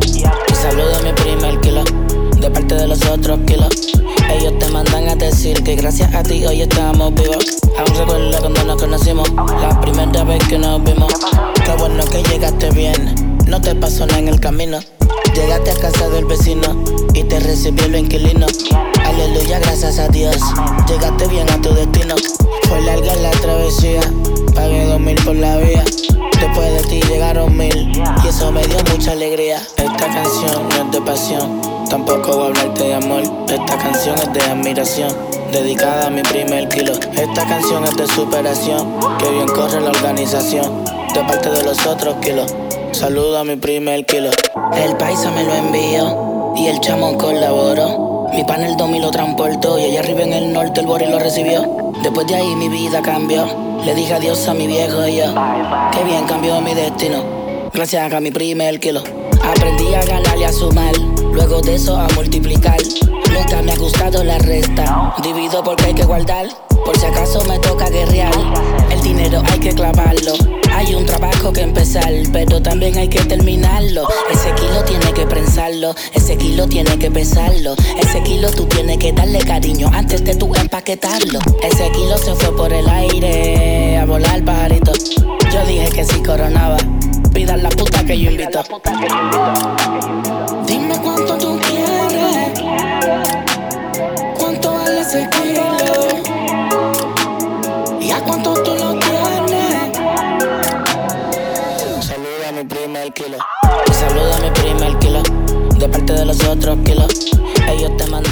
Y 0.01 0.55
saludo 0.55 0.97
a 0.97 1.03
mi 1.03 1.13
primer 1.13 1.61
kilo, 1.61 1.85
de 2.41 2.51
parte 2.51 2.75
de 2.75 2.89
los 2.89 3.05
otros 3.07 3.39
kilos. 3.47 3.69
Ellos 4.29 4.59
te 4.59 4.69
mandan 4.71 5.09
a 5.09 5.15
decir 5.15 5.63
que 5.63 5.77
gracias 5.77 6.13
a 6.15 6.23
ti 6.23 6.45
hoy 6.45 6.63
estamos 6.63 7.15
vivos. 7.15 7.59
Aún 7.79 7.99
recuerdo 7.99 8.39
cuando 8.41 8.65
nos 8.65 8.83
conocimos, 8.83 9.31
la 9.61 9.81
primera 9.81 10.25
vez 10.25 10.43
que 10.49 10.59
nos 10.59 10.83
vimos. 10.83 11.13
Qué 11.65 11.73
bueno 11.79 12.05
que 12.05 12.23
llegaste 12.25 12.71
bien, 12.71 13.39
no 13.47 13.61
te 13.61 13.75
pasó 13.77 14.07
nada 14.07 14.19
en 14.19 14.29
el 14.29 14.41
camino. 14.41 14.81
Llegaste 15.35 15.71
a 15.71 15.75
casa 15.77 16.09
del 16.09 16.25
recibí 17.45 17.89
los 17.89 18.01
inquilinos. 18.01 18.53
Aleluya, 19.05 19.59
gracias 19.61 19.99
a 19.99 20.09
Dios. 20.09 20.37
Llegaste 20.89 21.29
bien 21.29 21.49
a 21.51 21.61
tu 21.61 21.73
destino. 21.75 22.15
Fue 22.69 22.81
larga 22.83 23.15
la 23.17 23.31
travesía. 23.31 24.01
Pagué 24.55 24.85
dos 24.85 25.01
mil 25.01 25.17
por 25.25 25.35
la 25.35 25.57
vía. 25.57 25.85
Después 26.41 26.73
de 26.75 26.83
ti 26.89 27.01
llegaron 27.09 27.57
mil. 27.57 27.93
Y 28.25 28.29
eso 28.29 28.53
me 28.53 28.63
dio 28.67 28.79
mucha 28.93 29.13
alegría. 29.13 29.59
Esta 29.77 30.07
canción 30.07 30.69
no 30.69 30.85
es 30.85 30.93
de 30.93 31.01
pasión. 31.01 31.61
Tampoco 31.91 32.37
voy 32.37 32.43
a 32.43 32.47
hablarte 32.47 32.85
de 32.85 32.95
amor. 32.95 33.23
Esta 33.49 33.77
canción 33.79 34.17
es 34.17 34.33
de 34.33 34.41
admiración. 34.43 35.11
Dedicada 35.51 36.07
a 36.07 36.11
mi 36.11 36.23
primer 36.23 36.69
kilo. 36.69 36.93
Esta 36.93 37.47
canción 37.47 37.85
es 37.85 37.97
de 37.97 38.07
superación. 38.07 38.95
Que 39.19 39.31
bien 39.31 39.49
corre 39.49 39.81
la 39.81 39.91
organización. 39.91 40.85
De 41.13 41.21
parte 41.25 41.51
de 41.51 41.63
los 41.63 41.85
otros 41.87 42.17
kilos. 42.17 42.55
Saludo 42.93 43.39
a 43.39 43.45
mi 43.45 43.57
primer 43.57 44.07
kilo. 44.07 44.31
El 44.77 44.97
paisa 44.97 45.31
me 45.31 45.45
lo 45.45 45.55
envió. 45.55 46.55
Y 46.57 46.67
el 46.69 46.81
chamo 46.81 47.19
colaboró. 47.19 48.29
Mi 48.33 48.45
pan 48.45 48.63
el 48.63 48.77
domi 48.77 49.01
lo 49.01 49.11
transportó. 49.11 49.79
Y 49.79 49.85
allá 49.85 50.01
arriba 50.01 50.23
en 50.23 50.33
el 50.33 50.53
norte 50.53 50.81
el 50.81 50.87
bori 50.87 51.07
lo 51.07 51.19
recibió. 51.19 51.84
Después 52.03 52.27
de 52.27 52.35
ahí 52.35 52.55
mi 52.57 52.69
vida 52.69 53.03
cambió. 53.03 53.47
Le 53.85 53.95
dije 53.95 54.15
adiós 54.15 54.47
a 54.49 54.55
mi 54.55 54.67
viejo 54.67 55.07
y 55.07 55.17
yo. 55.17 55.35
Qué 55.93 56.05
bien 56.05 56.25
cambió 56.27 56.61
mi 56.61 56.75
destino. 56.75 57.23
Gracias 57.73 58.13
a 58.13 58.21
mi 58.21 58.31
primer 58.31 58.81
kilo. 58.81 59.03
Aprendí 59.43 59.95
a 59.95 60.05
ganar 60.05 60.39
y 60.39 60.45
a 60.45 60.53
sumar. 60.53 60.97
Luego 61.33 61.61
de 61.61 61.75
eso 61.75 61.97
a 61.97 62.07
multiplicar. 62.15 62.79
Nunca 63.33 63.63
me 63.63 63.73
ha 63.73 63.77
gustado 63.77 64.23
la 64.25 64.39
resta. 64.39 65.15
Divido 65.23 65.63
porque 65.63 65.87
hay 65.87 65.95
que 65.95 66.05
guardar. 66.05 66.47
Por 66.85 66.97
si 66.97 67.07
acaso 67.07 67.45
me 67.45 67.59
toca 67.59 67.89
guerrear. 67.91 68.33
El 68.91 69.03
dinero 69.03 69.43
hay 69.51 69.59
que 69.59 69.75
clavarlo. 69.75 70.33
Hay 70.75 70.95
un 70.95 71.07
trabajo 71.07 71.53
que 71.53 71.63
empezar, 71.63 72.13
pero 72.33 72.61
también 72.61 72.99
hay 72.99 73.09
que 73.09 73.21
terminarlo. 73.21 74.07
Ese 74.31 74.53
kilo 74.55 74.85
tiene 74.85 75.13
que 75.13 75.25
prensarlo, 75.25 75.95
ese 76.13 76.37
kilo 76.37 76.67
tiene 76.67 76.99
que 76.99 77.11
pesarlo. 77.11 77.75
Ese 77.99 78.23
kilo 78.25 78.51
tú 78.51 78.67
tienes 78.67 78.99
que 78.99 79.13
darle 79.13 79.39
cariño 79.39 79.89
antes 79.95 80.25
de 80.25 80.35
tú 80.35 80.53
empaquetarlo. 80.55 81.39
Ese 81.63 81.91
kilo 81.93 82.19
se 82.19 82.35
fue 82.35 82.57
por 82.57 82.73
el 82.73 82.89
aire 82.89 83.99
a 83.99 84.05
volar 84.05 84.45
pajarito. 84.45 84.93
Yo 85.53 85.65
dije 85.67 85.91
que 85.91 86.05
si 86.05 86.21
coronaba, 86.23 86.77
pidan 87.33 87.63
la 87.63 87.69
puta 87.71 88.05
que 88.05 88.19
yo 88.19 88.31
invito. 88.33 88.65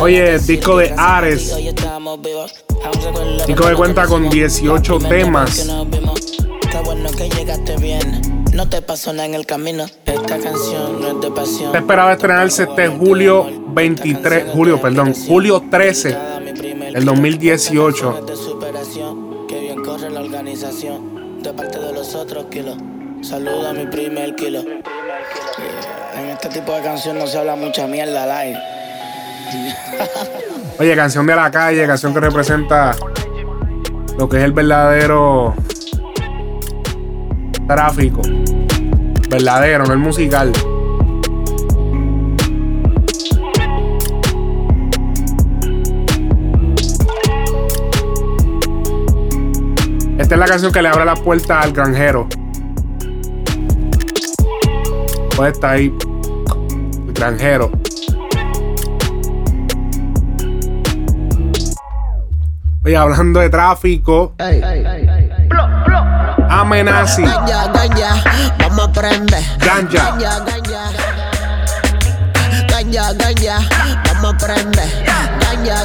Oye, 0.01 0.39
disco 0.39 0.79
de 0.79 0.95
Ares. 0.97 1.57
Disco 3.47 3.69
que 3.69 3.75
cuenta 3.75 4.07
con 4.07 4.29
18 4.29 4.99
temas. 4.99 5.69
te 11.73 11.79
esperaba 11.79 12.13
estrenarse 12.13 12.65
este 12.65 12.89
julio 12.89 13.47
23, 13.69 14.51
julio, 14.53 14.81
perdón, 14.81 15.15
julio 15.15 15.63
13 15.71 16.19
del 16.93 17.05
2018. 17.05 18.25
de 18.27 18.37
superación. 18.37 19.47
Que 19.47 19.61
bien 19.61 19.83
corre 19.85 20.11
la 20.11 20.21
organización. 20.21 21.41
De 21.43 21.53
parte 21.53 21.79
de 21.79 21.93
los 21.93 22.15
otros 22.15 22.47
kilos. 22.47 22.77
Saluda 23.23 23.71
a 23.71 23.73
mi 23.73 23.87
primer 23.87 24.35
kilo. 24.35 24.65
Tipo 26.53 26.75
de 26.75 26.83
canción 26.83 27.19
no 27.19 27.27
se 27.27 27.39
habla 27.39 27.57
mucha 27.57 27.87
mierda 27.87 28.27
live. 28.27 28.59
Oye, 30.79 30.95
canción 30.95 31.27
de 31.27 31.35
la 31.35 31.51
calle, 31.51 31.87
canción 31.87 32.13
que 32.13 32.21
representa 32.21 32.95
lo 34.19 34.29
que 34.29 34.37
es 34.37 34.45
el 34.45 34.53
verdadero 34.53 35.55
tráfico. 37.67 38.21
Verdadero, 39.31 39.87
no 39.87 39.95
el 39.95 39.99
musical. 39.99 40.53
Esta 50.19 50.35
es 50.35 50.39
la 50.39 50.47
canción 50.47 50.71
que 50.71 50.83
le 50.83 50.89
abre 50.89 51.07
la 51.07 51.15
puerta 51.15 51.61
al 51.61 51.73
granjero. 51.73 52.29
Pues 55.35 55.53
está 55.53 55.71
ahí. 55.71 55.91
El 57.23 57.37
granjero. 57.39 57.71
Oye, 62.85 62.97
hablando 62.97 63.39
de 63.39 63.49
tráfico. 63.49 64.35
Amenazi. 66.51 67.23
Ganja, 67.23 67.69
ganja, 67.69 68.25
vamos 68.59 68.89
a 68.89 68.93
prender. 68.93 69.43
Ganja. 69.59 70.17
Ganja, 70.19 70.39
ganja. 70.41 70.81
Ganja, 72.69 73.13
ganja, 73.13 73.59
vamos 74.05 74.35
a 74.35 74.39
prender. 74.45 75.05
Ganja, 75.41 75.85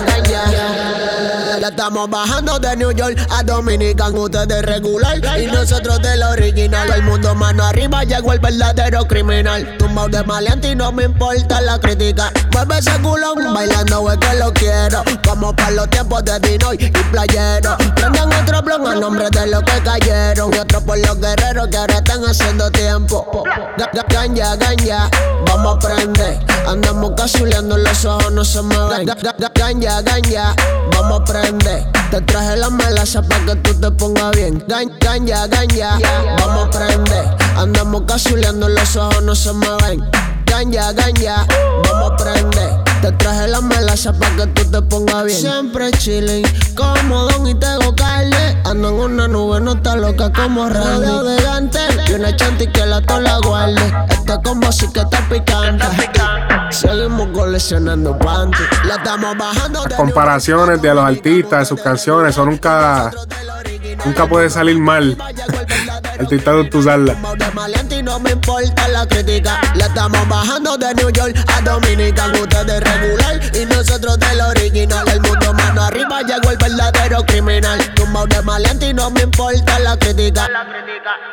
estamos 1.70 2.10
bajando 2.10 2.60
de 2.60 2.76
New 2.76 2.92
York 2.92 3.18
a 3.30 3.44
Dominican, 3.44 4.18
ustedes 4.18 4.62
regular 4.64 5.18
y 5.40 5.48
nosotros 5.48 6.02
del 6.02 6.24
original. 6.24 6.90
El 6.92 7.04
mundo 7.04 7.36
mano 7.36 7.64
arriba 7.66 8.04
llegó 8.04 8.34
el 8.34 8.40
verdadero 8.40 9.06
criminal. 9.08 9.78
Tumbado 9.78 10.10
de 10.10 10.24
maleante 10.24 10.72
y 10.72 10.76
no 10.76 10.92
me 10.92 11.04
importa 11.04 11.62
la 11.62 11.80
crítica. 11.80 12.32
Mueve 12.52 12.80
ese 12.80 12.92
culón, 13.02 13.54
bailando 13.54 14.12
es 14.12 14.18
que 14.18 14.34
lo 14.36 14.54
quiero. 14.54 15.04
Como 15.28 15.56
para 15.56 15.72
los 15.72 15.90
tiempos 15.90 16.24
de 16.26 16.40
Dinoy 16.40 16.78
y 16.80 16.90
Playero. 16.90 17.76
Prendan 17.96 18.34
otro 18.34 18.62
blon 18.62 18.88
a 18.88 18.96
nombre 18.96 19.30
de 19.30 19.48
los 19.48 19.62
que 19.64 19.82
cayeron. 19.84 20.54
Y 20.54 20.58
otro 20.60 20.82
por 20.82 20.98
los 20.98 21.20
guerreros 21.20 21.68
que 21.68 21.78
ahora 21.78 21.96
están 21.98 22.24
haciendo 22.26 22.72
tiempo. 22.72 23.44
Ga- 23.78 23.92
ga- 23.92 24.06
Ganja, 24.10 24.56
ganja, 24.56 25.10
vamos 25.48 25.76
a 25.76 25.80
prender. 25.88 26.40
Andamos 26.68 27.12
casuleando, 27.16 27.78
los 27.78 28.04
ojos 28.06 28.32
no 28.32 28.44
se 28.44 28.62
mueven. 28.62 29.06
Ga- 29.08 29.16
ga- 29.18 29.36
ga- 29.38 29.52
Ganja, 29.54 30.02
ganja, 30.02 30.56
vamos 30.92 31.22
a 31.22 31.24
prender. 31.26 31.57
Te 31.60 32.22
traje 32.22 32.56
la 32.58 32.70
melaza 32.70 33.22
para 33.22 33.46
que 33.46 33.56
tú 33.58 33.74
te 33.80 33.92
pongas 33.92 34.32
bien. 34.36 34.64
Gan- 34.68 34.92
Ganja, 35.00 35.48
ganja, 35.48 35.98
vamos 36.40 36.68
a 36.68 36.70
prender. 36.70 37.26
Andamos 37.58 38.04
casuleando, 38.08 38.70
los 38.70 38.96
ojos 38.96 39.24
no 39.24 39.36
se 39.36 39.52
mueven. 39.54 40.04
Ganja, 40.46 40.92
ganja, 40.94 41.46
vamos 41.92 42.12
a 42.12 42.16
prender. 42.18 42.70
Te 43.02 43.12
traje 43.14 43.48
la 43.48 43.62
melaza 43.62 44.14
para 44.14 44.36
que 44.36 44.48
tú 44.48 44.72
te 44.72 44.82
pongas 44.84 45.26
bien. 45.26 45.40
Siempre 45.40 45.92
chilling, 45.92 46.46
como 46.76 47.24
don 47.26 47.48
y 47.48 47.56
tengo 47.56 47.96
carne. 47.96 48.62
Ando 48.66 48.90
en 48.90 48.96
una 48.96 49.28
nube, 49.28 49.60
no 49.62 49.74
está 49.74 49.96
loca 49.96 50.32
como 50.32 50.70
radio 50.70 51.24
de 51.24 51.42
gante. 51.42 51.80
Y 52.08 52.14
una 52.14 52.36
chanti 52.36 52.68
que 52.68 52.86
la 52.86 53.02
tola 53.02 53.40
guarde. 53.44 53.82
Este 54.10 54.40
combo 54.44 54.72
sí 54.72 54.88
que 54.94 55.00
está 55.02 55.20
picante. 55.30 55.86
Seguimos 56.72 57.28
coleccionando 57.34 58.18
panty. 58.18 58.58
La 58.86 58.96
estamos 58.96 59.38
bajando 59.38 59.84
de 59.84 59.96
Comparaciones 59.96 60.82
de 60.82 60.94
los 60.94 61.04
artistas, 61.04 61.60
de 61.60 61.66
sus 61.66 61.82
canciones, 61.82 62.32
eso 62.32 62.46
nunca, 62.46 63.12
nunca 64.06 64.28
puede 64.28 64.50
salir 64.50 64.78
mal. 64.80 65.18
Artista 66.20 66.52
de 66.54 66.64
tu 66.66 66.82
maleante 67.54 67.98
y 67.98 68.04
no 68.04 68.20
me 68.20 68.32
importa 68.32 68.88
la 68.88 69.06
crítica. 69.08 69.60
La 69.76 69.86
estamos 69.86 70.28
bajando 70.28 70.78
de 70.78 70.94
New 70.96 71.10
York 71.12 71.36
a 71.56 71.62
Dominican. 71.62 72.32
Ustedes 72.36 72.80
regular 72.82 73.40
y 73.54 73.66
nosotros 73.66 74.18
del 74.20 74.42
original. 74.42 75.08
El 75.10 75.22
mundo 75.22 75.54
mano 75.54 75.84
arriba 75.84 76.22
llegó 76.22 76.52
el 76.52 76.58
verdadero 76.58 77.24
criminal. 77.26 77.80
Tumbado 77.96 78.28
de 78.28 78.42
maleante 78.42 78.90
y 78.90 78.94
no 78.94 79.10
me 79.12 79.22
importa 79.22 79.80
la 79.80 79.98
crítica. 79.98 80.48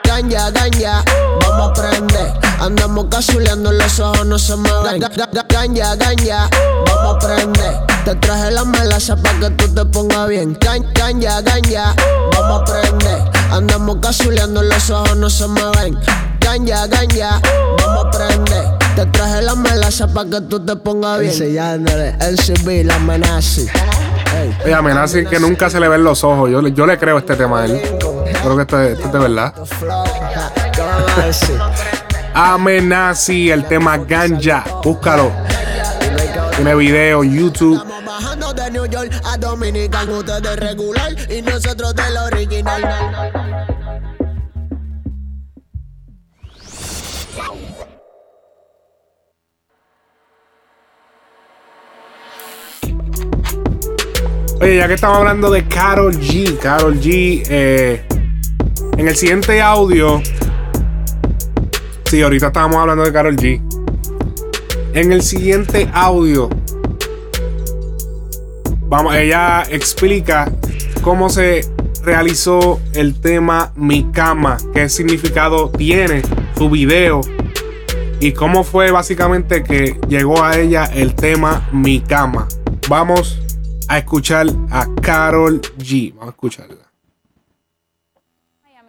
Ganja, 0.04 0.50
ganja, 0.50 1.02
vamos 1.40 1.70
a 1.70 1.82
prender. 1.82 2.32
Andamos 2.60 3.06
casuleando, 3.10 3.72
los 3.72 3.98
ojos 3.98 4.26
no 4.26 4.38
se 4.38 4.54
mueven. 4.56 5.00
Ga- 5.00 5.10
ga- 5.10 5.30
ga- 5.30 5.46
Ganja, 5.48 5.94
ganja, 5.96 6.48
vamos 6.86 7.16
a 7.16 7.26
prender. 7.26 7.74
Te 8.04 8.14
traje 8.16 8.50
la 8.50 8.64
melaza 8.64 9.16
para 9.16 9.38
que 9.40 9.50
tú 9.50 9.74
te 9.74 9.84
pongas 9.86 10.28
bien. 10.28 10.54
Gan- 10.60 10.86
Ganja, 10.94 11.40
ganja, 11.40 11.94
vamos 12.32 12.62
a 12.62 12.64
prender. 12.64 13.22
Andamos 13.50 13.96
casuleando, 14.00 14.62
los 14.62 14.73
ojos 14.90 15.16
no 15.16 15.30
se 15.30 15.46
mueven. 15.46 15.98
Ganja, 16.40 16.86
ganja, 16.86 17.40
vamos 17.78 18.06
a 18.06 18.10
prender. 18.10 18.64
Te 18.96 19.06
traje 19.06 19.42
la 19.42 19.54
melaza 19.54 20.06
para 20.06 20.28
que 20.30 20.40
tú 20.42 20.60
te 20.64 20.76
pongas 20.76 21.18
bien. 21.20 21.32
Enseñándole 21.32 22.14
el 22.20 22.38
civil, 22.38 22.86
la 22.86 22.96
amenaza. 22.96 23.62
Oye, 24.64 24.74
amenaza 24.74 25.24
que 25.24 25.38
nunca 25.40 25.70
se 25.70 25.80
le 25.80 25.88
ven 25.88 26.04
los 26.04 26.22
ojos. 26.24 26.50
Yo, 26.50 26.60
le- 26.60 26.72
yo 26.72 26.86
le 26.86 26.98
creo 26.98 27.18
este 27.18 27.34
tema 27.36 27.62
a 27.62 27.64
él. 27.66 27.80
Creo 28.42 28.56
que 28.56 28.62
esto, 28.62 28.80
es- 28.82 28.92
esto 28.98 29.06
es 29.06 29.12
de 29.12 29.18
verdad. 29.18 29.54
Amenazi, 32.34 33.50
el 33.50 33.64
tema 33.64 33.96
Ganja. 33.98 34.64
Búscalo. 34.82 35.30
Tiene 36.56 36.74
video 36.74 37.22
en 37.24 37.36
YouTube. 37.38 37.82
Bajando 38.06 38.52
de 38.52 38.70
New 38.70 38.86
York 38.86 39.10
a 39.24 39.36
Dominican, 39.36 40.08
ustedes 40.08 40.56
regular 40.56 41.12
y 41.30 41.42
nosotros 41.42 41.94
del 41.94 42.16
original. 42.16 42.82
Oye, 54.60 54.76
ya 54.76 54.86
que 54.86 54.94
estamos 54.94 55.18
hablando 55.18 55.50
de 55.50 55.66
Carol 55.66 56.14
G, 56.14 56.56
Carol 56.58 56.94
G, 57.00 57.42
eh, 57.48 58.06
en 58.96 59.08
el 59.08 59.16
siguiente 59.16 59.60
audio. 59.60 60.22
Sí, 62.04 62.22
ahorita 62.22 62.46
estábamos 62.46 62.76
hablando 62.76 63.02
de 63.02 63.12
Carol 63.12 63.36
G. 63.36 63.60
En 64.94 65.10
el 65.10 65.22
siguiente 65.22 65.90
audio, 65.92 66.48
vamos, 68.82 69.16
ella 69.16 69.64
explica 69.68 70.52
cómo 71.02 71.28
se 71.28 71.68
realizó 72.04 72.80
el 72.92 73.20
tema 73.20 73.72
Mi 73.74 74.04
Cama, 74.12 74.56
qué 74.72 74.88
significado 74.88 75.70
tiene 75.70 76.22
su 76.56 76.70
video 76.70 77.22
y 78.20 78.32
cómo 78.32 78.62
fue 78.62 78.92
básicamente 78.92 79.64
que 79.64 79.98
llegó 80.08 80.44
a 80.44 80.56
ella 80.58 80.84
el 80.84 81.16
tema 81.16 81.68
Mi 81.72 82.00
Cama. 82.00 82.46
Vamos 82.88 83.40
a 83.88 83.98
escuchar 83.98 84.46
a 84.70 84.86
Carol 85.02 85.60
G. 85.78 86.12
Vamos 86.12 86.28
a 86.28 86.30
escucharla. 86.30 86.76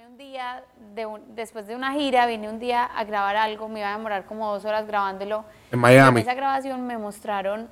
un 0.07 0.17
día, 0.19 0.63
de 0.93 1.05
un- 1.05 1.35
después 1.35 1.67
de 1.67 1.75
una 1.75 1.91
gira, 1.91 2.25
vine 2.25 2.47
un 2.47 2.57
día 2.57 2.85
a 2.85 3.03
grabar 3.03 3.35
algo, 3.35 3.67
me 3.67 3.79
iba 3.79 3.89
a 3.93 3.97
demorar 3.97 4.23
como 4.25 4.49
dos 4.53 4.63
horas 4.63 4.87
grabándolo. 4.87 5.43
En 5.71 5.79
Miami. 5.79 6.21
En 6.21 6.27
esa 6.27 6.33
grabación 6.35 6.87
me 6.87 6.97
mostraron 6.97 7.67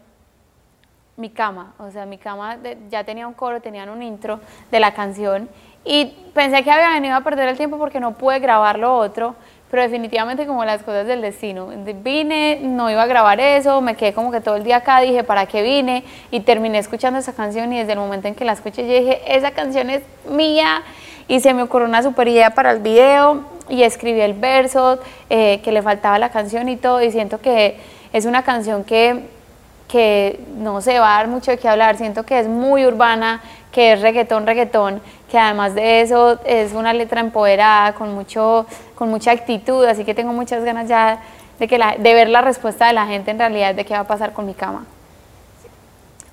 mi 1.15 1.30
cama, 1.30 1.74
o 1.78 1.89
sea, 1.89 2.05
mi 2.05 2.17
cama 2.17 2.57
de- 2.57 2.78
ya 2.89 3.05
tenía 3.05 3.26
un 3.28 3.34
coro, 3.34 3.61
tenían 3.61 3.89
un 3.89 4.01
intro 4.03 4.41
de 4.71 4.80
la 4.82 4.93
canción 4.93 5.47
y 5.86 6.07
pensé 6.34 6.63
que 6.65 6.71
había 6.71 6.89
venido 6.89 7.15
a 7.15 7.21
perder 7.21 7.47
el 7.47 7.55
tiempo 7.55 7.78
porque 7.78 8.01
no 8.01 8.13
pude 8.13 8.39
grabar 8.39 8.78
lo 8.78 8.93
otro, 8.93 9.36
pero 9.74 9.82
definitivamente 9.82 10.45
como 10.45 10.63
las 10.65 10.84
cosas 10.84 11.07
del 11.07 11.21
destino. 11.21 11.65
De- 11.65 11.93
Vine, 11.93 12.59
no 12.61 12.91
iba 12.91 13.01
a 13.01 13.07
grabar 13.07 13.39
eso, 13.39 13.82
me 13.82 13.95
quedé 13.95 14.13
como 14.13 14.32
que 14.32 14.39
todo 14.39 14.55
el 14.55 14.63
día 14.63 14.76
acá, 14.78 14.99
dije, 14.99 15.24
¿para 15.24 15.47
qué 15.47 15.63
vine? 15.63 16.03
Y 16.30 16.41
terminé 16.41 16.78
escuchando 16.78 17.17
esa 17.17 17.34
canción 17.34 17.74
y 17.74 17.80
desde 17.80 17.93
el 17.93 17.97
momento 17.97 18.28
en 18.28 18.36
que 18.36 18.45
la 18.45 18.51
escuché 18.51 18.86
yo 18.88 18.93
dije, 18.99 19.19
esa 19.26 19.49
canción 19.49 19.89
es 19.89 20.03
mía 20.30 20.84
y 21.28 21.39
se 21.39 21.55
me 21.55 21.63
ocurrió 21.63 21.88
una 21.88 22.03
super 22.03 22.28
idea 22.28 22.51
para 22.51 22.69
el 22.69 22.82
video 22.82 23.45
y 23.67 23.82
escribí 23.82 24.21
el 24.21 24.34
verso 24.36 24.99
eh, 25.32 25.59
que 25.63 25.71
le 25.71 25.82
faltaba 25.82 26.19
la 26.19 26.30
canción 26.30 26.69
y 26.69 26.78
todo 26.78 27.01
y 27.01 27.11
siento 27.11 27.41
que 27.41 27.78
es 28.13 28.26
una 28.28 28.43
canción 28.43 28.84
que 28.84 29.24
que 29.88 30.39
no 30.57 30.82
se 30.82 30.97
va 30.99 31.15
a 31.15 31.17
dar 31.17 31.28
mucho 31.28 31.51
de 31.51 31.57
qué 31.57 31.67
hablar, 31.67 31.97
siento 31.97 32.24
que 32.24 32.39
es 32.39 32.47
muy 32.47 32.86
urbana, 32.86 33.41
que 33.74 33.93
es 33.93 34.01
reggaetón, 34.01 34.45
reggaetón, 34.45 35.01
que 35.30 35.38
además 35.38 35.74
de 35.76 36.01
eso 36.01 36.39
es 36.45 36.74
una 36.74 36.93
letra 36.93 37.19
empoderada, 37.19 37.93
con, 37.93 38.13
mucho, 38.13 38.67
con 38.95 39.09
mucha 39.09 39.32
actitud, 39.32 39.84
así 39.86 40.05
que 40.05 40.13
tengo 40.13 40.32
muchas 40.32 40.63
ganas 40.63 40.88
ya 40.88 41.21
de, 41.59 41.67
que 41.67 41.78
de 41.78 42.13
ver 42.13 42.30
la 42.30 42.41
respuesta 42.41 42.88
de 42.88 42.93
la 42.93 43.07
gente 43.07 43.32
en 43.32 43.39
realidad 43.39 43.74
de 43.74 43.84
qué 43.84 43.95
va 43.95 44.01
a 44.01 44.07
pasar 44.07 44.32
con 44.32 44.45
mi 44.45 44.53
cama. 44.53 44.86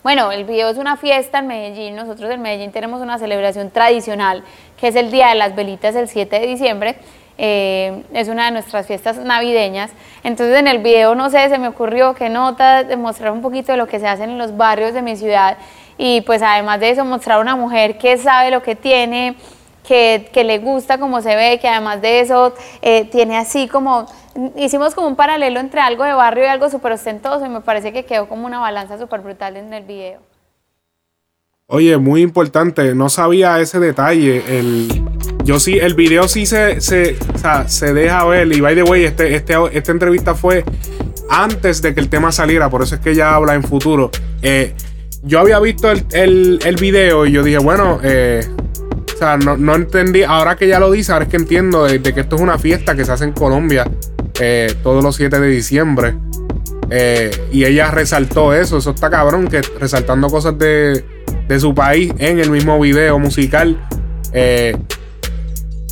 Bueno, 0.02 0.32
el 0.32 0.44
video 0.44 0.68
es 0.68 0.78
una 0.78 0.96
fiesta 0.96 1.40
en 1.40 1.46
Medellín. 1.46 1.94
Nosotros 1.94 2.30
en 2.30 2.40
Medellín 2.40 2.72
tenemos 2.72 3.02
una 3.02 3.18
celebración 3.18 3.70
tradicional, 3.70 4.44
que 4.78 4.88
es 4.88 4.96
el 4.96 5.10
Día 5.10 5.28
de 5.28 5.34
las 5.34 5.54
Velitas 5.54 5.94
el 5.94 6.08
7 6.08 6.40
de 6.40 6.46
diciembre. 6.46 6.96
Eh, 7.36 8.02
es 8.12 8.28
una 8.28 8.46
de 8.46 8.50
nuestras 8.50 8.86
fiestas 8.86 9.18
navideñas. 9.18 9.90
Entonces 10.24 10.58
en 10.58 10.68
el 10.68 10.78
video, 10.78 11.14
no 11.14 11.30
sé, 11.30 11.48
se 11.48 11.58
me 11.58 11.68
ocurrió 11.68 12.14
que 12.14 12.28
nota 12.28 12.84
de 12.84 12.96
mostrar 12.96 13.32
un 13.32 13.42
poquito 13.42 13.72
de 13.72 13.78
lo 13.78 13.88
que 13.88 13.98
se 13.98 14.06
hace 14.06 14.24
en 14.24 14.38
los 14.38 14.56
barrios 14.56 14.94
de 14.94 15.02
mi 15.02 15.16
ciudad 15.16 15.56
y 16.02 16.22
pues 16.22 16.40
además 16.40 16.80
de 16.80 16.88
eso 16.88 17.04
mostrar 17.04 17.42
una 17.42 17.56
mujer 17.56 17.98
que 17.98 18.16
sabe 18.16 18.50
lo 18.50 18.62
que 18.62 18.74
tiene, 18.74 19.36
que, 19.86 20.30
que 20.32 20.44
le 20.44 20.58
gusta 20.58 20.96
cómo 20.96 21.20
se 21.20 21.36
ve, 21.36 21.58
que 21.60 21.68
además 21.68 22.00
de 22.00 22.20
eso 22.20 22.54
eh, 22.80 23.04
tiene 23.04 23.36
así 23.36 23.68
como, 23.68 24.06
hicimos 24.56 24.94
como 24.94 25.08
un 25.08 25.14
paralelo 25.14 25.60
entre 25.60 25.80
algo 25.80 26.04
de 26.04 26.14
barrio 26.14 26.44
y 26.44 26.46
algo 26.46 26.70
súper 26.70 26.92
ostentoso 26.92 27.44
y 27.44 27.50
me 27.50 27.60
parece 27.60 27.92
que 27.92 28.06
quedó 28.06 28.30
como 28.30 28.46
una 28.46 28.58
balanza 28.58 28.98
súper 28.98 29.20
brutal 29.20 29.58
en 29.58 29.74
el 29.74 29.84
video. 29.84 30.20
Oye, 31.66 31.98
muy 31.98 32.22
importante, 32.22 32.94
no 32.94 33.10
sabía 33.10 33.60
ese 33.60 33.78
detalle. 33.78 34.42
El, 34.58 35.04
yo 35.44 35.60
sí, 35.60 35.78
el 35.78 35.94
video 35.94 36.28
sí 36.28 36.46
se, 36.46 36.80
se, 36.80 37.18
o 37.34 37.38
sea, 37.38 37.68
se 37.68 37.92
deja 37.92 38.24
ver. 38.24 38.50
Y 38.50 38.60
by 38.60 38.74
the 38.74 38.82
way, 38.84 39.04
este, 39.04 39.34
este, 39.34 39.54
esta 39.72 39.92
entrevista 39.92 40.34
fue 40.34 40.64
antes 41.28 41.82
de 41.82 41.94
que 41.94 42.00
el 42.00 42.08
tema 42.08 42.32
saliera, 42.32 42.70
por 42.70 42.82
eso 42.82 42.94
es 42.94 43.00
que 43.02 43.10
ella 43.10 43.34
habla 43.34 43.54
en 43.54 43.62
futuro. 43.62 44.10
Eh, 44.42 44.74
yo 45.22 45.40
había 45.40 45.58
visto 45.60 45.90
el, 45.90 46.04
el, 46.12 46.58
el 46.64 46.76
video 46.76 47.26
y 47.26 47.32
yo 47.32 47.42
dije, 47.42 47.58
bueno, 47.58 48.00
eh, 48.02 48.46
o 49.14 49.18
sea, 49.18 49.36
no, 49.36 49.56
no 49.56 49.74
entendí. 49.74 50.22
Ahora 50.22 50.56
que 50.56 50.66
ya 50.66 50.80
lo 50.80 50.90
dice, 50.90 51.12
ahora 51.12 51.24
es 51.24 51.30
que 51.30 51.36
entiendo 51.36 51.84
de, 51.84 52.00
que 52.00 52.20
esto 52.20 52.36
es 52.36 52.42
una 52.42 52.58
fiesta 52.58 52.94
que 52.94 53.04
se 53.04 53.12
hace 53.12 53.24
en 53.24 53.32
Colombia 53.32 53.88
eh, 54.40 54.74
todos 54.82 55.04
los 55.04 55.16
7 55.16 55.38
de 55.40 55.48
diciembre. 55.48 56.14
Eh, 56.90 57.30
y 57.52 57.64
ella 57.64 57.90
resaltó 57.90 58.52
eso, 58.52 58.78
eso 58.78 58.90
está 58.90 59.10
cabrón, 59.10 59.46
que 59.46 59.60
resaltando 59.78 60.28
cosas 60.28 60.58
de, 60.58 61.04
de 61.46 61.60
su 61.60 61.74
país 61.74 62.12
en 62.18 62.40
el 62.40 62.50
mismo 62.50 62.80
video 62.80 63.18
musical. 63.18 63.76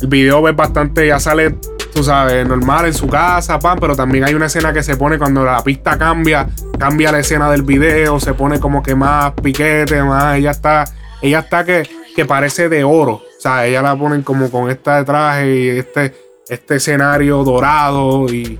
El 0.01 0.07
video 0.07 0.47
es 0.47 0.55
bastante, 0.55 1.07
ya 1.07 1.19
sale, 1.19 1.57
tú 1.93 2.03
sabes, 2.03 2.47
normal 2.47 2.85
en 2.85 2.93
su 2.93 3.07
casa, 3.07 3.59
pan, 3.59 3.77
pero 3.79 3.95
también 3.95 4.23
hay 4.23 4.33
una 4.33 4.45
escena 4.45 4.71
que 4.71 4.81
se 4.83 4.95
pone 4.95 5.17
cuando 5.17 5.43
la 5.43 5.61
pista 5.63 5.97
cambia, 5.97 6.47
cambia 6.77 7.11
la 7.11 7.19
escena 7.19 7.51
del 7.51 7.63
video, 7.63 8.19
se 8.19 8.33
pone 8.33 8.59
como 8.59 8.81
que 8.81 8.95
más 8.95 9.33
piquete, 9.33 10.01
más, 10.03 10.37
ella 10.37 10.51
está, 10.51 10.85
ella 11.21 11.39
está 11.39 11.65
que, 11.65 11.89
que 12.15 12.25
parece 12.25 12.69
de 12.69 12.83
oro. 12.83 13.13
O 13.15 13.41
sea, 13.41 13.65
ella 13.65 13.81
la 13.81 13.95
ponen 13.97 14.21
como 14.21 14.49
con 14.49 14.69
esta 14.69 15.03
traje 15.03 15.55
y 15.55 15.67
este, 15.69 16.13
este 16.49 16.75
escenario 16.75 17.43
dorado 17.43 18.25
y 18.33 18.57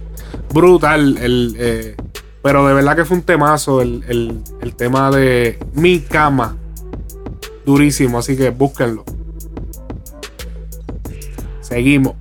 brutal. 0.53 1.17
El, 1.21 1.55
eh, 1.57 1.95
pero 2.41 2.65
de 2.67 2.73
verdad 2.73 2.95
que 2.95 3.03
fue 3.05 3.17
un 3.17 3.23
temazo 3.23 3.81
el, 3.81 4.03
el- 4.07 4.41
el 4.61 4.75
tema 4.75 5.09
de 5.11 5.57
mi 5.73 5.99
cama. 6.01 6.55
Durísimo, 7.65 8.19
así 8.19 8.35
que 8.37 8.49
búsquenlo. 8.49 9.03
Seguimos. 11.70 12.15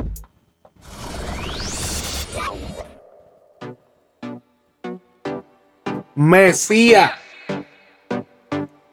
Mesías. 6.15 7.13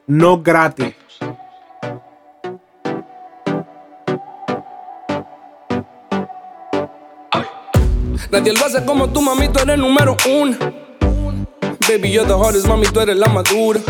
No 0.08 0.42
gratis. 0.42 0.96
Nadie 8.32 8.54
lo 8.54 8.66
hace 8.66 8.86
como 8.86 9.10
tú, 9.10 9.22
mami, 9.22 9.50
tú 9.50 9.60
eres 9.60 9.78
número 9.78 10.16
uno. 10.26 10.58
Baby, 11.90 12.12
you're 12.12 12.26
the 12.26 12.34
hardest, 12.34 12.66
mami, 12.68 12.88
tú 12.88 13.02
eres 13.02 13.18
la 13.18 13.28
madura. 13.28 13.82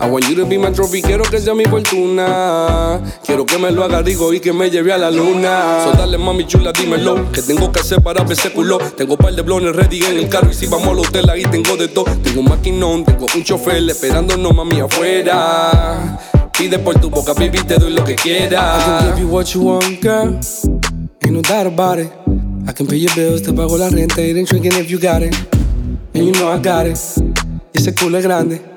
I 0.00 0.08
want 0.08 0.28
you 0.28 0.36
to 0.36 0.46
be 0.46 0.58
my 0.58 0.70
trophy, 0.70 1.02
quiero 1.02 1.24
que 1.24 1.40
sea 1.40 1.54
mi 1.54 1.64
fortuna. 1.64 3.00
Quiero 3.24 3.44
que 3.44 3.58
me 3.58 3.72
lo 3.72 3.82
haga 3.82 4.00
rico 4.00 4.32
y 4.32 4.38
que 4.38 4.52
me 4.52 4.70
lleve 4.70 4.92
a 4.92 4.98
la 4.98 5.10
luna. 5.10 5.84
So 5.84 5.92
dale, 5.92 6.16
mami 6.16 6.46
chula, 6.46 6.70
dímelo. 6.72 7.32
Que 7.32 7.42
tengo 7.42 7.72
que 7.72 7.80
hacer 7.80 8.00
para 8.00 8.22
ver 8.22 8.38
ese 8.38 8.52
culo. 8.52 8.78
Tengo 8.78 9.16
par 9.16 9.34
de 9.34 9.42
blones 9.42 9.74
ready 9.74 10.04
en 10.04 10.18
el 10.18 10.28
carro 10.28 10.50
y 10.52 10.54
si 10.54 10.66
vamos 10.66 10.88
al 10.88 11.00
hotel 11.00 11.28
ahí 11.28 11.42
tengo 11.46 11.76
de 11.76 11.88
todo. 11.88 12.04
Tengo 12.22 12.40
un 12.40 12.48
maquinón, 12.48 13.04
tengo 13.04 13.26
un 13.34 13.42
chofer 13.42 13.90
esperándonos, 13.90 14.54
mami, 14.54 14.78
afuera. 14.78 16.16
Pide 16.56 16.78
por 16.78 17.00
tu 17.00 17.10
boca, 17.10 17.32
baby, 17.34 17.58
te 17.66 17.76
doy 17.76 17.92
lo 17.92 18.04
que 18.04 18.14
quieras. 18.14 18.80
I 18.80 18.86
can 18.86 19.06
give 19.10 19.20
you 19.20 19.28
what 19.28 19.46
you 19.46 19.62
want, 19.62 20.00
girl. 20.00 20.38
Ain't 21.22 21.32
no 21.32 21.42
doubt 21.42 21.66
about 21.66 21.98
it. 21.98 22.12
I 22.68 22.72
can 22.72 22.86
pay 22.86 22.98
your 22.98 23.12
bills, 23.16 23.42
te 23.42 23.52
pago 23.52 23.76
la 23.76 23.88
renta, 23.88 24.20
ain't 24.20 24.48
drinking 24.48 24.74
if 24.74 24.88
you 24.88 25.00
got 25.00 25.22
it. 25.22 25.34
And 26.14 26.24
you 26.24 26.32
know 26.32 26.52
I 26.52 26.58
got 26.58 26.86
it. 26.86 26.98
Y 27.74 27.80
ese 27.80 27.94
culo 27.94 28.16
es 28.18 28.24
grande. 28.24 28.67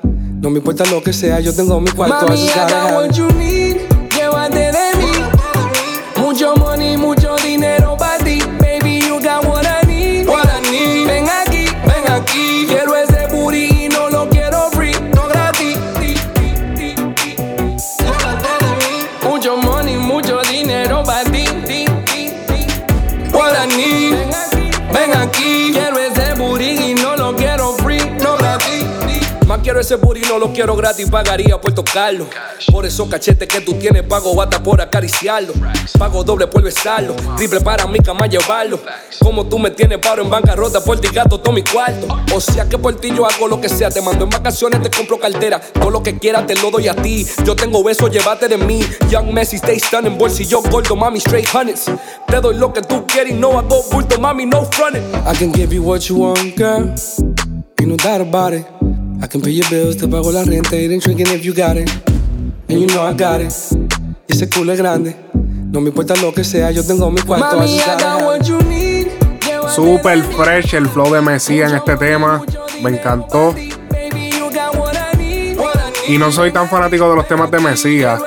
No 0.42 0.50
me 0.50 0.58
importa 0.58 0.84
lo 0.86 1.00
que 1.00 1.12
sea, 1.12 1.38
yo 1.38 1.54
tengo 1.54 1.80
mi 1.80 1.92
cuarto. 1.92 2.26
Mami, 2.26 2.48
I 2.48 2.48
got 2.68 2.94
what 2.94 3.12
you 3.12 3.28
need. 3.38 3.76
Llévate 4.10 4.72
de 4.72 4.96
mí. 4.98 5.12
Mucho 6.16 6.56
money, 6.56 6.96
mucho 6.96 7.36
dinero 7.36 7.96
para 7.96 8.18
ti. 8.24 8.41
Quiero 29.72 29.80
ese 29.80 29.94
booty, 29.94 30.20
no 30.28 30.38
lo 30.38 30.52
quiero 30.52 30.76
gratis, 30.76 31.08
pagaría 31.08 31.58
por 31.58 31.72
tocarlo. 31.72 32.26
Por 32.70 32.84
esos 32.84 33.08
cachetes 33.08 33.48
que 33.48 33.62
tú 33.62 33.72
tienes, 33.72 34.02
pago 34.02 34.34
bata 34.34 34.62
por 34.62 34.82
acariciarlo. 34.82 35.54
Pago 35.98 36.22
doble 36.22 36.46
por 36.46 36.62
besarlo, 36.62 37.16
triple 37.38 37.58
para 37.62 37.86
mi 37.86 37.98
cama 38.00 38.26
llevarlo. 38.26 38.78
Como 39.22 39.46
tú 39.46 39.58
me 39.58 39.70
tienes 39.70 39.96
paro 39.96 40.22
en 40.22 40.28
bancarrota, 40.28 40.84
por 40.84 41.00
ti 41.00 41.08
gato 41.08 41.40
todo 41.40 41.54
mi 41.54 41.62
cuarto. 41.62 42.06
O 42.34 42.40
sea 42.40 42.68
que 42.68 42.76
por 42.76 42.94
ti 42.96 43.14
yo 43.16 43.24
hago 43.24 43.48
lo 43.48 43.62
que 43.62 43.70
sea, 43.70 43.90
te 43.90 44.02
mando 44.02 44.24
en 44.24 44.30
vacaciones, 44.30 44.82
te 44.82 44.90
compro 44.90 45.18
cartera. 45.18 45.58
Todo 45.58 45.88
lo 45.88 46.02
que 46.02 46.18
quieras 46.18 46.46
te 46.46 46.54
lo 46.56 46.70
doy 46.70 46.88
a 46.88 46.94
ti. 46.94 47.26
Yo 47.42 47.56
tengo 47.56 47.82
besos, 47.82 48.10
llévate 48.10 48.48
de 48.48 48.58
mí. 48.58 48.84
Young 49.08 49.32
Messi, 49.32 49.56
stay 49.56 49.80
stunning, 49.80 50.18
bolsillo 50.18 50.60
gordo, 50.70 50.96
mami, 50.96 51.18
straight 51.18 51.48
hundreds. 51.48 51.86
Te 52.26 52.40
doy 52.42 52.56
lo 52.56 52.74
que 52.74 52.82
tú 52.82 53.06
quieres 53.06 53.32
y 53.32 53.36
no 53.36 53.58
hago 53.58 53.82
bulto, 53.90 54.20
mami, 54.20 54.44
no 54.44 54.66
fronting. 54.66 55.02
I 55.26 55.34
can 55.34 55.50
give 55.50 55.74
you 55.74 55.82
what 55.82 56.00
you 56.10 56.16
want, 56.18 56.56
girl. 56.58 56.92
Ain't 57.78 57.88
no 57.88 57.96
doubt 57.96 58.20
about 58.20 58.52
it. 58.52 58.81
I 59.22 59.28
can 59.28 59.40
pay 59.40 59.52
your 59.52 59.70
bills, 59.70 59.96
te 59.96 60.08
pago 60.08 60.32
la 60.32 60.42
renta, 60.42 60.74
it 60.74 60.90
ain't 60.90 61.00
drinking 61.00 61.28
if 61.28 61.44
you 61.44 61.54
got 61.54 61.76
it. 61.76 61.88
And 62.68 62.80
you 62.80 62.88
know 62.88 63.02
I 63.02 63.14
got 63.14 63.40
it. 63.40 63.54
Y 64.28 64.32
ese 64.34 64.48
culo 64.48 64.72
es 64.72 64.78
grande. 64.78 65.14
No 65.70 65.80
me 65.80 65.90
importa 65.90 66.14
lo 66.20 66.34
que 66.34 66.42
sea, 66.42 66.72
yo 66.72 66.84
tengo 66.84 67.08
mi 67.08 67.22
cuarto. 67.22 67.56
Mami, 67.56 67.76
I 67.76 67.78
got 67.78 68.00
sabes. 68.00 68.24
what 68.24 68.42
you 68.48 68.58
need. 68.68 69.06
Super 69.68 70.20
fresh 70.34 70.74
el 70.74 70.88
flow 70.88 71.14
de 71.14 71.20
Mesías 71.20 71.70
en 71.70 71.76
este 71.76 71.96
tema. 71.96 72.42
Me 72.82 72.90
encantó. 72.90 73.54
Y 76.08 76.18
no 76.18 76.32
soy 76.32 76.50
tan 76.50 76.68
fanático 76.68 77.08
de 77.08 77.14
los 77.14 77.28
temas 77.28 77.48
de 77.48 77.60
Mesías. 77.60 78.20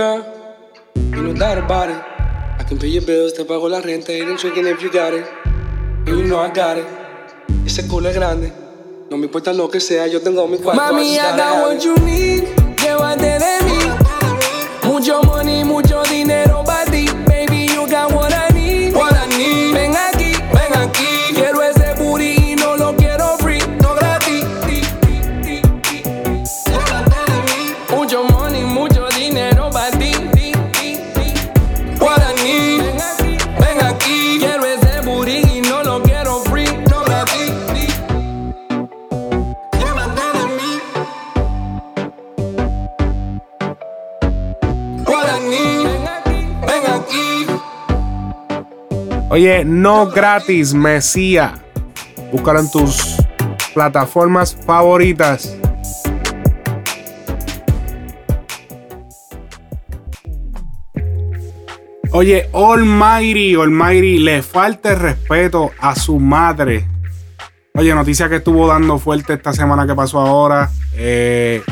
Girl. 0.00 0.24
You 0.94 1.22
know 1.22 1.32
that 1.34 1.58
about 1.58 1.90
it. 1.90 2.00
I 2.58 2.64
can 2.66 2.78
pay 2.78 2.88
your 2.88 3.04
bills, 3.04 3.32
te 3.34 3.44
pago 3.44 3.68
la 3.68 3.80
renta, 3.80 4.12
ain't 4.12 4.38
tricking 4.38 4.66
if 4.66 4.82
you 4.82 4.90
got 4.90 5.12
it. 5.12 5.26
And 6.06 6.16
you 6.18 6.24
know 6.24 6.40
I 6.40 6.50
got 6.50 6.78
it. 6.78 6.86
Ese 7.66 7.86
culo 7.86 8.08
es 8.08 8.14
grande. 8.14 8.50
No 9.10 9.18
me 9.18 9.26
importa 9.26 9.52
lo 9.52 9.68
que 9.68 9.80
sea, 9.80 10.06
yo 10.06 10.20
tengo 10.20 10.46
mi 10.48 10.56
cuarto. 10.58 10.80
Mami, 10.80 11.18
I 11.18 11.36
got 11.36 11.62
what 11.62 11.84
you 11.84 11.94
need. 11.96 12.44
Llévate 12.78 13.38
de 13.44 13.54
mí. 13.66 13.80
Mucho 14.84 15.22
money, 15.22 15.64
mucho 15.64 16.02
dinero 16.04 16.64
para 16.64 16.90
ti. 16.90 17.04
Oye, 49.30 49.64
no 49.64 50.08
gratis, 50.08 50.74
Mesías. 50.74 51.52
Búscalo 52.32 52.58
en 52.58 52.70
tus 52.70 53.16
plataformas 53.72 54.56
favoritas. 54.66 55.56
Oye, 62.10 62.50
Almighty, 62.52 63.54
Almighty, 63.54 64.18
le 64.18 64.42
falta 64.42 64.90
el 64.90 64.98
respeto 64.98 65.70
a 65.78 65.94
su 65.94 66.18
madre. 66.18 66.88
Oye, 67.74 67.94
noticia 67.94 68.28
que 68.28 68.36
estuvo 68.36 68.66
dando 68.66 68.98
fuerte 68.98 69.34
esta 69.34 69.52
semana 69.52 69.86
que 69.86 69.94
pasó 69.94 70.18
ahora. 70.18 70.68
Eh, 70.96 71.62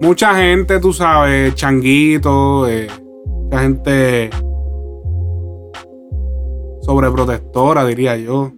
mucha 0.00 0.36
gente, 0.36 0.78
tú 0.78 0.92
sabes, 0.92 1.52
changuito, 1.56 2.68
eh, 2.68 2.86
mucha 3.26 3.60
gente 3.62 4.30
sobreprotectora, 6.82 7.84
diría 7.84 8.16
yo. 8.16 8.52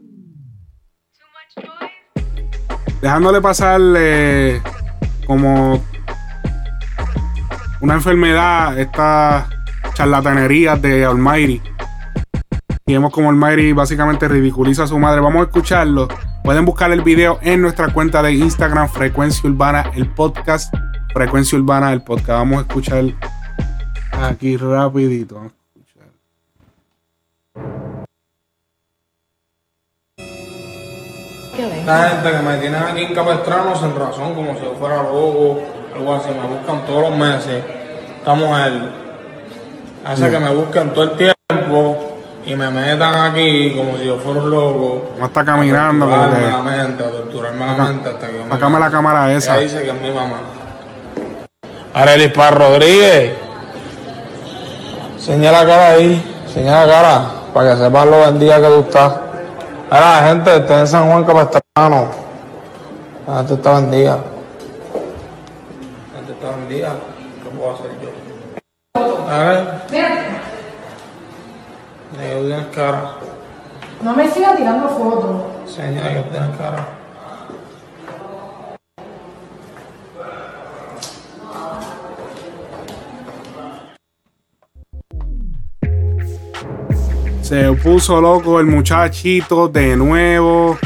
Dejándole 3.01 3.41
pasar 3.41 3.81
eh, 3.97 4.63
como 5.27 5.83
una 7.81 7.95
enfermedad 7.95 8.79
estas 8.79 9.47
charlatanerías 9.95 10.81
de 10.81 11.05
Almighty. 11.05 11.61
Y 12.87 12.93
vemos 12.93 13.13
como 13.13 13.31
Almighty 13.31 13.73
básicamente 13.73 14.29
ridiculiza 14.29 14.85
a 14.85 14.87
su 14.87 14.99
madre. 14.99 15.21
Vamos 15.21 15.43
a 15.43 15.45
escucharlo. 15.45 16.09
Pueden 16.43 16.65
buscar 16.65 16.91
el 16.93 17.03
video 17.03 17.39
en 17.43 17.63
nuestra 17.63 17.93
cuenta 17.93 18.23
de 18.23 18.33
Instagram, 18.33 18.89
Frecuencia 18.89 19.49
Urbana, 19.49 19.91
el 19.95 20.09
podcast. 20.11 20.75
Frecuencia 21.15 21.59
Urbana, 21.59 21.93
el 21.93 22.03
podcast. 22.03 22.31
Vamos 22.31 22.59
a 22.59 22.61
escuchar 22.63 23.05
aquí 24.13 24.57
rapidito. 24.57 25.51
La 31.87 32.09
gente 32.09 32.31
que 32.31 32.39
me 32.39 32.57
tienen 32.59 32.83
aquí 32.83 33.03
en 33.05 33.15
Capestrano 33.15 33.77
sin 33.77 33.95
razón, 33.95 34.35
como 34.35 34.55
si 34.55 34.61
yo 34.65 34.75
fuera 34.79 34.97
loco, 35.03 35.61
algo 35.95 36.15
así, 36.15 36.29
me 36.31 36.47
buscan 36.57 36.85
todos 36.87 37.11
los 37.11 37.19
meses. 37.19 37.63
Esta 38.19 38.35
mujer 38.35 38.73
hace 40.05 40.31
que 40.31 40.39
me 40.39 40.55
busquen 40.55 40.91
todo 40.95 41.05
el 41.05 41.11
tiempo 41.13 41.97
y 42.47 42.55
me 42.55 42.71
metan 42.71 43.15
aquí 43.31 43.75
como 43.77 43.99
si 43.99 44.07
yo 44.07 44.17
fuera 44.19 44.41
un 44.41 44.51
loco. 44.51 45.11
No 45.19 45.27
está 45.27 45.45
caminando, 45.45 46.07
a 46.07 46.09
como 46.09 46.23
torturarme 46.23 46.47
que- 46.47 46.51
la 46.53 46.63
mente, 46.63 47.05
a 47.05 47.11
torturarme 47.11 47.67
la 47.67 47.73
mente 47.85 48.09
hasta 48.09 48.27
que 48.29 48.33
yo 48.39 48.45
me 48.71 48.81
la 48.81 48.91
cámara 48.91 49.33
esa. 49.33 49.55
Ella 49.57 49.63
dice 49.63 49.83
que 49.83 49.91
es 49.91 50.01
mi 50.01 50.11
mamá. 50.11 50.37
Arelis 51.93 52.33
Paz 52.33 52.55
Rodríguez. 52.55 53.33
Señala 55.19 55.63
la 55.63 55.69
cara 55.69 55.89
ahí, 55.91 56.45
señala 56.53 56.87
la 56.87 56.93
cara, 56.93 57.25
para 57.53 57.71
que 57.77 57.83
sepas 57.85 58.07
lo 58.07 58.21
bendiga 58.21 58.61
que 58.61 58.67
tú 58.69 58.81
estás. 58.81 59.13
Ahora, 59.91 60.27
gente, 60.29 60.57
estoy 60.57 60.81
en 60.81 60.87
San 60.87 61.09
Juan 61.11 61.25
Capistrano. 61.25 61.64
La 61.77 62.09
gente 63.39 63.55
está 63.55 63.81
bendiga. 63.81 64.19
La 66.13 66.19
gente 66.19 66.33
está 66.35 66.51
bendiga. 66.57 66.93
¿Qué 67.43 67.51
puedo 67.51 67.75
hacer 67.75 67.91
yo? 68.01 68.11
A 69.29 69.39
ver, 69.39 69.83
le 72.17 72.29
digo, 72.29 72.47
tienes 72.47 72.67
cara. 72.67 73.15
No 74.03 74.15
me 74.15 74.31
sigas 74.31 74.57
tirando 74.57 74.89
fotos. 74.89 75.43
Señala 75.69 76.15
que 76.15 76.23
tienes 76.31 76.57
cara. 76.57 76.87
Se 87.43 87.73
puso 87.73 88.21
loco 88.21 88.61
el 88.61 88.67
muchachito 88.67 89.67
de 89.67 89.97
nuevo. 89.97 90.79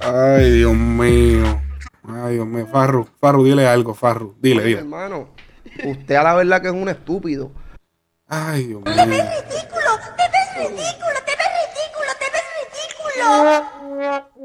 Ay, 0.00 0.50
Dios 0.52 0.74
mío. 0.74 1.60
Ay, 2.08 2.34
Dios 2.34 2.46
mío. 2.46 2.66
Farru, 2.66 3.06
Farru, 3.20 3.44
dile 3.44 3.66
algo, 3.68 3.94
Farru. 3.94 4.34
Dile, 4.40 4.64
dile. 4.64 4.80
Hermano, 4.80 5.28
usted 5.84 6.14
a 6.14 6.22
la 6.22 6.34
verdad 6.34 6.62
que 6.62 6.68
es 6.68 6.74
un 6.74 6.88
estúpido. 6.88 7.52
Ay, 8.26 8.66
Dios 8.68 8.82
mío. 8.82 8.94
ridículo, 8.94 9.20
te 10.16 10.22
ves 10.32 10.56
ridículo, 10.56 11.18
te 11.26 11.32
ves 11.36 11.50
ridículo, 11.60 12.10
te 12.18 12.26
ves 12.32 12.44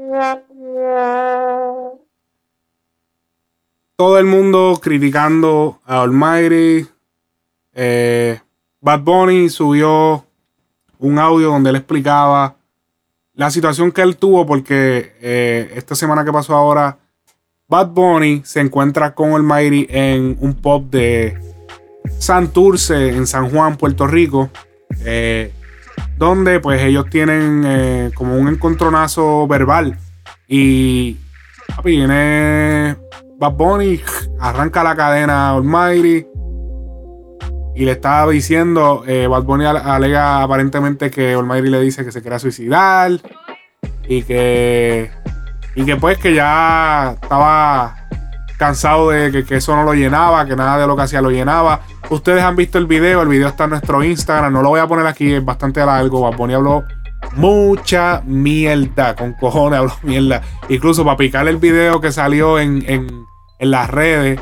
ridículo. 0.04 2.00
Todo 3.96 4.18
el 4.18 4.26
mundo 4.26 4.78
criticando 4.82 5.80
a 5.86 6.02
Almighty. 6.02 6.86
Eh, 7.72 8.40
Bad 8.80 9.00
Bunny 9.00 9.48
subió 9.48 10.24
un 10.98 11.18
audio 11.18 11.48
donde 11.48 11.70
él 11.70 11.76
explicaba 11.76 12.55
la 13.36 13.50
situación 13.50 13.92
que 13.92 14.02
él 14.02 14.16
tuvo 14.16 14.46
porque 14.46 15.12
eh, 15.20 15.70
esta 15.76 15.94
semana 15.94 16.24
que 16.24 16.32
pasó 16.32 16.54
ahora, 16.56 16.98
Bad 17.68 17.88
Bunny 17.88 18.42
se 18.44 18.60
encuentra 18.60 19.14
con 19.14 19.32
Almighty 19.32 19.86
en 19.90 20.36
un 20.40 20.54
pub 20.54 20.88
de 20.88 21.38
Santurce 22.18 23.10
en 23.10 23.26
San 23.26 23.50
Juan, 23.50 23.76
Puerto 23.76 24.06
Rico, 24.06 24.50
eh, 25.04 25.52
donde 26.16 26.60
pues 26.60 26.80
ellos 26.82 27.10
tienen 27.10 27.62
eh, 27.66 28.10
como 28.14 28.38
un 28.38 28.48
encontronazo 28.48 29.46
verbal. 29.46 29.98
Y 30.48 31.18
viene 31.84 32.96
Bad 33.38 33.52
Bunny, 33.52 34.00
arranca 34.40 34.82
la 34.82 34.96
cadena 34.96 35.50
Almighty 35.50 36.26
y 37.76 37.84
le 37.84 37.92
estaba 37.92 38.30
diciendo, 38.30 39.04
eh, 39.06 39.26
Bad 39.26 39.42
Bunny 39.44 39.66
ale- 39.66 39.80
alega 39.84 40.42
aparentemente 40.42 41.10
que 41.10 41.34
Almighty 41.34 41.68
le 41.68 41.80
dice 41.80 42.04
que 42.04 42.10
se 42.10 42.22
quiera 42.22 42.38
suicidar 42.38 43.12
y 44.08 44.22
que, 44.22 45.10
y 45.74 45.84
que 45.84 45.96
pues 45.96 46.16
que 46.18 46.34
ya 46.34 47.16
estaba 47.20 48.08
cansado 48.56 49.10
de 49.10 49.30
que, 49.30 49.44
que 49.44 49.56
eso 49.56 49.76
no 49.76 49.84
lo 49.84 49.92
llenaba, 49.92 50.46
que 50.46 50.56
nada 50.56 50.78
de 50.78 50.86
lo 50.86 50.96
que 50.96 51.02
hacía 51.02 51.20
lo 51.20 51.30
llenaba. 51.30 51.80
Ustedes 52.08 52.42
han 52.42 52.56
visto 52.56 52.78
el 52.78 52.86
video, 52.86 53.20
el 53.20 53.28
video 53.28 53.48
está 53.48 53.64
en 53.64 53.70
nuestro 53.70 54.02
Instagram, 54.02 54.52
no 54.54 54.62
lo 54.62 54.70
voy 54.70 54.80
a 54.80 54.86
poner 54.86 55.06
aquí, 55.06 55.34
es 55.34 55.44
bastante 55.44 55.84
largo. 55.84 56.22
Bad 56.22 56.36
Bunny 56.38 56.54
habló 56.54 56.84
mucha 57.34 58.22
mierda, 58.24 59.14
con 59.14 59.34
cojones 59.34 59.80
habló 59.80 59.92
mierda. 60.02 60.40
Incluso 60.70 61.04
para 61.04 61.18
picar 61.18 61.46
el 61.48 61.58
video 61.58 62.00
que 62.00 62.10
salió 62.12 62.58
en, 62.58 62.82
en, 62.88 63.06
en 63.58 63.70
las 63.70 63.90
redes, 63.90 64.40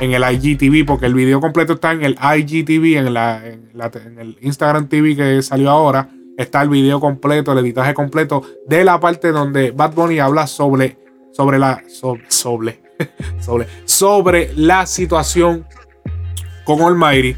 en 0.00 0.12
el 0.12 0.22
IGTV, 0.22 0.84
porque 0.86 1.06
el 1.06 1.14
video 1.14 1.40
completo 1.40 1.74
está 1.74 1.92
en 1.92 2.02
el 2.04 2.12
IGTV, 2.20 2.96
en, 2.98 3.14
la, 3.14 3.46
en, 3.46 3.70
la- 3.74 3.90
en 4.04 4.18
el 4.18 4.38
Instagram 4.40 4.88
TV 4.88 5.14
que 5.16 5.42
salió 5.42 5.70
ahora. 5.70 6.08
Está 6.36 6.62
el 6.62 6.68
video 6.68 6.98
completo, 6.98 7.52
el 7.52 7.58
editaje 7.58 7.94
completo 7.94 8.42
de 8.66 8.82
la 8.84 8.98
parte 8.98 9.30
donde 9.30 9.70
Bad 9.70 9.92
Bunny 9.94 10.18
habla 10.18 10.48
sobre, 10.48 10.98
sobre 11.32 11.58
la, 11.60 11.80
so- 11.88 12.18
sobre, 12.28 12.82
sobre, 13.40 13.68
sobre 13.84 14.52
la 14.56 14.84
situación 14.86 15.64
con 16.64 16.80
Almighty. 16.82 17.36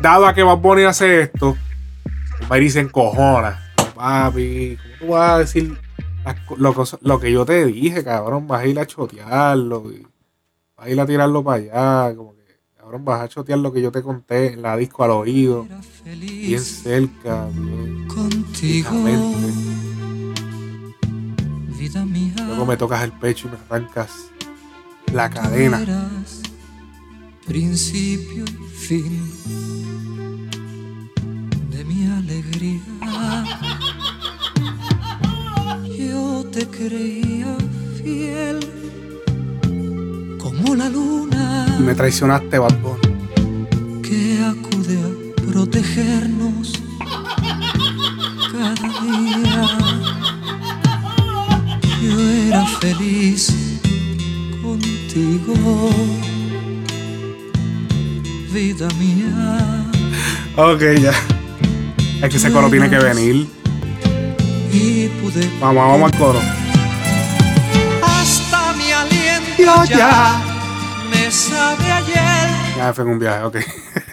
Dado 0.00 0.26
a 0.26 0.34
que 0.34 0.42
Bad 0.42 0.56
Bunny 0.58 0.82
hace 0.82 1.20
esto, 1.22 1.56
Almighty 2.42 2.70
se 2.70 2.80
encojona. 2.80 3.60
Papi, 3.94 4.76
¿cómo 4.98 4.98
tú 4.98 5.12
vas 5.12 5.30
a 5.32 5.38
decir 5.38 5.78
lo, 6.56 6.74
lo 7.02 7.20
que 7.20 7.30
yo 7.30 7.44
te 7.44 7.66
dije, 7.66 8.02
cabrón? 8.02 8.48
Vas 8.48 8.62
a 8.62 8.66
ir 8.66 8.80
a 8.80 8.86
chotearlo. 8.86 9.84
y 9.92 10.06
vas 10.80 10.88
a 10.88 10.90
ir 10.90 11.00
a 11.00 11.06
tirarlo 11.06 11.44
para 11.44 11.58
allá. 11.58 12.16
Como 12.16 12.34
que, 12.34 12.42
cabrón, 12.76 13.04
vas 13.04 13.20
a 13.20 13.28
chotear 13.28 13.58
lo 13.58 13.72
que 13.72 13.82
yo 13.82 13.92
te 13.92 14.02
conté 14.02 14.54
en 14.54 14.62
la 14.62 14.76
disco 14.76 15.04
al 15.04 15.10
oído. 15.10 15.68
Bien 16.04 16.60
cerca, 16.60 17.48
bien. 17.52 18.08
Contigo, 18.08 18.90
vida 21.78 22.04
mía. 22.04 22.34
Luego 22.46 22.66
me 22.66 22.76
tocas 22.76 23.02
el 23.02 23.12
pecho 23.12 23.48
y 23.48 23.52
me 23.52 23.56
arrancas 23.56 24.10
la 25.12 25.30
cadena. 25.30 25.80
eras 25.80 26.42
principio 27.46 28.44
y 28.44 28.68
fin 28.76 29.22
de 31.70 31.84
mi 31.84 32.06
alegría. 32.06 32.80
Yo 35.98 36.44
te 36.50 36.66
creía 36.66 37.56
fiel 37.96 38.79
como 40.60 40.74
la 40.74 40.88
luna 40.88 41.66
me 41.78 41.94
traicionaste, 41.94 42.58
Bad 42.58 42.76
Bunny. 42.80 44.02
que 44.02 44.38
acude 44.44 44.98
a 44.98 45.42
protegernos 45.50 46.72
cada 48.52 48.74
día. 48.74 49.78
Yo 52.02 52.20
era 52.48 52.66
feliz 52.66 53.52
contigo, 54.62 55.90
vida 58.52 58.88
mía. 58.98 59.86
Ok, 60.56 60.82
ya. 61.00 61.12
Es 62.22 62.30
que 62.30 62.36
ese 62.36 62.52
coro 62.52 62.68
tiene 62.68 62.90
que 62.90 62.98
venir. 62.98 63.48
Y 64.72 65.08
pude 65.08 65.50
Vamos, 65.60 65.82
vamos 65.88 66.12
al 66.12 66.18
coro. 66.18 66.40
hasta 68.02 68.72
mi 68.74 68.92
aliento 68.92 69.84
ya 69.88 70.49
Ya 72.76 72.92
fue 72.94 73.04
un 73.04 73.18
viaje, 73.18 73.44
ok. 73.44 73.56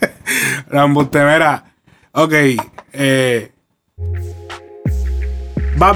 La 0.71 0.83
embustemera. 0.83 1.63
Ok. 2.11 2.33
Eh, 2.33 3.51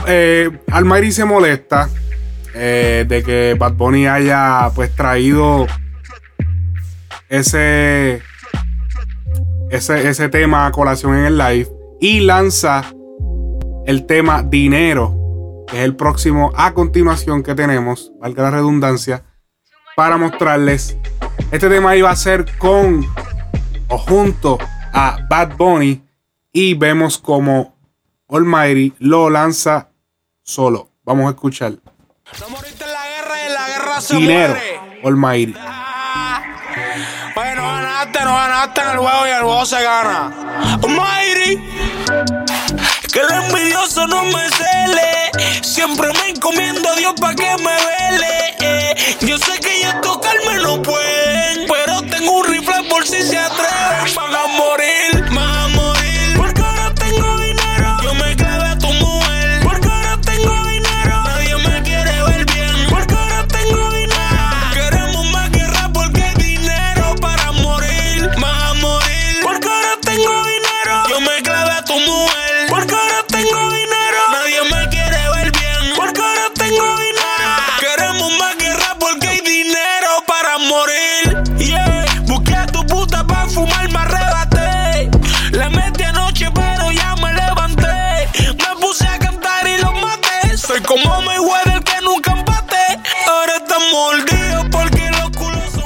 eh, 0.07 1.11
se 1.11 1.25
molesta 1.25 1.89
eh, 2.53 3.05
de 3.07 3.23
que 3.23 3.55
Bad 3.57 3.73
Bunny 3.73 4.07
haya 4.07 4.69
pues 4.75 4.95
traído 4.95 5.67
ese, 7.29 8.21
ese, 9.69 10.09
ese 10.09 10.29
tema 10.29 10.67
a 10.67 10.71
colación 10.71 11.17
en 11.17 11.25
el 11.25 11.37
live 11.37 11.69
y 11.99 12.21
lanza 12.21 12.83
el 13.85 14.05
tema 14.05 14.43
Dinero, 14.43 15.65
que 15.67 15.79
es 15.79 15.83
el 15.83 15.95
próximo 15.95 16.51
a 16.55 16.73
continuación 16.73 17.41
que 17.43 17.55
tenemos, 17.55 18.11
valga 18.19 18.43
la 18.43 18.51
redundancia, 18.51 19.23
para 20.01 20.17
mostrarles. 20.17 20.97
Este 21.51 21.69
tema 21.69 21.95
iba 21.95 22.09
a 22.09 22.15
ser 22.15 22.57
con 22.57 23.05
o 23.87 23.97
junto 23.99 24.57
a 24.91 25.19
Bad 25.29 25.57
Bunny 25.57 26.01
y 26.51 26.73
vemos 26.73 27.19
como 27.19 27.75
Almighty 28.27 28.95
lo 28.97 29.29
lanza 29.29 29.89
solo. 30.41 30.89
Vamos 31.03 31.27
a 31.27 31.29
escuchar. 31.35 31.73
Dinero, 34.09 34.55
Almighty. 35.03 35.53
Oye, 37.35 37.55
no 37.55 37.61
ganaste, 37.61 38.25
no 38.25 38.33
ganaste 38.33 38.81
en 38.81 38.89
el 38.89 38.97
juego 38.97 39.27
y 39.27 39.29
el 39.29 39.43
juego 39.43 39.65
se 39.67 39.83
gana. 39.83 40.79
Almighty, 40.81 41.57
que 43.13 43.19
el 43.19 43.31
envidioso 43.43 44.07
no 44.07 44.23
me 44.23 44.49
cele. 44.49 44.70
Siempre 45.61 46.07
me 46.13 46.29
encomiendo 46.29 46.89
a 46.89 46.95
Dios 46.95 47.13
para 47.19 47.35
que 47.35 47.49
me 47.57 47.75
vele. 47.75 48.55
eh. 48.61 48.95
Yo 49.21 49.37
sé 49.37 49.59
que 49.59 49.77
ellos 49.77 49.95
tocarme 50.01 50.55
no 50.61 50.81
pueden, 50.81 51.67
pero 51.67 52.01
tengo 52.03 52.31
un 52.39 52.45
rifle 52.45 52.83
por 52.89 53.05
si 53.05 53.21
se 53.21 53.37
atreven. 53.37 53.70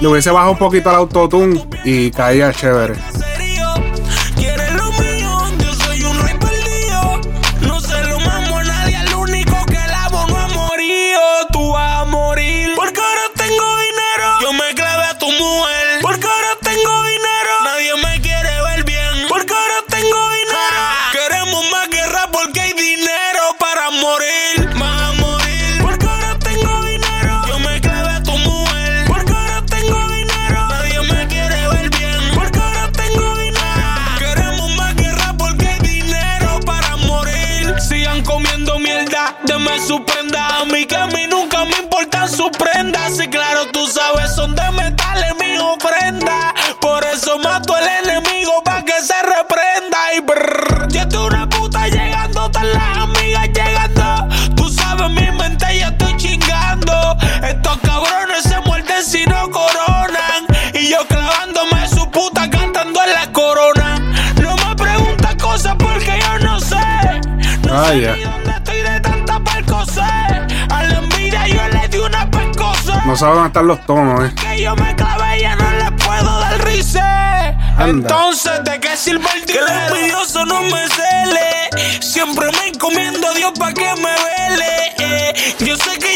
Le 0.05 0.11
hubiese 0.11 0.29
bajado 0.29 0.51
un 0.51 0.59
poquito 0.59 0.87
al 0.91 0.97
autotune 0.97 1.59
y 1.83 2.11
caía 2.11 2.53
chévere. 2.53 2.93
Importan 42.26 42.30
sus 42.30 42.49
prendas. 42.57 43.19
Y 43.19 43.28
claro, 43.30 43.67
tú 43.71 43.88
sabes, 43.88 44.36
son 44.36 44.55
de 44.55 44.71
metal 44.71 45.23
en 45.23 45.38
mi 45.38 45.57
ofrenda. 45.57 46.53
Por 46.82 47.03
eso 47.05 47.38
mato 47.39 47.76
al 47.76 47.88
enemigo 48.03 48.61
para 48.63 48.84
que 48.84 48.93
se 49.01 49.15
reprenda. 49.21 49.97
Y 50.15 50.19
brrr, 50.21 50.88
ya 50.89 51.03
estoy 51.03 51.28
una 51.28 51.47
puta 51.47 51.88
llegando, 51.88 52.45
están 52.45 52.71
las 52.73 52.97
amigas 52.97 53.49
llegando. 53.49 54.28
Tú 54.55 54.69
sabes, 54.69 55.09
mi 55.09 55.32
mente 55.38 55.65
ya 55.78 55.88
estoy 55.88 56.15
chingando. 56.17 57.17
Estos 57.43 57.78
cabrones 57.80 58.43
se 58.43 58.59
muerden 58.61 59.03
si 59.03 59.26
no 59.26 59.49
coronan. 59.51 60.45
Y 60.73 60.89
yo 60.89 61.05
clavándome 61.07 61.88
su 61.88 62.09
puta 62.11 62.49
cantando 62.49 63.03
en 63.03 63.13
la 63.13 63.32
corona. 63.32 63.99
No 64.41 64.55
me 64.55 64.76
preguntas 64.76 65.36
cosas 65.36 65.76
porque 65.78 66.19
yo 66.19 66.39
no 66.39 66.59
sé. 66.59 66.76
Ah, 67.71 67.93
ya. 67.93 68.15
Estoy 68.57 68.82
de 68.82 68.99
tanta 69.01 69.39
percocé. 69.39 70.24
No 73.05 73.15
sabe 73.15 73.33
dónde 73.35 73.47
están 73.47 73.67
los 73.67 73.85
tonos, 73.85 74.25
eh. 74.25 74.33
Que 74.35 74.61
yo 74.63 74.75
me 74.75 74.95
clavé 74.95 75.39
ya 75.39 75.55
no 75.55 75.69
le 75.71 75.91
puedo 75.91 76.39
dar 76.39 76.65
risa. 76.65 77.55
Entonces, 77.79 78.63
¿de 78.63 78.79
qué 78.79 78.97
sirve 78.97 79.27
el 79.35 79.45
dinero? 79.45 79.65
Que 79.67 79.73
el 79.73 79.91
envidioso 79.97 80.45
no 80.45 80.61
me 80.63 80.87
cele. 80.89 82.01
Siempre 82.01 82.47
me 82.51 82.67
encomiendo 82.69 83.27
a 83.27 83.33
Dios 83.33 83.51
para 83.59 83.73
que 83.73 83.93
me 83.95 84.09
vele. 84.09 84.93
eh. 84.99 85.55
Yo 85.59 85.75
sé 85.77 85.99
que 85.99 86.14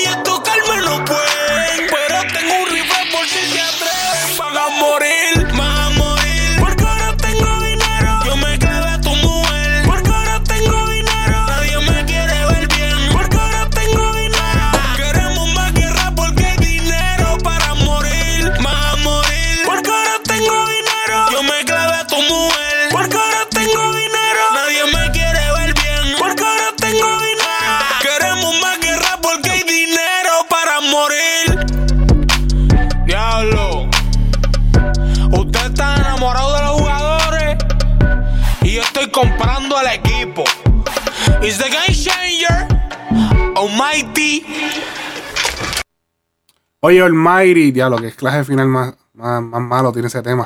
Oye, 46.82 47.02
Almighty, 47.02 47.72
diablo, 47.72 47.98
que 47.98 48.08
es 48.08 48.16
clase 48.16 48.46
final 48.46 48.70
más, 48.70 48.96
más, 49.14 49.44
más 49.44 49.62
malo 49.62 49.92
tiene 49.92 50.08
ese 50.08 50.22
tema. 50.22 50.46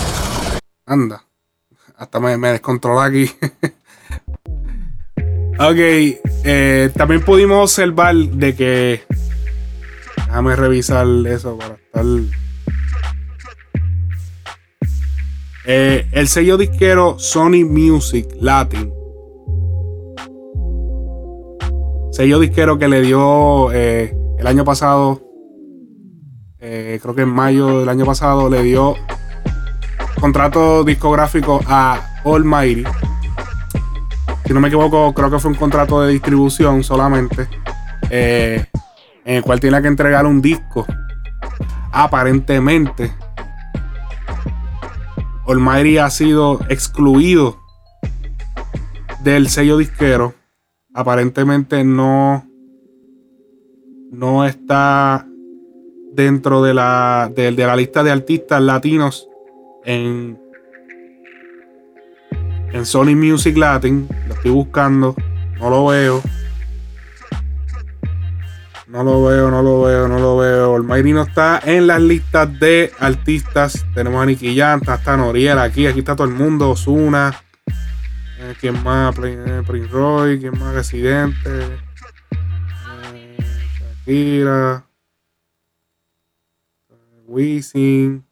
Anda. 0.83 1.23
Hasta 1.95 2.19
me, 2.19 2.35
me 2.37 2.47
descontrola 2.49 3.05
aquí. 3.05 3.29
ok. 5.59 5.77
eh, 5.77 6.89
también 6.97 7.23
pudimos 7.23 7.61
observar 7.61 8.15
de 8.15 8.55
que. 8.55 9.03
Déjame 10.15 10.55
revisar 10.55 11.05
eso 11.27 11.55
para 11.55 11.75
estar. 11.75 12.03
Eh, 15.65 16.07
el 16.13 16.27
sello 16.27 16.57
disquero 16.57 17.19
Sony 17.19 17.63
Music 17.63 18.27
Latin. 18.39 18.91
Sello 22.11 22.39
disquero 22.39 22.79
que 22.79 22.87
le 22.87 23.01
dio 23.01 23.71
eh, 23.71 24.17
el 24.39 24.47
año 24.47 24.65
pasado. 24.65 25.22
Eh, 26.65 26.97
creo 27.01 27.13
que 27.13 27.23
en 27.23 27.29
mayo 27.29 27.79
del 27.79 27.89
año 27.89 28.05
pasado 28.05 28.49
le 28.49 28.63
dio 28.63 28.95
contrato 30.21 30.85
discográfico 30.85 31.59
a 31.67 32.21
Almighty. 32.23 32.85
Si 34.45 34.53
no 34.53 34.61
me 34.61 34.69
equivoco, 34.69 35.13
creo 35.13 35.29
que 35.29 35.39
fue 35.39 35.51
un 35.51 35.57
contrato 35.57 36.01
de 36.01 36.13
distribución 36.13 36.81
solamente. 36.81 37.49
eh, 38.09 38.65
en 39.25 39.35
el 39.35 39.43
cual 39.43 39.59
tiene 39.59 39.81
que 39.81 39.89
entregar 39.89 40.25
un 40.25 40.41
disco. 40.41 40.85
Aparentemente. 41.91 43.11
Almighty 45.45 45.97
ha 45.97 46.09
sido 46.09 46.61
excluido 46.69 47.59
del 49.21 49.49
sello 49.49 49.77
disquero. 49.77 50.33
Aparentemente 50.93 51.83
no. 51.83 52.47
No 54.11 54.45
está 54.45 55.27
dentro 56.13 56.61
de 56.61 56.73
la, 56.73 57.31
de, 57.35 57.51
de 57.51 57.65
la 57.65 57.75
lista 57.75 58.03
de 58.03 58.11
artistas 58.11 58.61
latinos 58.61 59.27
en, 59.83 60.39
en 62.71 62.85
Sony 62.85 63.15
Music 63.15 63.57
Latin. 63.57 64.07
Lo 64.27 64.35
estoy 64.35 64.51
buscando. 64.51 65.15
No 65.59 65.69
lo 65.69 65.87
veo. 65.87 66.21
No 68.87 69.03
lo 69.03 69.23
veo, 69.23 69.49
no 69.49 69.63
lo 69.63 69.81
veo, 69.81 70.07
no 70.07 70.19
lo 70.19 70.37
veo. 70.37 70.75
Almighty 70.75 71.13
no 71.13 71.23
está 71.23 71.59
en 71.65 71.87
las 71.87 71.99
listas 71.99 72.59
de 72.59 72.91
artistas. 72.99 73.83
Tenemos 73.95 74.21
a 74.21 74.25
Nicky 74.27 74.55
Jam, 74.55 74.81
está 74.87 75.17
Noriel 75.17 75.57
aquí. 75.57 75.87
Aquí 75.87 75.99
está 75.99 76.15
todo 76.15 76.27
el 76.27 76.33
mundo. 76.35 76.69
Osuna. 76.69 77.33
Eh, 78.39 78.53
¿Quién 78.61 78.83
más? 78.83 79.15
Eh, 79.23 79.63
Prince 79.65 79.89
Roy. 79.89 80.39
¿Quién 80.39 80.59
más? 80.59 80.75
Residente. 80.75 81.37
Eh, 81.47 81.77
Shakira. 84.05 84.85
Wisin. 87.33 88.23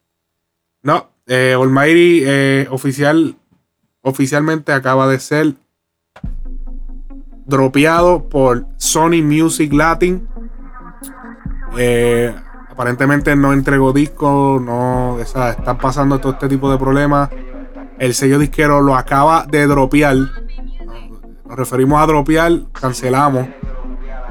No, 0.83 1.09
eh, 1.27 1.55
Almighty 1.57 2.23
eh, 2.25 2.67
oficial, 2.69 3.35
oficialmente 4.01 4.71
acaba 4.71 5.07
de 5.07 5.19
ser 5.19 5.55
dropeado 7.45 8.29
por 8.29 8.65
Sony 8.77 9.21
Music 9.23 9.73
Latin. 9.73 10.27
Eh, 11.77 12.33
aparentemente 12.69 13.35
no 13.35 13.53
entregó 13.53 13.93
disco, 13.93 14.61
no, 14.63 15.15
o 15.15 15.25
sea, 15.25 15.51
están 15.51 15.77
pasando 15.77 16.19
todo 16.19 16.33
este 16.33 16.47
tipo 16.47 16.71
de 16.71 16.77
problemas. 16.77 17.29
El 17.99 18.13
sello 18.13 18.39
disquero 18.39 18.81
lo 18.81 18.95
acaba 18.95 19.45
de 19.45 19.67
dropear. 19.67 20.15
Nos 20.15 21.57
referimos 21.57 22.01
a 22.01 22.07
dropear, 22.07 22.51
cancelamos. 22.71 23.47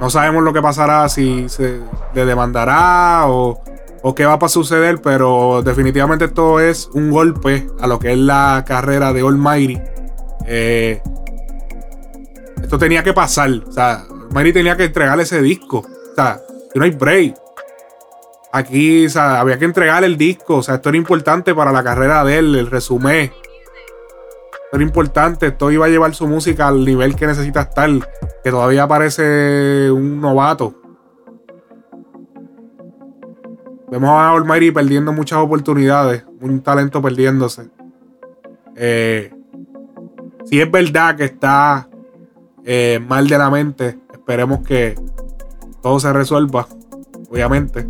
No 0.00 0.08
sabemos 0.08 0.42
lo 0.42 0.52
que 0.52 0.62
pasará, 0.62 1.08
si 1.08 1.48
se 1.48 1.80
le 2.14 2.24
demandará 2.24 3.24
o, 3.26 3.62
o 4.02 4.14
qué 4.14 4.24
va 4.24 4.38
a 4.40 4.48
suceder, 4.48 5.00
pero 5.02 5.62
definitivamente 5.62 6.26
esto 6.26 6.60
es 6.60 6.88
un 6.94 7.10
golpe 7.10 7.66
a 7.80 7.86
lo 7.86 7.98
que 7.98 8.12
es 8.12 8.18
la 8.18 8.64
carrera 8.66 9.12
de 9.12 9.20
Almighty. 9.20 9.78
Eh, 10.46 11.02
esto 12.62 12.78
tenía 12.78 13.02
que 13.02 13.12
pasar. 13.12 13.50
O 13.66 13.72
sea, 13.72 14.04
Almighty 14.28 14.52
tenía 14.52 14.76
que 14.76 14.84
entregarle 14.84 15.24
ese 15.24 15.42
disco. 15.42 15.78
O 15.78 16.14
sea, 16.14 16.40
no 16.74 16.84
hay 16.84 16.90
break. 16.90 17.36
Aquí, 18.52 19.06
o 19.06 19.10
sea, 19.10 19.40
había 19.40 19.58
que 19.58 19.64
entregar 19.66 20.02
el 20.02 20.16
disco. 20.16 20.56
O 20.56 20.62
sea, 20.62 20.76
esto 20.76 20.88
era 20.88 20.98
importante 20.98 21.54
para 21.54 21.72
la 21.72 21.84
carrera 21.84 22.24
de 22.24 22.38
él, 22.38 22.54
el 22.56 22.70
resumen. 22.70 23.32
Esto 24.64 24.76
era 24.76 24.82
importante. 24.82 25.48
Esto 25.48 25.70
iba 25.70 25.86
a 25.86 25.88
llevar 25.90 26.14
su 26.14 26.26
música 26.26 26.68
al 26.68 26.84
nivel 26.84 27.16
que 27.16 27.26
necesita 27.26 27.62
estar. 27.62 27.90
Que 28.42 28.50
todavía 28.50 28.88
parece 28.88 29.90
un 29.90 30.20
novato. 30.20 30.79
Vemos 33.90 34.10
a 34.10 34.30
Almighty 34.30 34.70
perdiendo 34.70 35.12
muchas 35.12 35.40
oportunidades. 35.40 36.24
Un 36.40 36.60
talento 36.60 37.02
perdiéndose. 37.02 37.70
Eh, 38.76 39.34
si 40.44 40.60
es 40.60 40.70
verdad 40.70 41.16
que 41.16 41.24
está 41.24 41.88
eh, 42.64 43.00
mal 43.06 43.26
de 43.26 43.36
la 43.36 43.50
mente, 43.50 43.98
esperemos 44.12 44.60
que 44.60 44.94
todo 45.82 45.98
se 45.98 46.12
resuelva. 46.12 46.68
Obviamente. 47.30 47.88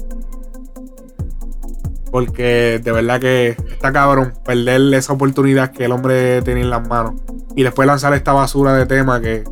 Porque 2.11 2.81
de 2.83 2.93
verdad 2.93 3.21
que 3.21 3.51
está 3.51 3.93
cabrón 3.93 4.33
perder 4.45 4.95
esa 4.95 5.13
oportunidad 5.13 5.71
que 5.71 5.85
el 5.85 5.93
hombre 5.93 6.41
tenía 6.43 6.65
en 6.65 6.71
las 6.71 6.89
manos. 6.89 7.21
Y 7.55 7.63
después 7.63 7.87
lanzar 7.87 8.15
esta 8.15 8.33
basura 8.33 8.73
de 8.73 8.87
tema 8.87 9.21
que 9.21 9.45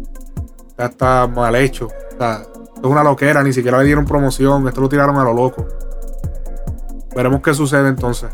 ya 0.79 0.87
está 0.87 1.27
mal 1.27 1.55
hecho. 1.57 1.87
O 1.87 2.19
sea, 2.19 2.43
esto 2.75 2.81
es 2.83 2.91
una 2.91 3.05
loquera, 3.05 3.43
ni 3.43 3.53
siquiera 3.53 3.79
le 3.79 3.85
dieron 3.85 4.07
promoción. 4.07 4.67
Esto 4.67 4.81
lo 4.81 4.89
tiraron 4.89 5.19
a 5.19 5.25
lo 5.25 5.35
loco. 5.35 5.67
Veremos 7.19 7.43
qué 7.43 7.53
sucede 7.53 7.89
entonces. 7.89 8.31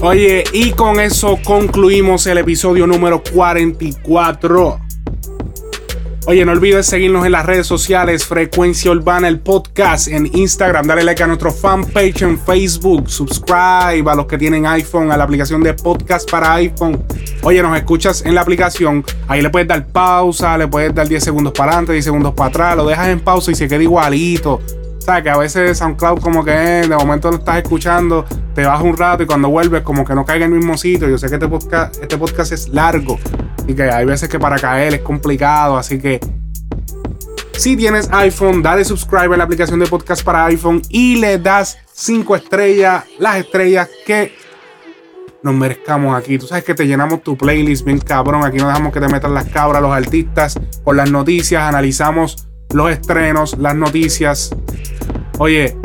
Oye, 0.00 0.44
y 0.52 0.70
con 0.70 1.00
eso 1.00 1.36
concluimos 1.44 2.28
el 2.28 2.38
episodio 2.38 2.86
número 2.86 3.20
44. 3.34 4.78
Oye, 6.26 6.44
no 6.44 6.52
olvides 6.52 6.86
seguirnos 6.86 7.24
en 7.24 7.32
las 7.32 7.46
redes 7.46 7.66
sociales, 7.66 8.26
Frecuencia 8.26 8.90
Urbana, 8.90 9.26
el 9.26 9.40
podcast 9.40 10.06
en 10.08 10.26
Instagram, 10.36 10.86
dale 10.86 11.02
like 11.02 11.22
a 11.22 11.26
nuestro 11.26 11.50
fanpage 11.50 12.20
en 12.22 12.38
Facebook, 12.38 13.08
subscribe 13.08 14.04
a 14.06 14.14
los 14.14 14.26
que 14.26 14.36
tienen 14.36 14.66
iPhone, 14.66 15.10
a 15.10 15.16
la 15.16 15.24
aplicación 15.24 15.62
de 15.62 15.72
podcast 15.72 16.30
para 16.30 16.52
iPhone. 16.54 17.02
Oye, 17.42 17.62
nos 17.62 17.74
escuchas 17.74 18.24
en 18.26 18.34
la 18.34 18.42
aplicación, 18.42 19.02
ahí 19.28 19.40
le 19.40 19.48
puedes 19.48 19.66
dar 19.66 19.86
pausa, 19.86 20.58
le 20.58 20.68
puedes 20.68 20.94
dar 20.94 21.08
10 21.08 21.24
segundos 21.24 21.54
para 21.54 21.72
adelante, 21.72 21.92
10 21.94 22.04
segundos 22.04 22.34
para 22.34 22.50
atrás, 22.50 22.76
lo 22.76 22.84
dejas 22.84 23.08
en 23.08 23.20
pausa 23.20 23.50
y 23.50 23.54
se 23.54 23.66
queda 23.66 23.82
igualito. 23.82 24.60
Que 25.10 25.28
a 25.28 25.36
veces 25.36 25.76
SoundCloud 25.78 26.20
como 26.20 26.44
que 26.44 26.52
de 26.52 26.96
momento 26.96 27.30
lo 27.32 27.38
estás 27.38 27.56
escuchando, 27.56 28.24
te 28.54 28.64
vas 28.64 28.80
un 28.80 28.96
rato 28.96 29.24
y 29.24 29.26
cuando 29.26 29.48
vuelves 29.48 29.82
como 29.82 30.04
que 30.04 30.14
no 30.14 30.24
caiga 30.24 30.46
en 30.46 30.52
el 30.52 30.58
mismo 30.58 30.78
sitio. 30.78 31.08
Yo 31.08 31.18
sé 31.18 31.28
que 31.28 31.34
este 31.34 31.48
podcast, 31.48 32.00
este 32.00 32.16
podcast 32.16 32.52
es 32.52 32.68
largo 32.68 33.18
y 33.66 33.74
que 33.74 33.82
hay 33.82 34.04
veces 34.04 34.28
que 34.28 34.38
para 34.38 34.56
caer 34.56 34.94
es 34.94 35.00
complicado, 35.00 35.76
así 35.76 35.98
que 35.98 36.20
si 37.58 37.76
tienes 37.76 38.08
iPhone, 38.12 38.62
dale 38.62 38.84
subscribe 38.84 39.34
a 39.34 39.36
la 39.36 39.44
aplicación 39.44 39.80
de 39.80 39.86
podcast 39.86 40.24
para 40.24 40.46
iPhone 40.46 40.80
y 40.88 41.16
le 41.16 41.38
das 41.38 41.76
5 41.92 42.36
estrellas, 42.36 43.04
las 43.18 43.36
estrellas 43.38 43.90
que 44.06 44.32
nos 45.42 45.54
merezcamos 45.54 46.16
aquí. 46.16 46.38
Tú 46.38 46.46
sabes 46.46 46.62
que 46.64 46.74
te 46.74 46.86
llenamos 46.86 47.22
tu 47.22 47.36
playlist 47.36 47.84
bien 47.84 47.98
cabrón. 47.98 48.44
Aquí 48.44 48.58
no 48.58 48.68
dejamos 48.68 48.92
que 48.92 49.00
te 49.00 49.08
metan 49.08 49.34
las 49.34 49.46
cabras 49.46 49.82
los 49.82 49.92
artistas 49.92 50.58
con 50.84 50.96
las 50.96 51.10
noticias. 51.10 51.62
Analizamos 51.62 52.49
los 52.72 52.90
estrenos, 52.90 53.56
las 53.58 53.74
noticias. 53.74 54.50
Oye, 55.38 55.76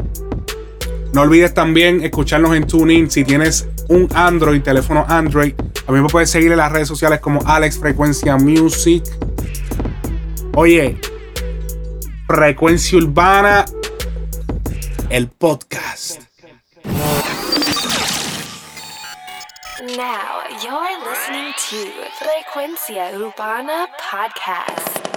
no 1.13 1.21
olvides 1.21 1.53
también 1.53 2.03
escucharnos 2.03 2.55
en 2.55 2.67
TuneIn. 2.67 3.09
Si 3.09 3.23
tienes 3.23 3.67
un 3.87 4.09
Android, 4.13 4.61
teléfono 4.61 5.05
Android, 5.07 5.53
también 5.85 6.03
me 6.03 6.09
puedes 6.09 6.29
seguir 6.29 6.51
en 6.51 6.57
las 6.57 6.71
redes 6.71 6.87
sociales 6.87 7.19
como 7.19 7.41
Alex 7.45 7.79
Frecuencia 7.79 8.35
Music. 8.37 9.03
Oye, 10.55 10.99
Frecuencia 12.27 12.97
Urbana, 12.97 13.65
el 15.09 15.27
podcast. 15.29 16.21
Now 19.95 20.41
you're 20.63 20.97
listening 21.05 21.53
to 21.69 21.91
Frecuencia 22.19 23.11
Urbana 23.13 23.87
Podcast. 24.11 25.14